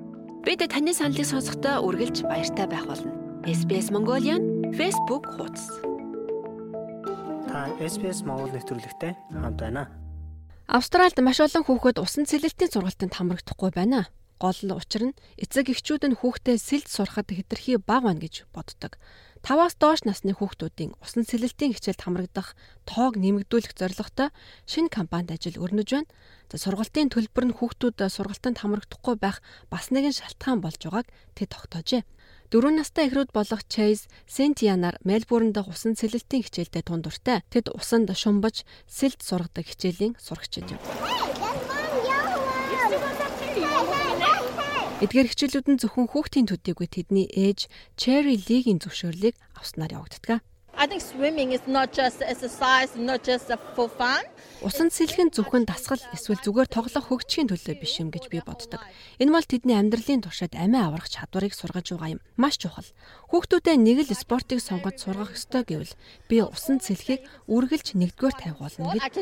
Бид 0.49 0.65
таны 0.65 0.97
саналыг 0.97 1.29
сонсохдоо 1.29 1.85
үргэлж 1.85 2.25
баяртай 2.25 2.65
байх 2.65 2.89
болно. 2.89 3.13
SBS 3.45 3.93
Mongolian 3.93 4.73
Facebook 4.73 5.29
хуудас. 5.29 5.69
Та 7.53 7.69
SBS 7.77 8.25
Монгол 8.25 8.49
нэвтрүүлэгтэй 8.57 9.13
хамт 9.29 9.61
байна. 9.61 9.93
Австральд 10.65 11.21
маш 11.21 11.37
олон 11.45 11.69
хүүхэд 11.69 12.01
усан 12.01 12.25
цэлэлтийн 12.25 12.73
сургалтанд 12.73 13.13
хамрагдахгүй 13.13 13.69
байна. 13.69 14.09
Гол 14.41 14.57
учир 14.73 15.13
нь 15.13 15.19
эцэг 15.37 15.69
эхчүүд 15.69 16.09
нь 16.09 16.17
хүүхдээ 16.17 16.57
сэлд 16.57 16.89
сурахад 16.89 17.29
хэтэрхий 17.29 17.77
бага 17.77 18.09
байна 18.09 18.25
гэж 18.25 18.49
боддог. 18.57 18.97
5-аас 19.43 19.75
доош 19.79 20.03
насны 20.05 20.35
хүүхдүүдийн 20.35 20.99
усан 21.01 21.25
цэлэлтийн 21.25 21.73
хичээлд 21.75 22.03
хамрагдах 22.03 22.59
тоог 22.85 23.15
нэмэгдүүлэх 23.17 23.73
зорилготой 23.79 24.35
шинэ 24.67 24.91
компанид 24.91 25.35
ажил 25.35 25.61
өрнөж 25.63 25.89
байна. 25.95 26.11
За 26.51 26.57
сургалтын 26.59 27.13
төлбөр 27.13 27.45
нь 27.49 27.57
хүүхдүүд 27.57 27.99
сургалтанд 28.09 28.61
хамрагдахгүй 28.61 29.17
байх 29.21 29.39
бас 29.73 29.93
нэгэн 29.95 30.17
шалтгаан 30.17 30.61
болж 30.65 30.81
байгааг 30.83 31.07
тэд 31.37 31.49
тогтоожээ. 31.55 32.03
Дөрвөн 32.49 32.81
настай 32.81 33.13
эхрүүд 33.13 33.31
болох 33.37 33.61
Chase 33.69 34.09
Сентианаар 34.25 34.97
Мельбурн 35.05 35.53
дахь 35.53 35.69
усан 35.69 35.93
цэлэлтийн 35.93 36.49
хичээлдээ 36.49 36.83
тун 36.89 37.05
дуртай. 37.05 37.45
Тэд 37.53 37.69
усанд 37.77 38.09
шумбаж 38.09 38.65
сэлд 38.89 39.21
сургадаг 39.21 39.69
хичээлийн 39.69 40.17
сурагчид 40.17 40.73
юм. 40.73 40.81
Эдгээр 44.99 45.31
хичээлүүд 45.31 45.67
нь 45.71 45.79
зөвхөн 45.79 46.11
хүүхдийн 46.11 46.51
төдийгүй 46.51 46.91
тэдний 46.91 47.31
ээж 47.31 47.71
Cherry 47.95 48.35
Lee-гийн 48.35 48.83
зөвшөөрлийг 48.83 49.39
авснаар 49.55 49.95
явагддаг. 49.95 50.43
I 50.75 50.91
think 50.91 51.03
swimming 51.07 51.55
is 51.55 51.63
not 51.71 51.95
just 51.95 52.19
exercise, 52.19 52.99
not 52.99 53.23
just 53.23 53.47
for 53.79 53.87
fun. 53.87 54.27
Усан 54.59 54.91
сэлхэн 54.91 55.31
зөвхөн 55.31 55.71
дасгал 55.71 56.03
эсвэл 56.11 56.43
зүгээр 56.43 56.67
тоглох 56.67 57.15
хөгжихийн 57.15 57.47
төлөө 57.47 57.79
биш 57.79 58.03
юм 58.03 58.11
гэж 58.11 58.27
би 58.27 58.43
боддог. 58.43 58.83
Энэ 59.23 59.31
бол 59.31 59.47
тэдний 59.47 59.79
амьдралын 59.79 60.27
туршид 60.27 60.59
амиа 60.59 60.91
аврах 60.91 61.07
чадварыг 61.07 61.55
сургаж 61.55 61.95
байгаа 61.95 62.19
юм. 62.19 62.23
Маш 62.35 62.59
чухал. 62.59 62.91
Хүүхдүүдэд 63.31 63.79
нэг 63.79 64.03
л 64.03 64.19
спортыг 64.19 64.59
сонгож 64.59 64.99
сургах 64.99 65.39
ёстой 65.39 65.63
гэвэл 65.63 65.95
би 66.27 66.43
усан 66.43 66.83
сэлхийг 66.83 67.23
үргэлж 67.47 67.95
нэгдүгээр 67.95 68.35
тавьгуулна 68.35 68.99
гэж 68.99 69.15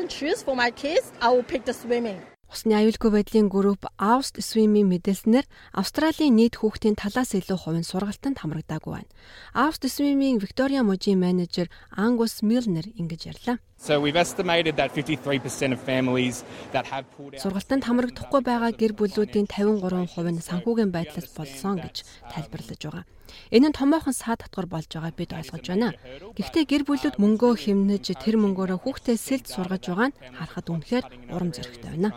Усны 2.47 2.77
аюулгүй 2.79 3.11
байдлын 3.11 3.49
групп 3.51 3.83
Aust 3.99 4.39
Swim-ийн 4.39 4.87
мэдээлснээр 4.87 5.43
Австралийн 5.75 6.39
нийт 6.39 6.55
хүүхдийн 6.55 6.95
талаас 6.95 7.35
илүү 7.35 7.59
хувь 7.59 7.79
нь 7.83 7.89
сургалтанд 7.91 8.39
хамрагдаагүй 8.39 9.03
байна. 9.03 9.11
Aust 9.51 9.83
Swim-ийн 9.83 10.39
Victoria 10.39 10.79
мужийн 10.79 11.19
менежер 11.19 11.67
Angus 11.91 12.39
Milner 12.39 12.87
ингэж 12.95 13.21
ярьлаа. 13.35 13.59
So 13.75 13.99
we've 13.99 14.15
estimated 14.15 14.79
that 14.79 14.95
53% 14.95 15.75
of 15.75 15.79
families 15.83 16.47
that 16.71 16.87
have 16.87 17.03
pulled 17.11 17.35
out 17.35 17.43
Сургалтанд 17.43 17.83
хамрагдахгүй 17.83 18.41
байгаа 18.47 18.71
гэр 18.71 18.95
бүлүүдийн 18.95 19.51
53% 19.51 20.31
нь 20.31 20.47
санхүүгийн 20.47 20.95
байдлаас 20.95 21.27
болсон 21.35 21.83
гэж 21.83 22.07
тайлбарлаж 22.31 22.79
байгаа. 22.79 23.05
Энэ 23.51 23.69
нь 23.71 23.77
томоохон 23.77 24.15
саад 24.15 24.43
татвар 24.43 24.67
болж 24.69 24.89
байгааг 24.91 25.15
бид 25.17 25.31
ойлгож 25.33 25.65
байна. 25.67 25.93
Гэхдээ 26.37 26.65
гэр 26.67 26.83
бүлүүд 26.87 27.15
мөнгөө 27.21 27.53
хэмнэж 27.63 28.05
тэр 28.19 28.35
мөнгөөрөө 28.41 28.79
хүүхдээ 28.83 29.17
сэлд 29.17 29.45
сургаж 29.47 29.83
байгаа 29.87 30.09
нь 30.11 30.17
харахад 30.37 30.67
үнэхээр 30.71 31.05
урам 31.33 31.51
зоригтой 31.55 31.91
байна. 31.95 32.09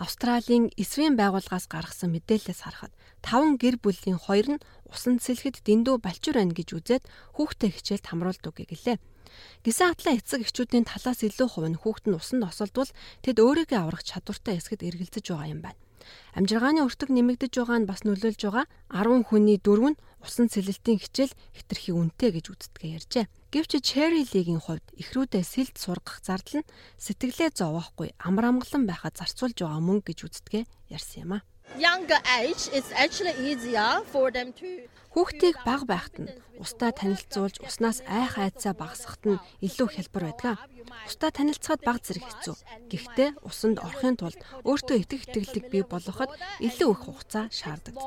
Австралийн 0.00 0.72
эсвийн 0.80 1.14
байгууллагаас 1.20 1.68
гаргасан 1.68 2.16
мэдээлэлээс 2.16 2.60
харахад 2.64 2.92
5 3.20 3.60
гэр 3.60 3.76
бүлийн 3.84 4.16
2 4.16 4.56
нь 4.56 4.62
усан 4.88 5.20
цэлхэд 5.20 5.60
дэндүү 5.60 6.00
балчур 6.00 6.40
байна 6.40 6.56
гэж 6.56 6.68
үзээд 6.72 7.04
хүүхдээ 7.36 7.70
хичээлд 7.74 8.08
хамруулдаг 8.08 8.54
гэлээ. 8.64 8.96
Гисэн 9.64 9.92
хатлаа 9.92 10.14
эцэг 10.16 10.40
эхчүүдийн 10.48 10.88
талаас 10.88 11.20
илүү 11.20 11.48
хувь 11.52 11.68
нь 11.68 11.80
хүүхэд 11.84 12.06
нь 12.08 12.16
усанд 12.16 12.48
осолдвол 12.48 12.90
тэд 13.20 13.36
өөрийгөө 13.44 13.76
аврах 13.76 14.02
чадвартай 14.08 14.56
эсгэд 14.56 14.86
эргэлзэж 14.88 15.24
байгаа 15.28 15.52
юм 15.52 15.60
байна. 15.68 15.78
Амжиргааны 16.38 16.86
өртөг 16.86 17.10
нэмэгдэж 17.12 17.52
байгаа 17.58 17.78
нь 17.82 17.88
бас 17.90 18.00
нөлөөлж 18.06 18.40
байгаа 18.46 18.66
10 18.92 19.28
хүний 19.28 19.58
дөрөв 19.58 19.94
нь 19.94 20.00
усан 20.20 20.46
цэлэлтийн 20.52 21.00
хичээл 21.00 21.32
хэтэрхий 21.56 21.94
үнэтэй 21.96 22.30
гэж 22.36 22.46
үздгээ 22.52 22.94
ярьжээ. 23.00 23.24
Гэвч 23.50 23.72
Cherry 23.80 24.22
Lee-гийн 24.28 24.60
хувьд 24.60 24.84
эхрүүдээ 25.00 25.44
сэлд 25.44 25.76
сургах 25.80 26.20
зардал 26.20 26.62
нь 26.62 26.70
сэтгэлээ 27.00 27.50
зовоохгүй 27.56 28.14
амар 28.20 28.52
амгалан 28.52 28.84
байхад 28.84 29.16
зарцуулж 29.16 29.56
байгаа 29.58 29.80
мөнгө 29.80 30.12
гэж 30.12 30.18
үздгээ 30.28 30.64
ярьсан 30.92 31.24
юм 31.24 31.32
а. 31.36 31.44
Younger 31.78 32.20
age 32.38 32.68
is 32.74 32.90
actually 32.92 33.34
easier 33.46 34.02
for 34.12 34.30
them 34.30 34.52
to 34.60 34.66
Хүүхдийг 35.10 35.56
бага 35.66 35.84
байхад 35.90 36.16
нь 36.22 36.30
устдаа 36.62 36.94
танилцуулж 36.94 37.58
уснаас 37.66 37.98
айх 38.06 38.38
айцаа 38.38 38.78
багасгахад 38.78 39.24
нь 39.26 39.42
илүү 39.66 39.88
хялбар 39.90 40.24
байдаг. 40.30 40.62
Устдаа 41.08 41.30
танилцахад 41.34 41.82
бага 41.82 41.98
зэрэг 41.98 42.24
хэцүү. 42.30 42.54
Гэхдээ 42.92 43.30
усанд 43.42 43.82
орохын 43.82 44.14
тулд 44.20 44.38
өөртөө 44.62 44.96
итгэх 45.02 45.24
итгэлийг 45.26 45.66
бий 45.72 45.82
болгоход 45.82 46.30
илүү 46.62 46.90
их 46.94 47.00
хугацаа 47.02 47.50
шаарддаг. 47.50 47.98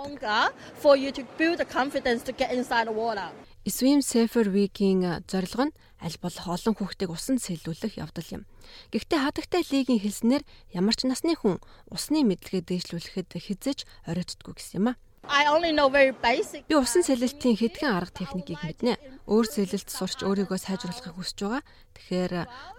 Swim 3.68 4.00
Safer 4.04 4.48
Week-ийн 4.48 5.24
зорилго 5.28 5.72
нь 5.72 5.76
аль 6.04 6.20
болох 6.24 6.48
олон 6.48 6.76
хүүхдийг 6.76 7.12
усанд 7.12 7.40
сэлүүлэх 7.44 8.00
явдал 8.00 8.28
юм. 8.32 8.44
Гэхдээ 8.92 9.20
хадагтай 9.24 9.64
лигийн 9.68 10.04
хэлснээр 10.04 10.44
ямар 10.76 10.96
ч 10.96 11.08
насны 11.08 11.36
хүн 11.36 11.64
усны 11.88 12.28
мэдлэгээ 12.28 12.64
дээшлүүлэхэд 12.64 13.30
хизэж 13.40 13.88
оройтдгүй 14.08 14.56
гэсэн 14.56 14.80
юм 14.84 14.88
а. 14.92 15.00
I 15.30 15.48
only 15.48 15.72
know 15.72 15.90
very 15.90 16.12
basic. 16.12 16.68
Би 16.68 16.76
усан 16.76 17.04
сэлэлтийн 17.04 17.56
хэдхэн 17.56 17.96
арга 17.96 18.12
техникийг 18.12 18.60
мэднэ. 18.60 19.00
Өөр 19.24 19.48
сэлэлт 19.48 19.88
сурч 19.88 20.20
өөрийгөө 20.28 20.60
сайжруулахыг 20.60 21.16
хүсэж 21.16 21.40
байгаа. 21.48 21.64
Тэгэхээр 21.96 22.34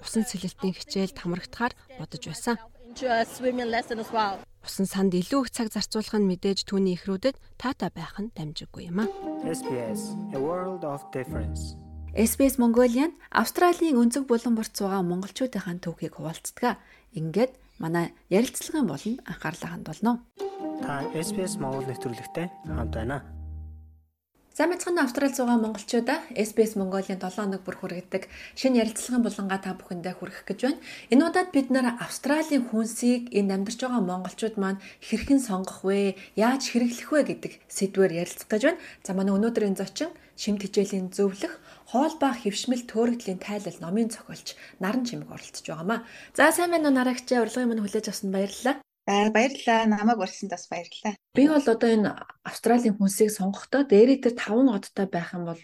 усан 0.05 0.25
сэлэлтийн 0.29 0.77
хичээлд 0.77 1.17
хамрагдахаар 1.17 1.73
бодож 1.97 2.23
байсан. 2.29 2.61
Усан 4.65 4.87
санд 4.89 5.13
илүү 5.13 5.41
их 5.45 5.51
цаг 5.53 5.69
зарцуулах 5.73 6.17
нь 6.21 6.29
мэдээж 6.29 6.69
түүний 6.69 6.97
ихрүүдэд 6.97 7.37
таатай 7.61 7.91
байх 7.93 8.17
нь 8.21 8.33
дамжиггүй 8.37 8.89
юм 8.93 9.05
а. 9.05 9.07
SBS 9.45 10.17
A 10.33 10.41
World 10.41 10.85
of 10.85 11.05
Difference. 11.13 11.77
SBS 12.15 12.63
Mongolian 12.63 13.13
Австралийн 13.35 13.99
өнцөг 13.99 14.31
булан 14.31 14.55
борт 14.55 14.73
суугаа 14.73 15.03
монголчуудынхаа 15.03 15.83
төвхийг 15.83 16.17
хуваалцдаг. 16.17 16.79
Ингээд 17.13 17.59
манай 17.85 18.07
ярилцлагын 18.33 18.89
болонд 18.89 19.21
анхаарлаа 19.29 19.71
хандуулно. 19.77 20.13
Та 20.85 21.05
SBS 21.13 21.61
Монгол 21.61 21.85
нэвтрүүлэгтэй 21.85 22.47
хамт 22.65 22.95
байна. 22.97 23.19
За 24.55 24.71
мэцхан 24.71 24.95
Австрали 25.03 25.35
суугаа 25.35 25.59
монголчуудаа 25.59 26.23
SBS 26.31 26.79
Mongolian 26.79 27.19
7 27.19 27.43
хоног 27.43 27.67
бүр 27.67 27.75
хүргэдэг 27.75 28.31
шинэ 28.55 28.87
ярилцлагын 28.87 29.27
булангаа 29.27 29.59
та 29.59 29.75
бүхэндээ 29.75 30.15
хүргэх 30.15 30.47
гэж 30.47 30.59
байна. 30.63 30.81
Энэ 31.11 31.27
удаад 31.27 31.51
бид 31.51 31.75
нэр 31.75 31.99
Австралийн 31.99 32.63
хүнсийг 32.71 33.35
энд 33.35 33.51
амьдарч 33.51 33.83
байгаа 33.83 33.99
монголчууд 33.99 34.55
маань 34.63 34.79
хэрхэн 35.03 35.43
сонгох 35.43 35.83
вэ? 35.83 36.15
Яаж 36.39 36.71
хэрэглэх 36.71 37.11
вэ 37.11 37.21
гэдэг 37.35 37.53
сэдвээр 37.67 38.13
ярилцах 38.23 38.47
гэж 38.47 38.63
байна. 38.63 38.83
За 39.03 39.11
манай 39.19 39.35
өнөөдрийн 39.35 39.75
зочин 39.75 40.15
шимт 40.39 40.63
хичээлийн 40.63 41.11
зөвлөх 41.11 41.59
хоол 41.95 42.15
ба 42.19 42.35
хөвшмөл 42.35 42.83
төөрөгдлийн 42.91 43.39
тайлал 43.39 43.79
номын 43.79 44.11
зохиолч 44.11 44.59
Наран 44.83 45.07
Чимэг 45.07 45.31
оролцож 45.31 45.63
байгаамаа. 45.63 46.03
За 46.35 46.51
сайн 46.51 46.75
байна 46.75 46.91
уу 46.91 46.99
нарагч 46.99 47.31
урилгын 47.31 47.71
минь 47.71 47.83
хүлээж 47.87 48.11
авсанд 48.11 48.35
баярлалаа. 48.35 48.83
За 49.07 49.31
баярлалаа. 49.31 49.87
Намайг 49.87 50.19
урьсанд 50.19 50.51
бас 50.51 50.67
баярлалаа. 50.67 51.15
Би 51.39 51.47
бол 51.47 51.63
одоо 51.63 51.91
энэ 51.95 52.11
Австралийн 52.43 52.99
хүнсийг 52.99 53.31
сонгохдоо 53.31 53.87
дээрээ 53.87 54.27
тэр 54.27 54.35
5 54.35 54.75
одтой 54.75 55.07
байх 55.07 55.39
юм 55.39 55.45
бол 55.47 55.61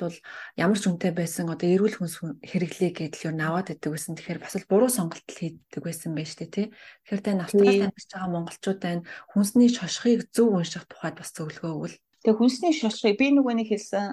ямар 0.54 0.78
ч 0.78 0.86
үнэтэй 0.86 1.12
байсан 1.18 1.50
одоо 1.50 1.66
эрүүл 1.66 1.98
хүнс 1.98 2.22
хэрэглэе 2.46 2.92
гэдэл 2.94 3.26
юу 3.26 3.34
наваад 3.34 3.74
идэг 3.74 3.90
байсан. 3.90 4.14
Тэгэхээр 4.14 4.38
бас 4.44 4.54
л 4.54 4.70
буруу 4.70 4.92
сонголт 4.92 5.26
хийдэг 5.26 5.82
байсан 5.82 6.14
байж 6.14 6.36
тээ 6.38 6.50
тий. 6.52 6.66
Тэгэхээр 7.10 7.22
тань 7.26 7.42
Австралид 7.42 7.90
амьдарч 7.90 8.08
байгаа 8.12 8.30
монголчууд 8.30 8.78
байна 8.78 9.02
хүнсний 9.32 9.70
шошхыг 9.72 10.30
зөв 10.30 10.52
унших 10.54 10.84
тухайд 10.86 11.16
бас 11.18 11.34
зөвлөгөө 11.34 11.72
өгвөл. 11.74 11.96
Тэгээ 12.20 12.36
хүнсний 12.36 12.72
шошхыг 12.76 13.16
би 13.20 13.26
нөгөө 13.32 13.54
нэг 13.56 13.68
хэлсэн 13.72 14.06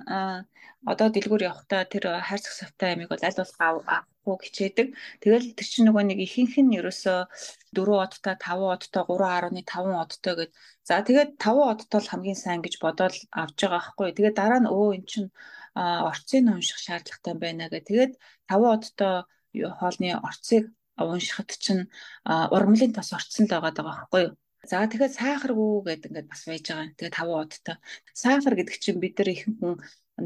одоо 0.91 1.07
дэлгүүр 1.11 1.43
явахдаа 1.49 1.83
тэр 1.91 2.03
хайрцаг 2.27 2.53
савтай 2.55 2.89
амиг 2.95 3.09
бол 3.11 3.19
аль 3.27 3.35
болох 3.39 3.59
авахгүй 3.59 4.35
хичээдэг. 4.47 4.87
Тэгэл 5.23 5.47
тэр 5.57 5.67
чинь 5.67 5.87
нөгөө 5.91 6.03
нэг 6.07 6.19
ихэнх 6.23 6.55
нь 6.63 6.77
ерөөсөө 6.79 7.19
4 7.75 8.03
одтой 8.05 8.35
5 8.39 8.63
одтой 8.75 9.03
3.5 9.03 10.03
одтой 10.03 10.33
гэд. 10.39 10.51
За 10.87 11.03
тэгээд 11.07 11.29
5 11.35 11.71
одтой 11.71 11.99
л 11.99 12.11
хамгийн 12.11 12.39
сайн 12.39 12.61
гэж 12.63 12.73
бодоод 12.79 13.15
авч 13.41 13.57
байгаа 13.59 13.75
байхгүй. 13.75 14.15
Тэгээд 14.15 14.39
дараа 14.39 14.59
нь 14.63 14.71
өө 14.71 14.87
эн 14.95 15.03
чинь 15.11 15.29
орцыг 15.75 16.43
унших 16.47 16.79
шаардлагатай 16.85 17.33
байна 17.43 17.67
гэх. 17.71 17.87
Тэгээд 17.89 18.13
5 18.47 18.75
одтой 18.75 19.13
хоолны 19.79 20.09
орцыг 20.29 20.63
уншихад 20.95 21.49
чинь 21.63 21.83
ургамлын 22.55 22.95
тос 22.95 23.09
орцсон 23.17 23.45
л 23.45 23.51
байгаа 23.53 23.73
даа 23.75 23.85
байхгүй 23.89 24.21
юу? 24.25 24.33
За 24.67 24.83
тэгэхээр 24.83 25.15
сахаргүй 25.15 25.71
гэдэг 25.87 26.09
ингээд 26.11 26.27
бас 26.31 26.43
байж 26.43 26.65
байгаа. 26.67 26.91
Тэгээ 26.99 27.15
5 27.15 27.55
удаа. 27.63 27.77
Сахар 28.11 28.53
гэдэг 28.59 28.75
чинь 28.83 28.99
бид 28.99 29.15
нар 29.15 29.29
ихэнх 29.31 29.59
хүн 29.63 29.75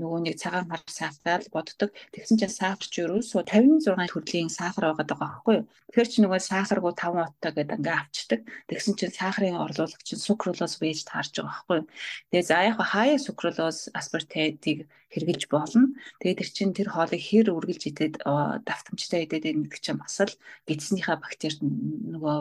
нөгөө 0.01 0.19
нэг 0.23 0.35
цагаан 0.41 0.65
хар 0.71 0.81
сахар 0.87 1.41
л 1.45 1.53
боддог. 1.53 1.89
Тэгсэн 2.15 2.39
чинь 2.41 2.49
сахар 2.49 2.87
ч 2.89 2.95
ерөөсөө 3.05 3.43
56 3.45 4.09
төрлийн 4.09 4.49
сахар 4.49 4.89
байгаа 4.89 5.05
даа 5.05 5.19
байхгүй 5.21 5.53
юу? 5.61 5.65
Тэгэхээр 5.93 6.09
чи 6.09 6.19
нөгөө 6.25 6.41
сахаргүй 6.41 6.93
5 6.95 7.21
удаа 7.21 7.51
гэдэг 7.53 7.77
ингээ 7.77 7.97
авчдаг. 8.01 8.41
Тэгсэн 8.71 8.93
чинь 8.97 9.13
сахарын 9.19 9.61
орлуулах 9.61 10.01
чинь 10.07 10.25
сукролоос 10.25 10.75
байж 10.81 10.99
таарж 11.05 11.33
байгаа 11.37 11.51
байхгүй 11.51 11.77
юу? 11.77 11.87
Тэгээ 12.31 12.47
за 12.49 12.57
яг 12.65 12.77
хаяа 12.81 13.19
сукролоос 13.19 13.79
аспартейтийг 13.93 14.89
хэрглэж 15.11 15.43
болно. 15.51 15.91
Тэгээд 16.23 16.39
тэр 16.39 16.49
чинь 16.49 16.73
тэр 16.73 16.89
хоолыг 16.95 17.21
хэр 17.21 17.47
үргэлж 17.51 17.83
идээд 17.91 18.15
давтамжтай 18.63 19.27
идээд 19.27 19.43
гэдэг 19.67 19.81
чинь 19.83 19.99
бас 19.99 20.17
л 20.23 20.33
гидснийхаа 20.65 21.19
бактерид 21.19 21.61
нөгөө 21.61 22.37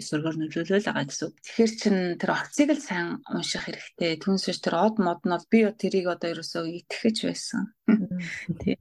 эсвэргээр 0.00 0.36
нөлөөлөл 0.40 0.88
байгаа 0.88 1.06
гэсэн. 1.06 1.30
Тэгэхээр 1.44 1.72
чин 1.76 1.96
тэр 2.16 2.30
орцыг 2.32 2.68
л 2.72 2.80
сайн 2.80 3.20
унших 3.28 3.68
хэрэгтэй. 3.68 4.16
Түүнээс 4.18 4.60
тэр 4.64 4.76
од 4.80 4.96
мод 4.96 5.22
нь 5.28 5.32
бол 5.36 5.46
би 5.52 5.60
тэрийг 5.76 6.08
одоо 6.08 6.32
ерөөсөө 6.32 6.64
итгэж 6.80 7.16
байсан. 7.28 7.76
Тий 8.64 8.80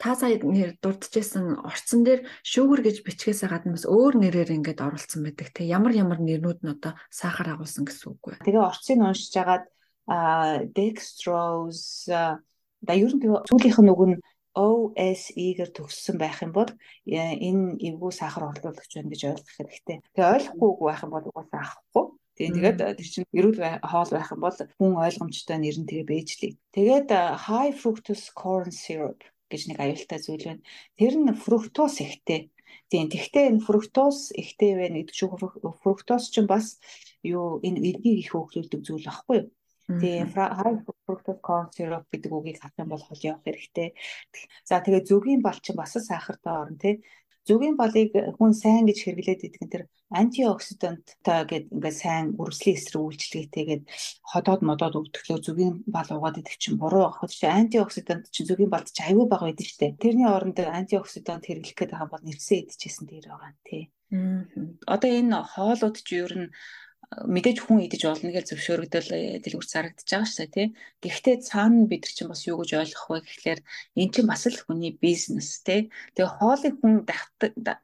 та 0.00 0.14
сая 0.18 0.38
нэр 0.42 0.74
дурдчихсан 0.82 1.62
орцсон 1.62 2.02
дээр 2.02 2.20
шүүгэр 2.42 2.80
гэж 2.82 2.96
бичгээсээ 3.06 3.48
гадна 3.50 3.76
бас 3.76 3.86
өөр 3.86 4.18
нэрээр 4.18 4.56
ингээд 4.56 4.82
оруулсан 4.82 5.22
байдаг 5.22 5.48
те 5.54 5.62
ямар 5.62 5.94
ямар 5.94 6.18
нэрнүүд 6.18 6.60
нь 6.66 6.74
одоо 6.74 6.92
сахар 7.10 7.54
агуулсан 7.54 7.86
гэсэн 7.86 8.06
үг 8.10 8.22
вэ. 8.26 8.42
Тэгээ 8.42 8.66
орцыг 8.66 8.98
уншиж 8.98 9.34
агаад 9.38 9.64
dextrose 10.06 12.38
да 12.86 12.92
ер 12.94 13.12
нь 13.14 13.22
сүүлийнх 13.22 13.80
нь 13.82 13.92
үг 13.92 14.02
нь 14.06 14.16
OSE-гэр 14.56 15.70
төгссөн 15.76 16.16
байх 16.16 16.40
юм 16.40 16.52
бол 16.56 16.70
энэ 17.04 17.76
эвгүй 17.76 18.12
сахар 18.14 18.48
орлуулагч 18.48 18.92
байна 18.96 19.12
гэж 19.12 19.22
ойлгох 19.28 19.52
хэрэгтэй. 19.52 19.96
Тэгээ 20.16 20.32
ойлгохгүй 20.32 20.68
үг 20.72 20.80
байх 20.80 21.02
юм 21.04 21.12
бол 21.12 21.28
угаасаа 21.28 21.60
авахгүй. 21.60 22.04
Тэгээ 22.36 22.54
тэгээд 22.56 22.78
тэр 22.96 23.08
чинь 23.12 23.28
эрүүл 23.36 23.60
хоол 23.84 24.10
байх 24.16 24.28
юм 24.32 24.40
бол 24.40 24.56
хүн 24.56 24.92
ойлгомжтой 25.04 25.58
нэр 25.60 25.76
нь 25.76 25.88
тэгээ 25.88 26.08
бэжлээ. 26.08 26.52
Тэгээд 26.72 27.08
high 27.48 27.74
fructose 27.76 28.32
corn 28.32 28.72
syrup 28.72 29.20
гэж 29.52 29.62
нэг 29.68 29.78
аюултай 29.80 30.18
зүйл 30.24 30.48
байна. 30.48 30.64
Тэр 30.96 31.14
нь 31.20 31.36
фруктоз 31.36 32.00
ихтэй. 32.00 32.48
Тийм. 32.88 33.12
Тэгвэл 33.12 33.60
энэ 33.60 33.66
фруктоз 33.66 34.32
ихтэй 34.32 34.72
байна 34.80 35.04
гэдэг 35.04 35.16
шиг 35.16 35.36
фруктоз 35.84 36.32
чинь 36.32 36.48
бас 36.48 36.80
юу 37.20 37.60
энэ 37.60 37.92
эдгийг 37.92 38.24
их 38.24 38.32
хөглүүлдэг 38.32 38.80
зүйл 38.84 39.04
багхгүй 39.04 39.36
юу? 39.44 39.48
Тэгээ 39.86 40.34
high 40.34 40.82
fructose 40.82 41.38
corn 41.46 41.70
syrup 41.70 42.10
гэдэг 42.10 42.32
үгийг 42.34 42.58
харах 42.58 42.82
юм 42.82 42.90
бол 42.90 43.04
хол 43.06 43.22
явах 43.22 43.46
хэрэгтэй. 43.46 43.94
За 44.66 44.82
тэгээ 44.82 45.06
зүгийн 45.06 45.40
бал 45.46 45.58
чинь 45.62 45.78
бас 45.78 45.94
сахартай 45.94 46.54
орно 46.62 46.78
тий. 46.78 46.94
Зүгийн 47.46 47.78
балыг 47.78 48.10
хүн 48.10 48.52
сайн 48.58 48.90
гэж 48.90 48.98
хэрэглээд 49.06 49.46
идэг 49.46 49.62
нь 49.62 49.70
тэр 49.70 49.82
антиоксиданттай 50.10 51.40
гэдэг 51.46 51.70
ингээд 51.70 52.00
сайн 52.02 52.26
үрслийн 52.42 52.74
эсрэг 52.74 53.02
үйлчлэгээтэйгээд 53.06 53.82
ходоод 54.26 54.60
модоод 54.66 54.98
өвдөхлөө 54.98 55.38
зүгийн 55.46 55.74
бал 55.86 56.10
угаад 56.10 56.42
идэх 56.42 56.58
чинь 56.58 56.74
буруу 56.82 57.06
байх. 57.06 57.22
Тэгэхээр 57.22 57.58
антиоксидант 57.62 58.26
чинь 58.34 58.50
зүгийн 58.50 58.70
балд 58.74 58.90
ч 58.90 58.98
аюу 59.06 59.30
бага 59.30 59.46
байдаг 59.46 59.66
шүү 59.66 59.78
дээ. 59.78 60.02
Тэрний 60.02 60.26
оронд 60.26 60.58
антиоксидант 60.58 61.46
хэрэглэх 61.46 61.78
гэдэг 61.78 61.94
байгаа 61.94 62.10
бол 62.10 62.26
нэрсээ 62.26 62.58
идчихсэн 62.66 63.06
дээр 63.06 63.26
байгаа 63.30 63.50
юм 63.54 63.58
тий. 63.62 63.82
Одоо 64.86 65.10
энэ 65.10 65.38
хоолууд 65.54 65.96
ч 66.02 66.08
ер 66.18 66.32
нь 66.34 66.50
мэдээж 67.24 67.64
хүн 67.64 67.88
идэж 67.88 68.02
болно 68.04 68.28
гэж 68.28 68.52
зөвшөөрөгдөл 68.52 69.10
э, 69.16 69.40
дэлгүрт 69.40 69.72
зарагдаж 69.72 70.04
байгаа 70.04 70.28
шүү 70.28 70.44
дээ 70.44 70.52
тий. 70.52 70.66
Гэхдээ 71.00 71.36
цаана 71.48 71.88
бид 71.88 72.04
нар 72.04 72.12
чинь 72.12 72.28
бас 72.28 72.42
юу 72.44 72.60
гэж 72.60 72.70
ойлгох 72.76 73.06
вэ 73.08 73.18
гэхлээр 73.24 73.60
эн 73.96 74.08
чинь 74.12 74.28
бас 74.28 74.44
л 74.44 74.60
хүний 74.60 74.92
бизнес 74.92 75.64
тий. 75.64 75.88
Тэгээ 76.12 76.36
хоолыг 76.36 76.74
хүн 76.76 77.08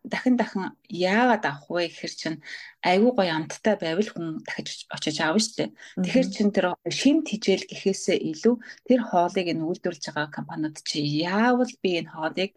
дахин 0.04 0.36
дахин 0.36 0.76
яагаад 0.92 1.44
авах 1.48 1.68
вэ 1.72 1.88
гэхэр 1.88 2.12
чинь 2.12 2.38
айгүй 2.84 3.12
гоё 3.16 3.32
амттай 3.32 3.76
байвал 3.80 4.10
хүн 4.12 4.28
дахиж 4.44 4.84
очиж 4.92 5.16
аав 5.24 5.40
шүү 5.40 5.56
дээ. 5.56 5.70
Тэгэхээр 6.04 6.28
чин 6.28 6.48
тэр 6.52 6.66
шимт 6.92 7.32
хижээл 7.32 7.64
гэхээсээ 7.72 8.18
илүү 8.36 8.54
тэр 8.84 9.00
хоолыг 9.08 9.46
энэ 9.48 9.64
үйлдвэрлэж 9.64 10.04
байгаа 10.12 10.28
компаниуд 10.28 10.76
чи 10.84 11.00
яавал 11.00 11.72
би 11.80 12.04
энэ 12.04 12.12
хоолыг 12.12 12.52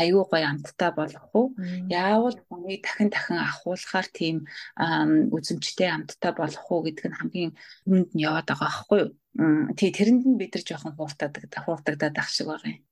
аюу 0.00 0.24
гой 0.30 0.42
амттай 0.44 0.90
болох 0.96 1.26
уу? 1.36 1.54
Яавал 1.88 2.36
хүний 2.48 2.78
дахин 2.82 3.10
дахин 3.12 3.38
ахуулахаар 3.40 4.08
тийм 4.12 4.36
үзэмжтэй 5.36 5.88
амттай 5.92 6.32
болох 6.36 6.64
уу 6.70 6.80
гэдг 6.84 7.04
нь 7.08 7.18
хамгийн 7.18 7.52
хүнд 7.88 8.10
нь 8.14 8.24
яваад 8.28 8.48
байгаа 8.48 8.68
байхгүй 8.68 8.98
юу? 9.04 9.10
Тий 9.78 9.90
тэрэнд 9.92 10.24
нь 10.28 10.40
бид 10.40 10.52
нар 10.52 10.64
жоохон 10.64 10.96
хууртаадаг 10.96 11.52
хууртагдаад 11.64 12.16
ах 12.20 12.30
шиг 12.32 12.48
байгаа 12.48 12.72
юм. 12.76 12.84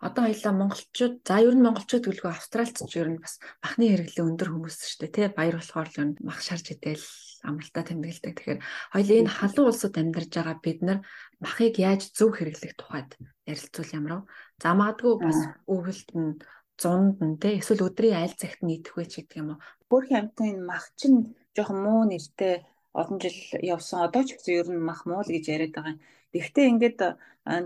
Одоо 0.00 0.22
хоёлаа 0.24 0.52
монголчууд 0.56 1.14
за 1.28 1.36
ер 1.44 1.54
нь 1.54 1.64
монголчууд 1.66 2.04
гэлгүй 2.06 2.30
австралч 2.32 2.76
ч 2.88 2.92
ер 2.96 3.08
нь 3.12 3.20
бас 3.20 3.36
махны 3.60 3.84
хэрэглээ 3.90 4.24
өндөр 4.24 4.48
хүмүүс 4.52 4.76
шүү 4.80 5.00
дээ 5.04 5.12
тий 5.12 5.26
баяр 5.28 5.56
болохоор 5.60 5.88
л 5.92 6.00
энэ 6.00 6.22
мах 6.24 6.40
шарж 6.40 6.66
идэл 6.72 7.04
амралтаа 7.44 7.84
тэмдэглэдэг. 7.84 8.32
Тэгэхээр 8.32 8.60
хоёлын 8.96 9.20
энэ 9.28 9.34
халуун 9.36 9.68
улсад 9.68 9.94
амьдарч 10.00 10.30
байгаа 10.32 10.56
бид 10.64 10.80
нар 10.80 10.98
махыг 11.44 11.74
яаж 11.76 12.02
зөв 12.16 12.32
хэрэглэх 12.32 12.74
тухайд 12.80 13.10
ярилцвал 13.50 13.90
ямар 13.98 14.12
вэ? 14.14 14.22
За 14.62 14.68
магадгүй 14.74 15.14
бас 15.20 15.38
өвөлт 15.68 16.10
нь 16.16 16.38
зунд 16.80 17.18
нь 17.22 17.38
те 17.42 17.48
эсвэл 17.60 17.86
өдрийн 17.86 18.20
аль 18.22 18.36
цагт 18.40 18.60
нь 18.64 18.74
идэх 18.76 18.94
вэ 18.96 19.04
ч 19.06 19.12
гэдэг 19.22 19.38
юм 19.40 19.48
уу. 19.54 19.62
Бүрхийн 19.88 20.20
амтын 20.20 20.64
мах 20.70 20.86
чинь 20.98 21.36
жоохон 21.54 21.78
муу 21.84 22.02
нэртэй 22.08 22.54
олон 23.00 23.18
жил 23.22 23.38
явсан. 23.62 24.06
Одоо 24.06 24.22
ч 24.26 24.34
гэсэн 24.34 24.54
ер 24.60 24.68
нь 24.72 24.86
мах 24.88 25.06
муу 25.06 25.22
л 25.22 25.30
гэж 25.34 25.44
яриад 25.54 25.74
байгаа 25.74 25.94
юм. 25.94 26.00
Гэхдээ 26.34 26.66
ингээд 26.72 27.00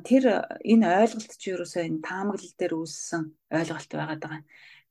тэр 0.09 0.25
энэ 0.73 0.87
ойлголт 1.01 1.33
чи 1.41 1.47
ерөөсөө 1.55 1.83
энэ 1.89 2.05
таамаглал 2.05 2.55
дээр 2.59 2.75
үүссэн 2.77 3.23
ойлголт 3.57 3.91
байгаад 3.95 4.23
байгаа 4.23 4.41
юм. 4.41 4.47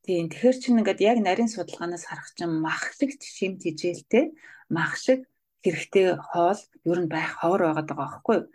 Тийм 0.06 0.26
тэгэхээр 0.32 0.58
чинь 0.62 0.80
ингээд 0.82 1.02
яг 1.04 1.18
нарийн 1.22 1.52
судалгаанаас 1.52 2.06
харах 2.08 2.30
чинь 2.38 2.64
мах 2.64 2.84
шиг 2.98 3.12
шимт 3.20 3.62
хижээлтэй 3.66 4.26
мах 4.72 4.96
шиг 4.96 5.28
хэрэгтэй 5.64 6.16
хоол 6.16 6.62
ер 6.90 7.00
нь 7.04 7.12
байх 7.12 7.32
ховор 7.44 7.62
байгаад 7.68 7.90
байгаа 7.92 8.08
байхгүй 8.08 8.36
юу? 8.40 8.46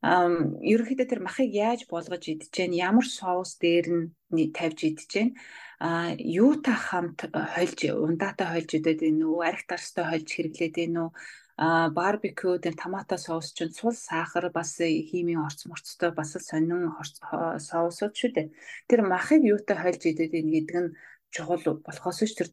Ерөнхийдөө 0.00 1.06
тэр 1.08 1.20
махыг 1.20 1.52
яаж 1.52 1.84
болгож 1.92 2.24
идэж 2.32 2.48
гэн 2.56 2.72
ямар 2.72 3.04
соус 3.04 3.60
дээр 3.60 3.86
нь 4.32 4.52
тавьж 4.56 4.78
идэж 4.88 5.10
гэн 5.12 5.28
а 5.80 6.16
юутай 6.16 6.76
хамт 6.88 7.28
хольж 7.28 7.80
ундаатай 8.06 8.48
хольж 8.48 8.70
идээд 8.80 9.00
байна 9.04 9.24
уу 9.28 9.44
арх 9.44 9.62
тарстай 9.68 10.04
хольж 10.08 10.28
хэрэглээд 10.32 10.74
байна 10.80 11.00
уу 11.04 11.10
а 11.60 11.92
барбекю 11.92 12.56
дээр 12.56 12.76
томато 12.82 13.16
соус 13.20 13.52
чинь 13.56 13.76
цул 13.76 13.92
сахар 13.92 14.48
бас 14.56 14.80
химийн 14.80 15.44
орц 15.46 15.60
морцтой 15.68 16.10
бас 16.16 16.32
сонин 16.48 16.88
соусууд 17.68 18.14
шүү 18.16 18.30
дээ. 18.32 18.48
Тэр 18.88 19.00
махыг 19.04 19.44
юутай 19.52 19.76
хольж 19.76 20.00
идээд 20.08 20.32
байна 20.32 20.50
гэдэг 20.56 20.78
нь 20.80 20.94
чухал 21.34 21.60
болохоос 21.84 22.18
ш 22.24 22.32
тэр 22.38 22.48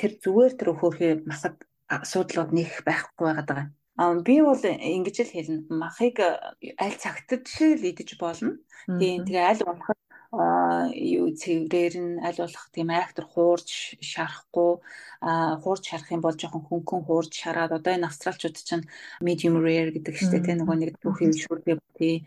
тэр 0.00 0.12
зүгээр 0.22 0.52
тэр 0.60 0.68
хөөхий 0.76 1.12
махад 1.24 1.56
асуудлууд 1.96 2.50
нэг 2.52 2.70
байхгүй 2.84 3.24
байгаа. 3.32 3.72
юм 3.72 3.83
би 3.96 4.36
бол 4.42 4.58
ингэж 4.58 5.16
л 5.22 5.32
хэлнэ. 5.34 5.60
Махыг 5.70 6.18
аль 6.18 6.98
цагтд 6.98 7.46
л 7.46 7.82
идэж 7.90 8.18
болно. 8.18 8.58
Тийм 8.86 9.22
тэгээ 9.22 9.48
аль 9.50 9.62
болох 9.62 9.94
юу 10.34 11.30
цэврээр 11.30 11.94
нь 12.02 12.18
аль 12.18 12.42
болох 12.42 12.66
тийм 12.74 12.90
айхтар 12.90 13.26
хуурж 13.30 13.94
шарахгүй 14.02 14.82
а 15.22 15.56
хуурж 15.62 15.82
шарах 15.86 16.10
юм 16.10 16.22
бол 16.26 16.34
жоохон 16.34 16.66
хөнгөн 16.66 17.02
хуурж 17.06 17.30
шараад 17.30 17.72
одоо 17.78 17.94
энэ 17.94 18.08
австралчууд 18.10 18.56
чинь 18.58 18.88
medium 19.22 19.54
rare 19.62 19.94
гэдэг 19.94 20.14
штеп 20.18 20.42
тийм 20.42 20.58
нөгөө 20.66 20.76
нэг 20.82 20.98
түүх 20.98 21.22
юм 21.22 21.32
шүргээ 21.38 21.78
тий 21.98 22.26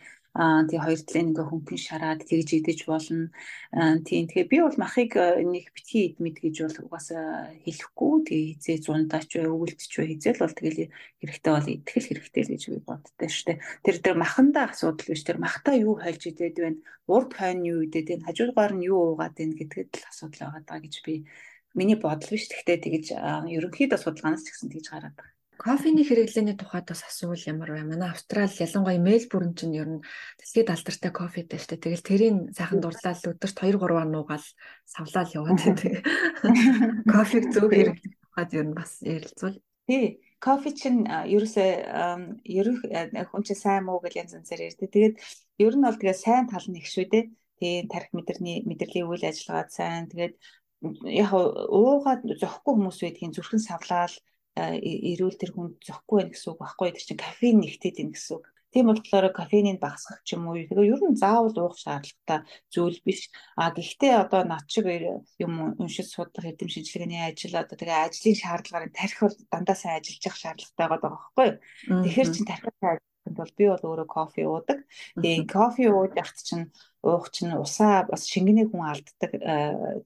тий 0.69 0.77
хоёр 0.77 1.01
талын 1.01 1.29
ингээ 1.33 1.47
хөнгөн 1.49 1.79
шараад 1.81 2.21
тэгж 2.29 2.49
идэж 2.61 2.79
болно. 2.85 3.33
Тийм 4.05 4.29
тэгэхээр 4.29 4.51
би 4.53 4.57
бол 4.61 4.77
махыг 4.77 5.11
нэг 5.17 5.65
битгий 5.73 6.13
ид 6.13 6.17
мэд 6.21 6.38
гэж 6.45 6.55
бол 6.61 6.77
угаасаа 6.85 7.57
хэлэхгүй. 7.65 8.13
Тэгээ 8.29 8.47
хизээ 8.61 8.77
зундаач 8.85 9.29
бай, 9.33 9.49
өвөлтч 9.49 9.91
бай 9.97 10.07
хизээл 10.13 10.41
бол 10.45 10.53
тэгэл 10.53 10.79
хэрэгтэй 11.21 11.51
бол 11.57 11.67
итгэл 11.73 12.07
хэрэгтэй 12.13 12.43
л 12.45 12.51
гэж 12.53 12.63
би 12.69 12.79
боддоо 12.85 13.29
штэ. 13.29 13.61
Тэр 13.81 13.95
тэр 14.05 14.15
махандаа 14.21 14.69
асуудал 14.69 15.09
биш. 15.09 15.25
Тэр 15.25 15.38
махтаа 15.41 15.75
юу 15.75 15.97
хайлж 15.97 16.23
идээд 16.29 16.55
байна? 16.61 16.79
Урд 17.09 17.31
хойно 17.33 17.65
юу 17.65 17.79
идээд 17.89 18.07
байна? 18.13 18.25
Хажуугаар 18.29 18.73
нь 18.77 18.85
юу 18.85 19.17
уугаад 19.17 19.33
байна 19.33 19.57
гэдгээд 19.57 19.89
л 19.97 20.09
асуудал 20.11 20.53
байгаа 20.53 20.63
даа 20.69 20.79
гэж 20.85 20.95
би 21.01 21.25
Миний 21.77 21.95
бодол 21.95 22.29
биш. 22.33 22.49
Гэхдээ 22.49 22.77
тэгэж 22.81 23.05
аа, 23.21 23.45
ерөнхийдөө 23.45 23.99
судалгаанаас 24.01 24.43
ч 24.45 24.49
гэсэн 24.49 24.73
тэгж 24.73 24.88
гараад 24.89 25.13
байгаа. 25.13 25.36
Кофений 25.58 26.05
хэрэглээний 26.05 26.53
тухайд 26.53 26.86
бас 26.86 27.01
асуувал 27.01 27.41
ямар 27.49 27.70
вэ? 27.74 27.82
Манай 27.84 28.14
Австрали 28.14 28.62
ялангуяа 28.62 29.01
Мельбурн 29.01 29.58
чинь 29.58 29.74
ер 29.74 29.89
нь 29.89 30.01
дэлхийд 30.38 30.70
алдартай 30.70 31.12
кофетэй 31.12 31.58
шүү 31.58 31.70
дээ. 31.74 31.84
Тэгэл 31.84 32.08
тэрийн 32.10 32.38
сайхан 32.53 32.78
дурлал 32.78 33.18
өдөрт 33.18 33.58
2 33.58 33.82
3 33.82 34.05
нуугаал 34.14 34.45
савлаал 34.86 35.34
яваад 35.34 35.60
байдаг. 35.66 35.93
Кофег 37.10 37.43
зөв 37.49 37.74
хэрэглэх 37.74 38.16
тухайд 38.22 38.51
ер 38.53 38.66
нь 38.70 38.78
бас 38.78 38.91
ярилцвал. 39.01 39.58
Тий. 39.89 40.22
Кофе 40.38 40.70
чинь 40.78 41.10
ерөөсөө 41.10 41.70
ерөөх 42.45 42.82
хүн 43.34 43.41
чинь 43.41 43.58
сайн 43.58 43.89
муу 43.89 43.97
гэж 43.97 44.14
янз 44.22 44.38
янзаар 44.38 44.70
ярьдаг. 44.70 44.89
Тэгээд 44.93 45.16
ер 45.66 45.74
нь 45.74 45.86
бол 45.86 45.97
тэгээ 45.97 46.14
сайн 46.14 46.45
тал 46.45 46.62
нь 46.70 46.78
их 46.78 46.86
шүү 46.86 47.10
дээ. 47.10 47.26
Тэгээ 47.58 47.89
тарих 47.89 48.14
мэдэрний 48.14 48.62
мэдрэлийн 48.70 49.10
үйл 49.10 49.26
ажиллагаа 49.26 49.66
сайн. 49.74 50.05
Тэгээд 50.14 50.38
яг 51.10 51.34
уугаад 51.34 52.22
зөхгүй 52.38 52.74
хүмүүс 52.78 53.01
байдгийн 53.01 53.34
зүрхэн 53.34 53.62
савлаал 53.66 54.14
ирүүл 55.14 55.38
тэр 55.39 55.51
хүн 55.53 55.78
зөхгүй 55.86 56.18
байх 56.22 56.32
гэсэн 56.34 56.49
үг 56.51 56.60
байхгүй 56.62 56.89
тэр 56.93 57.05
чинь 57.08 57.24
кофеин 57.24 57.58
нэгтээд 57.62 57.97
ийн 58.01 58.12
гэсэн 58.14 58.34
үг. 58.38 58.45
Тийм 58.74 58.91
болохоор 58.91 59.32
кофеиныг 59.32 59.80
багасгах 59.80 60.22
ч 60.28 60.36
юм 60.36 60.51
уу. 60.51 60.60
Тэгээ 60.60 60.91
ер 60.91 61.01
нь 61.08 61.20
заавал 61.24 61.55
уух 61.55 61.80
шаардлагатай 61.80 62.39
зүйл 62.74 62.99
биш. 63.05 63.32
А 63.55 63.72
гэхдээ 63.72 64.14
одоо 64.24 64.41
над 64.43 64.68
шиг 64.68 64.86
юм 65.39 65.53
уншиж 65.82 66.08
судлах 66.12 66.45
эдэм 66.51 66.70
шинжилгээний 66.70 67.24
ажил 67.32 67.55
одоо 67.55 67.78
тэгээ 67.80 68.03
ажлын 68.05 68.38
шаардлагаар 68.41 68.91
тарих 68.91 69.20
бол 69.24 69.36
дандаа 69.53 69.78
сайн 69.80 69.97
ажиллаж 69.97 70.24
явах 70.28 70.41
шаардлагатай 70.43 70.88
байгаа 70.91 71.12
байхгүй 71.16 71.47
юу. 71.47 71.58
Тэгэхээр 72.03 72.30
чин 72.36 72.45
тарих 72.45 72.76
сайн 72.84 72.99
бол 73.36 73.51
би 73.57 73.65
бол 73.67 73.84
өөрөө 73.84 74.07
кофе 74.07 74.43
уудаг. 74.47 74.80
Тэгээ 75.17 75.47
кофе 75.49 75.89
ууж 75.91 76.11
яхад 76.15 76.39
чинь 76.43 76.65
уух 77.03 77.32
чинь 77.32 77.55
усаа 77.55 78.07
бас 78.07 78.28
шингэний 78.28 78.67
хүн 78.67 78.84
алддаг 78.88 79.32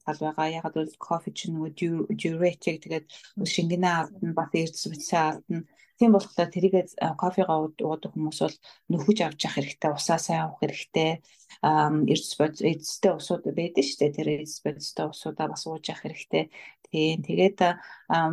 тал 0.02 0.18
байгаа. 0.22 0.56
Ягаад 0.58 0.76
бол 0.78 0.94
кофе 0.98 1.30
чинь 1.30 1.54
нөгөө 1.54 1.72
diuretic 2.16 2.82
тэгээд 2.82 3.06
шингэнээ 3.42 3.94
алдна, 4.00 4.34
бас 4.34 4.50
эрдэс 4.52 4.86
бичсээ 4.90 5.22
алдна. 5.22 5.62
Тийм 5.98 6.10
болохоор 6.18 6.50
тэрийг 6.50 6.74
кофегаа 6.98 7.70
уудаг 7.70 8.10
хүмүүс 8.10 8.38
бол 8.42 8.56
нөхөж 8.90 9.18
авч 9.22 9.40
явах 9.46 9.56
хэрэгтэй, 9.60 9.90
усаа 9.94 10.18
сайн 10.18 10.50
уух 10.50 10.58
хэрэгтэй. 10.58 11.22
Эрдэс 11.62 12.32
эцэстэй 12.42 13.12
усууд 13.14 13.46
байдаг 13.54 13.84
шүү 13.86 13.98
дээ. 14.00 14.16
Тэр 14.16 14.28
эцэстэй 14.42 15.06
усуудаа 15.06 15.46
бас 15.52 15.62
ууж 15.68 15.84
явах 15.86 16.02
хэрэгтэй. 16.02 16.50
Тийм 16.92 17.24
тэгээд 17.24 17.58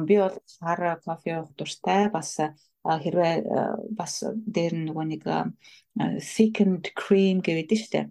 би 0.04 0.16
бол 0.20 0.36
хар 0.60 1.00
кофе 1.00 1.40
уух 1.40 1.56
дуртай. 1.56 2.12
Бас 2.12 2.36
хэрвээ 2.84 3.36
бас 3.96 4.24
дээр 4.28 4.76
нөгөө 4.84 5.06
нэг 5.16 5.24
thickened 6.20 6.92
cream 6.92 7.40
гэдэг 7.40 7.78
шүү 7.80 7.92
дээ. 7.96 8.06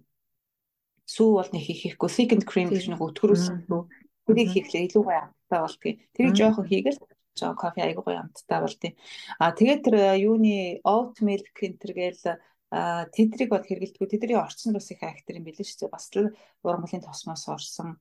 Сүү 1.05 1.29
бол 1.37 1.51
нэг 1.53 1.63
хийх 1.69 1.81
хийхгүй. 1.85 2.09
Second 2.09 2.45
cream 2.49 2.73
гэж 2.73 2.89
нэг 2.89 3.01
өтгөрүүлсэн 3.01 3.69
сүү 3.69 3.81
тэрийг 4.29 4.53
хийхлээр 4.53 4.87
илүү 4.89 5.03
гоё 5.05 5.21
амттай 5.25 5.61
болдгийг 5.65 5.97
тэрийг 6.13 6.35
жоохон 6.37 6.69
хийгээл 6.69 7.01
жоо 7.41 7.53
кофе 7.57 7.81
айгуу 7.81 8.05
гоё 8.05 8.21
амттай 8.21 8.61
болдгийг 8.61 8.95
а 9.41 9.57
тэгээд 9.57 9.81
тэр 9.85 9.97
юуны 10.21 10.85
oat 10.85 11.17
milk 11.25 11.57
энтер 11.65 11.93
гээл 11.97 12.25
тэдрийг 12.69 13.49
бол 13.49 13.65
хэрэгэлдэггүй. 13.65 14.09
Тэдний 14.13 14.37
орчин 14.37 14.77
бас 14.77 14.93
их 14.93 15.01
актер 15.01 15.41
юм 15.41 15.49
билээ 15.49 15.65
шүү 15.65 15.89
дээ. 15.89 15.95
Бас 15.97 16.13
л 16.13 16.29
ургамлын 16.61 17.01
тосмоос 17.01 17.49
орсон 17.49 17.97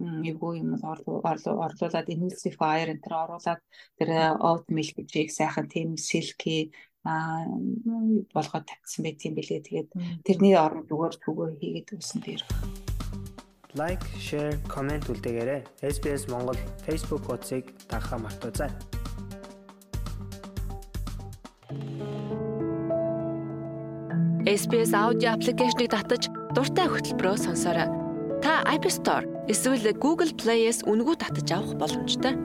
эвгүй 0.00 0.60
юм 0.64 0.76
орлуулад 0.80 2.08
emulsifier 2.08 2.88
энэ 2.92 3.04
төр 3.04 3.14
оруулаад 3.24 3.60
тэр 4.00 4.10
oat 4.40 4.64
milk-ийг 4.72 5.28
сайхан 5.28 5.68
тийм 5.68 6.00
silky 6.00 6.72
а 7.04 7.44
болгоод 8.34 8.66
тавьсан 8.68 9.04
байт 9.04 9.24
юм 9.24 9.34
билээ. 9.36 9.64
Тэгээд 9.64 9.90
тэрний 10.24 10.56
оронд 10.56 10.88
зүгээр 10.88 11.14
түгөө 11.24 11.48
хийгээд 11.60 11.88
үсэн 11.96 12.20
дээр. 12.20 12.42
Лайк, 13.78 14.02
share, 14.18 14.58
comment 14.68 15.04
үлдээгээрэй. 15.08 15.62
SBS 15.80 16.28
Монгол 16.28 16.58
Facebook 16.84 17.24
хуудсыг 17.24 17.70
дагахаа 17.88 18.18
мартаоцай. 18.18 18.70
SBS 24.44 24.92
аудио 24.92 25.38
аппликейшнийг 25.38 25.94
татаж 25.94 26.26
дуртай 26.52 26.90
хөтөлбөрөөр 26.90 27.38
сонсоорой. 27.38 27.88
Та 28.42 28.64
App 28.66 28.84
Store 28.90 29.39
эсвэл 29.50 29.82
Google 29.98 30.30
Play-с 30.38 30.86
үнэгүй 30.86 31.18
татаж 31.18 31.50
авах 31.50 31.74
боломжтой. 31.74 32.38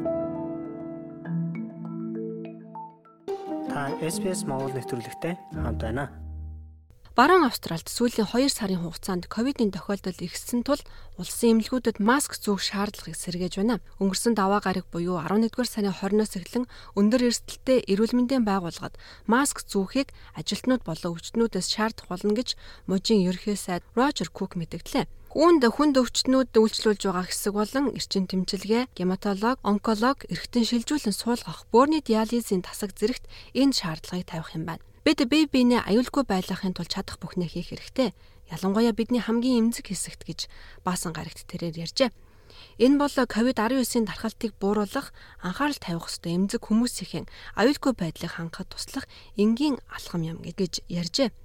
Та 3.69 3.93
SBS 4.01 4.41
Монгол 4.49 4.73
нэвтрүүлэгтэй 4.73 5.37
хамт 5.53 5.85
байна. 5.85 6.09
Баруун 7.15 7.45
Австральд 7.47 7.87
сүүлийн 7.87 8.27
2 8.27 8.49
сарын 8.49 8.81
хугацаанд 8.81 9.29
ковидын 9.31 9.71
тохиолдол 9.71 10.17
ихссэн 10.19 10.65
тул 10.67 10.81
улсын 11.15 11.61
эмнэлгүүдэд 11.61 12.01
маск 12.01 12.35
зүүх 12.41 12.59
шаардлагыг 12.59 13.15
сэргээж 13.15 13.61
байна. 13.61 13.79
Өнгөрсөн 14.01 14.35
даваа 14.35 14.59
гараг 14.59 14.89
буюу 14.91 15.21
11-р 15.21 15.69
сарын 15.69 15.95
20-оос 15.95 16.35
эхлэн 16.41 16.65
өндөр 16.99 17.21
эрсдэлтэй 17.29 17.87
эрүүл 17.87 18.17
мэндийн 18.19 18.43
байгууллагад 18.43 18.99
маск 19.31 19.63
зүүхийг 19.63 20.11
ажилтнууд 20.35 20.83
болон 20.83 21.15
өвчтнүүдээс 21.15 21.67
шаардах 21.71 22.11
болно 22.11 22.35
гэж 22.35 22.59
мужийн 22.89 23.23
ерхий 23.31 23.55
сайд 23.55 23.87
Рожер 23.95 24.27
Кук 24.27 24.59
мэдгдлээ. 24.59 25.07
Үүнд 25.36 25.67
хүнд 25.67 25.99
өвчтнүүд 25.99 26.55
үйлчлүүлж 26.55 27.11
байгаа 27.11 27.27
хэсэг 27.27 27.59
болон 27.59 27.91
эрчин 27.91 28.23
тэмчилгээ, 28.23 28.88
гематолог, 28.95 29.59
онколог, 29.67 30.23
эргэтэн 30.31 30.63
шилжүүлэн 30.63 31.11
суулгах, 31.11 31.67
бөөрийн 31.75 32.07
диализын 32.07 32.63
тасаг 32.63 32.95
зэрэгт 32.95 33.27
энэ 33.51 33.75
шаардлагыг 33.75 34.31
тавих 34.31 34.55
юм 34.55 34.63
байна. 34.63 34.83
Бид 35.03 35.19
бие 35.27 35.51
биенээ 35.51 35.91
аюулгүй 35.91 36.23
байлгахын 36.23 36.71
тулд 36.71 36.88
чадах 36.88 37.19
бүхнээ 37.19 37.51
хийх 37.51 37.75
хэрэгтэй. 37.75 38.15
Ялангуяа 38.47 38.95
бидний 38.95 39.19
хамгийн 39.19 39.75
эмзэг 39.75 39.91
хэсэгт 39.91 40.23
гэж 40.23 40.39
баасан 40.88 41.11
гарагт 41.11 41.43
тэрээр 41.51 41.83
ярьжээ. 41.83 42.15
Энэ 42.79 42.95
бол 42.95 43.11
COVID-19-ийн 43.11 44.07
дархалтыг 44.07 44.55
бууруулах, 44.55 45.11
анхаарал 45.43 45.75
тавих 45.83 46.07
ёстой 46.07 46.31
эмзэг 46.31 46.63
хүмүүсийн 46.63 47.27
аюулгүй 47.59 47.91
байдлыг 47.91 48.39
хангахад 48.39 48.71
туслах 48.71 49.03
энгийн 49.36 49.83
алхам 49.91 50.23
юм 50.23 50.39
гэж 50.39 50.79
ярьжээ. 50.88 51.36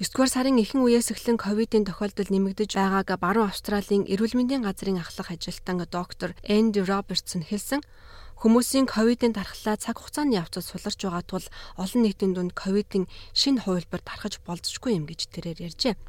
9-р 0.00 0.32
сарын 0.32 0.56
ихэнх 0.56 0.88
үеэс 0.88 1.12
эхлэн 1.12 1.36
ковидын 1.36 1.84
тохиолдол 1.84 2.32
нэмэгдэж 2.32 2.72
байгааг 2.72 3.20
баруун 3.20 3.52
Австралийн 3.52 4.08
эрүүл 4.08 4.32
мэндийн 4.32 4.64
газрын 4.64 4.96
ахлах 4.96 5.28
ажилтан 5.28 5.84
доктор 5.84 6.32
Энди 6.40 6.80
Робертсон 6.80 7.44
хэлсэн. 7.44 7.84
Хүмүүсийн 8.40 8.88
ковидын 8.88 9.36
дархлаа 9.36 9.76
цаг 9.76 10.00
хугацааны 10.00 10.40
явцад 10.40 10.64
суларч 10.64 11.04
байгаа 11.04 11.20
тул 11.28 11.44
олон 11.76 12.00
нийтийн 12.00 12.32
дунд 12.32 12.56
ковидын 12.56 13.12
шинэ 13.36 13.60
хувилбар 13.68 14.00
дарахж 14.00 14.40
болзошгүй 14.40 14.96
юм 14.96 15.04
гэж 15.04 15.36
тэрээр 15.36 15.68
ярьжээ. 15.68 16.00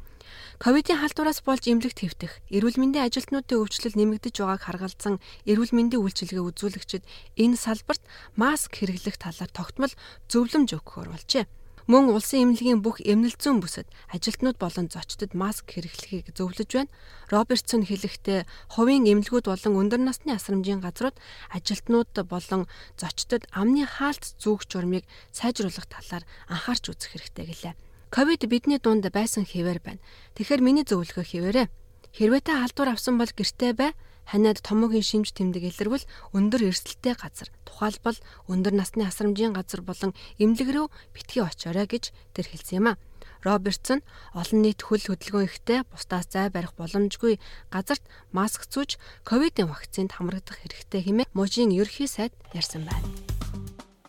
Ковидын 0.56 0.96
халдвараас 1.04 1.44
болж 1.44 1.68
эмнэлэгт 1.68 2.00
хэвтэх, 2.00 2.32
эрүүл 2.48 2.80
мэндийн 2.80 3.12
ажилтнуудын 3.12 3.60
өвчлөл 3.60 3.92
нэмэгдэж 3.92 4.40
байгааг 4.40 4.62
харгалзан 4.72 5.20
эрүүл 5.44 5.76
мэндийн 5.76 6.00
үйлчилгээ 6.00 6.40
үзүүлэгчид 6.40 7.04
энэ 7.36 7.60
салбарт 7.60 8.00
маск 8.40 8.72
хэрэглэх 8.72 9.20
талаар 9.20 9.52
тогтмол 9.52 9.92
зөвлөмж 10.32 10.80
өгөхөөр 10.80 11.12
болжээ. 11.12 11.44
Мөн 11.90 12.14
улсын 12.14 12.54
эмнэлгийн 12.54 12.78
бүх 12.78 13.02
эмнэлзэн 13.02 13.58
бүсэд 13.58 13.90
ажилтнууд 14.14 14.54
болон 14.62 14.86
зочдод 14.86 15.34
маск 15.34 15.66
хэрэглэхийг 15.66 16.30
зөвлөж 16.30 16.70
байна. 16.70 16.94
Робертсон 17.26 17.82
хэлэхдээ 17.82 18.46
хувийн 18.78 19.10
эмнэлгүүд 19.10 19.50
болон 19.50 19.74
өндөр 19.82 19.98
насны 19.98 20.30
асрамжийн 20.30 20.78
газрууд 20.78 21.18
ажилтнууд 21.50 22.14
болон 22.30 22.70
зочдод 22.94 23.50
амны 23.50 23.82
хаалт 23.82 24.38
зүүх 24.38 24.62
журмыг 24.70 25.02
сайжруулах 25.34 25.90
талаар 25.90 26.22
анхаарч 26.46 26.84
үзэх 26.86 27.18
хэрэгтэй 27.18 27.46
гэлээ. 27.50 27.74
Ковид 28.14 28.46
бидний 28.46 28.78
дунд 28.78 29.02
байсан 29.10 29.42
хэвээр 29.42 29.80
байна. 29.82 30.04
Тэгэхээр 30.38 30.62
миний 30.62 30.86
зөвлөгөө 30.86 31.26
хэвээрээ. 31.26 31.66
Хэрвээ 32.14 32.42
та 32.46 32.62
халдвар 32.62 32.94
авсан 32.94 33.18
бол 33.18 33.32
гэртээ 33.32 33.72
бай 33.74 33.90
ханиад 34.26 34.62
томоогийн 34.62 35.02
шимж 35.02 35.32
тэмдэг 35.34 35.62
илэрвэл 35.70 36.06
өндөр 36.36 36.70
эрсдэлтэй 36.70 37.14
газар 37.18 37.48
тухайлбал 37.66 38.18
өндөр 38.48 38.74
насны 38.76 39.02
асрамжийн 39.06 39.52
газар 39.52 39.82
болон 39.82 40.12
эмнэлэг 40.38 40.68
рүү 40.70 40.86
битгий 41.14 41.42
очоорой 41.42 41.86
гэж 41.86 42.14
тэр 42.34 42.46
хэлсэн 42.48 42.76
юм 42.78 42.86
а. 42.92 43.00
Робертсон 43.42 44.06
олон 44.38 44.62
нийт 44.62 44.86
хөл 44.86 45.02
хөдөлгөөн 45.02 45.50
ихтэй 45.50 45.82
бусдаас 45.90 46.30
зай 46.30 46.46
барих 46.50 46.78
боломжгүй 46.78 47.42
газарт 47.74 48.02
маск 48.30 48.70
зүүж 48.70 49.02
ковидын 49.26 49.66
вакцинд 49.66 50.14
хамрагдах 50.14 50.62
хэрэгтэй 50.62 51.02
хэмээн 51.02 51.30
мужийн 51.34 51.74
ерхий 51.74 52.06
сайд 52.06 52.32
ярьсан 52.54 52.86
байна. 52.86 53.02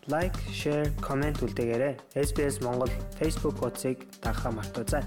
Лайк, 0.06 0.36
share, 0.52 0.92
comment 1.00 1.40
үлдээгээрэй. 1.40 1.96
SBS 2.12 2.60
Монгол 2.60 2.92
Facebook 3.16 3.56
хуудсыг 3.58 4.04
дагахаа 4.20 4.52
мартаоцай. 4.52 5.02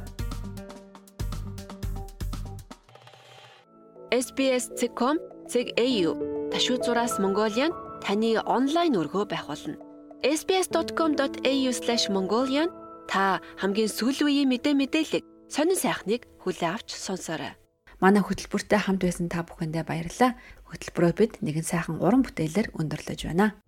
SBS.com.au 4.12 6.12
ташуу 6.51 6.84
зураас 6.84 7.20
Mongolian 7.20 7.72
таны 7.99 8.39
онлайн 8.39 8.95
өргөө 8.95 9.28
байх 9.28 9.51
болно. 9.51 9.76
sbs.com.au/mongolian 10.24 12.72
та 13.12 13.43
хамгийн 13.60 13.91
сүүлийн 13.91 14.32
үеийн 14.32 14.47
мэдээ 14.47 14.80
мэдээлэл 14.80 15.28
сонин 15.51 15.76
сайхныг 15.76 16.24
хүлээ 16.39 16.72
авч 16.72 16.95
сонсоорой. 16.95 17.60
Манай 17.99 18.24
хөтөлбөртэй 18.24 18.80
хамт 18.80 19.03
байсан 19.03 19.28
та 19.28 19.43
бүхэндээ 19.43 19.84
баярлалаа. 19.84 20.39
Хөтөлбөрөө 20.72 21.12
бид 21.20 21.43
нэгэн 21.43 21.68
сайхан 21.68 21.99
уран 21.99 22.24
бүтээлээр 22.24 22.80
өндөрлөж 22.80 23.28
байна. 23.28 23.60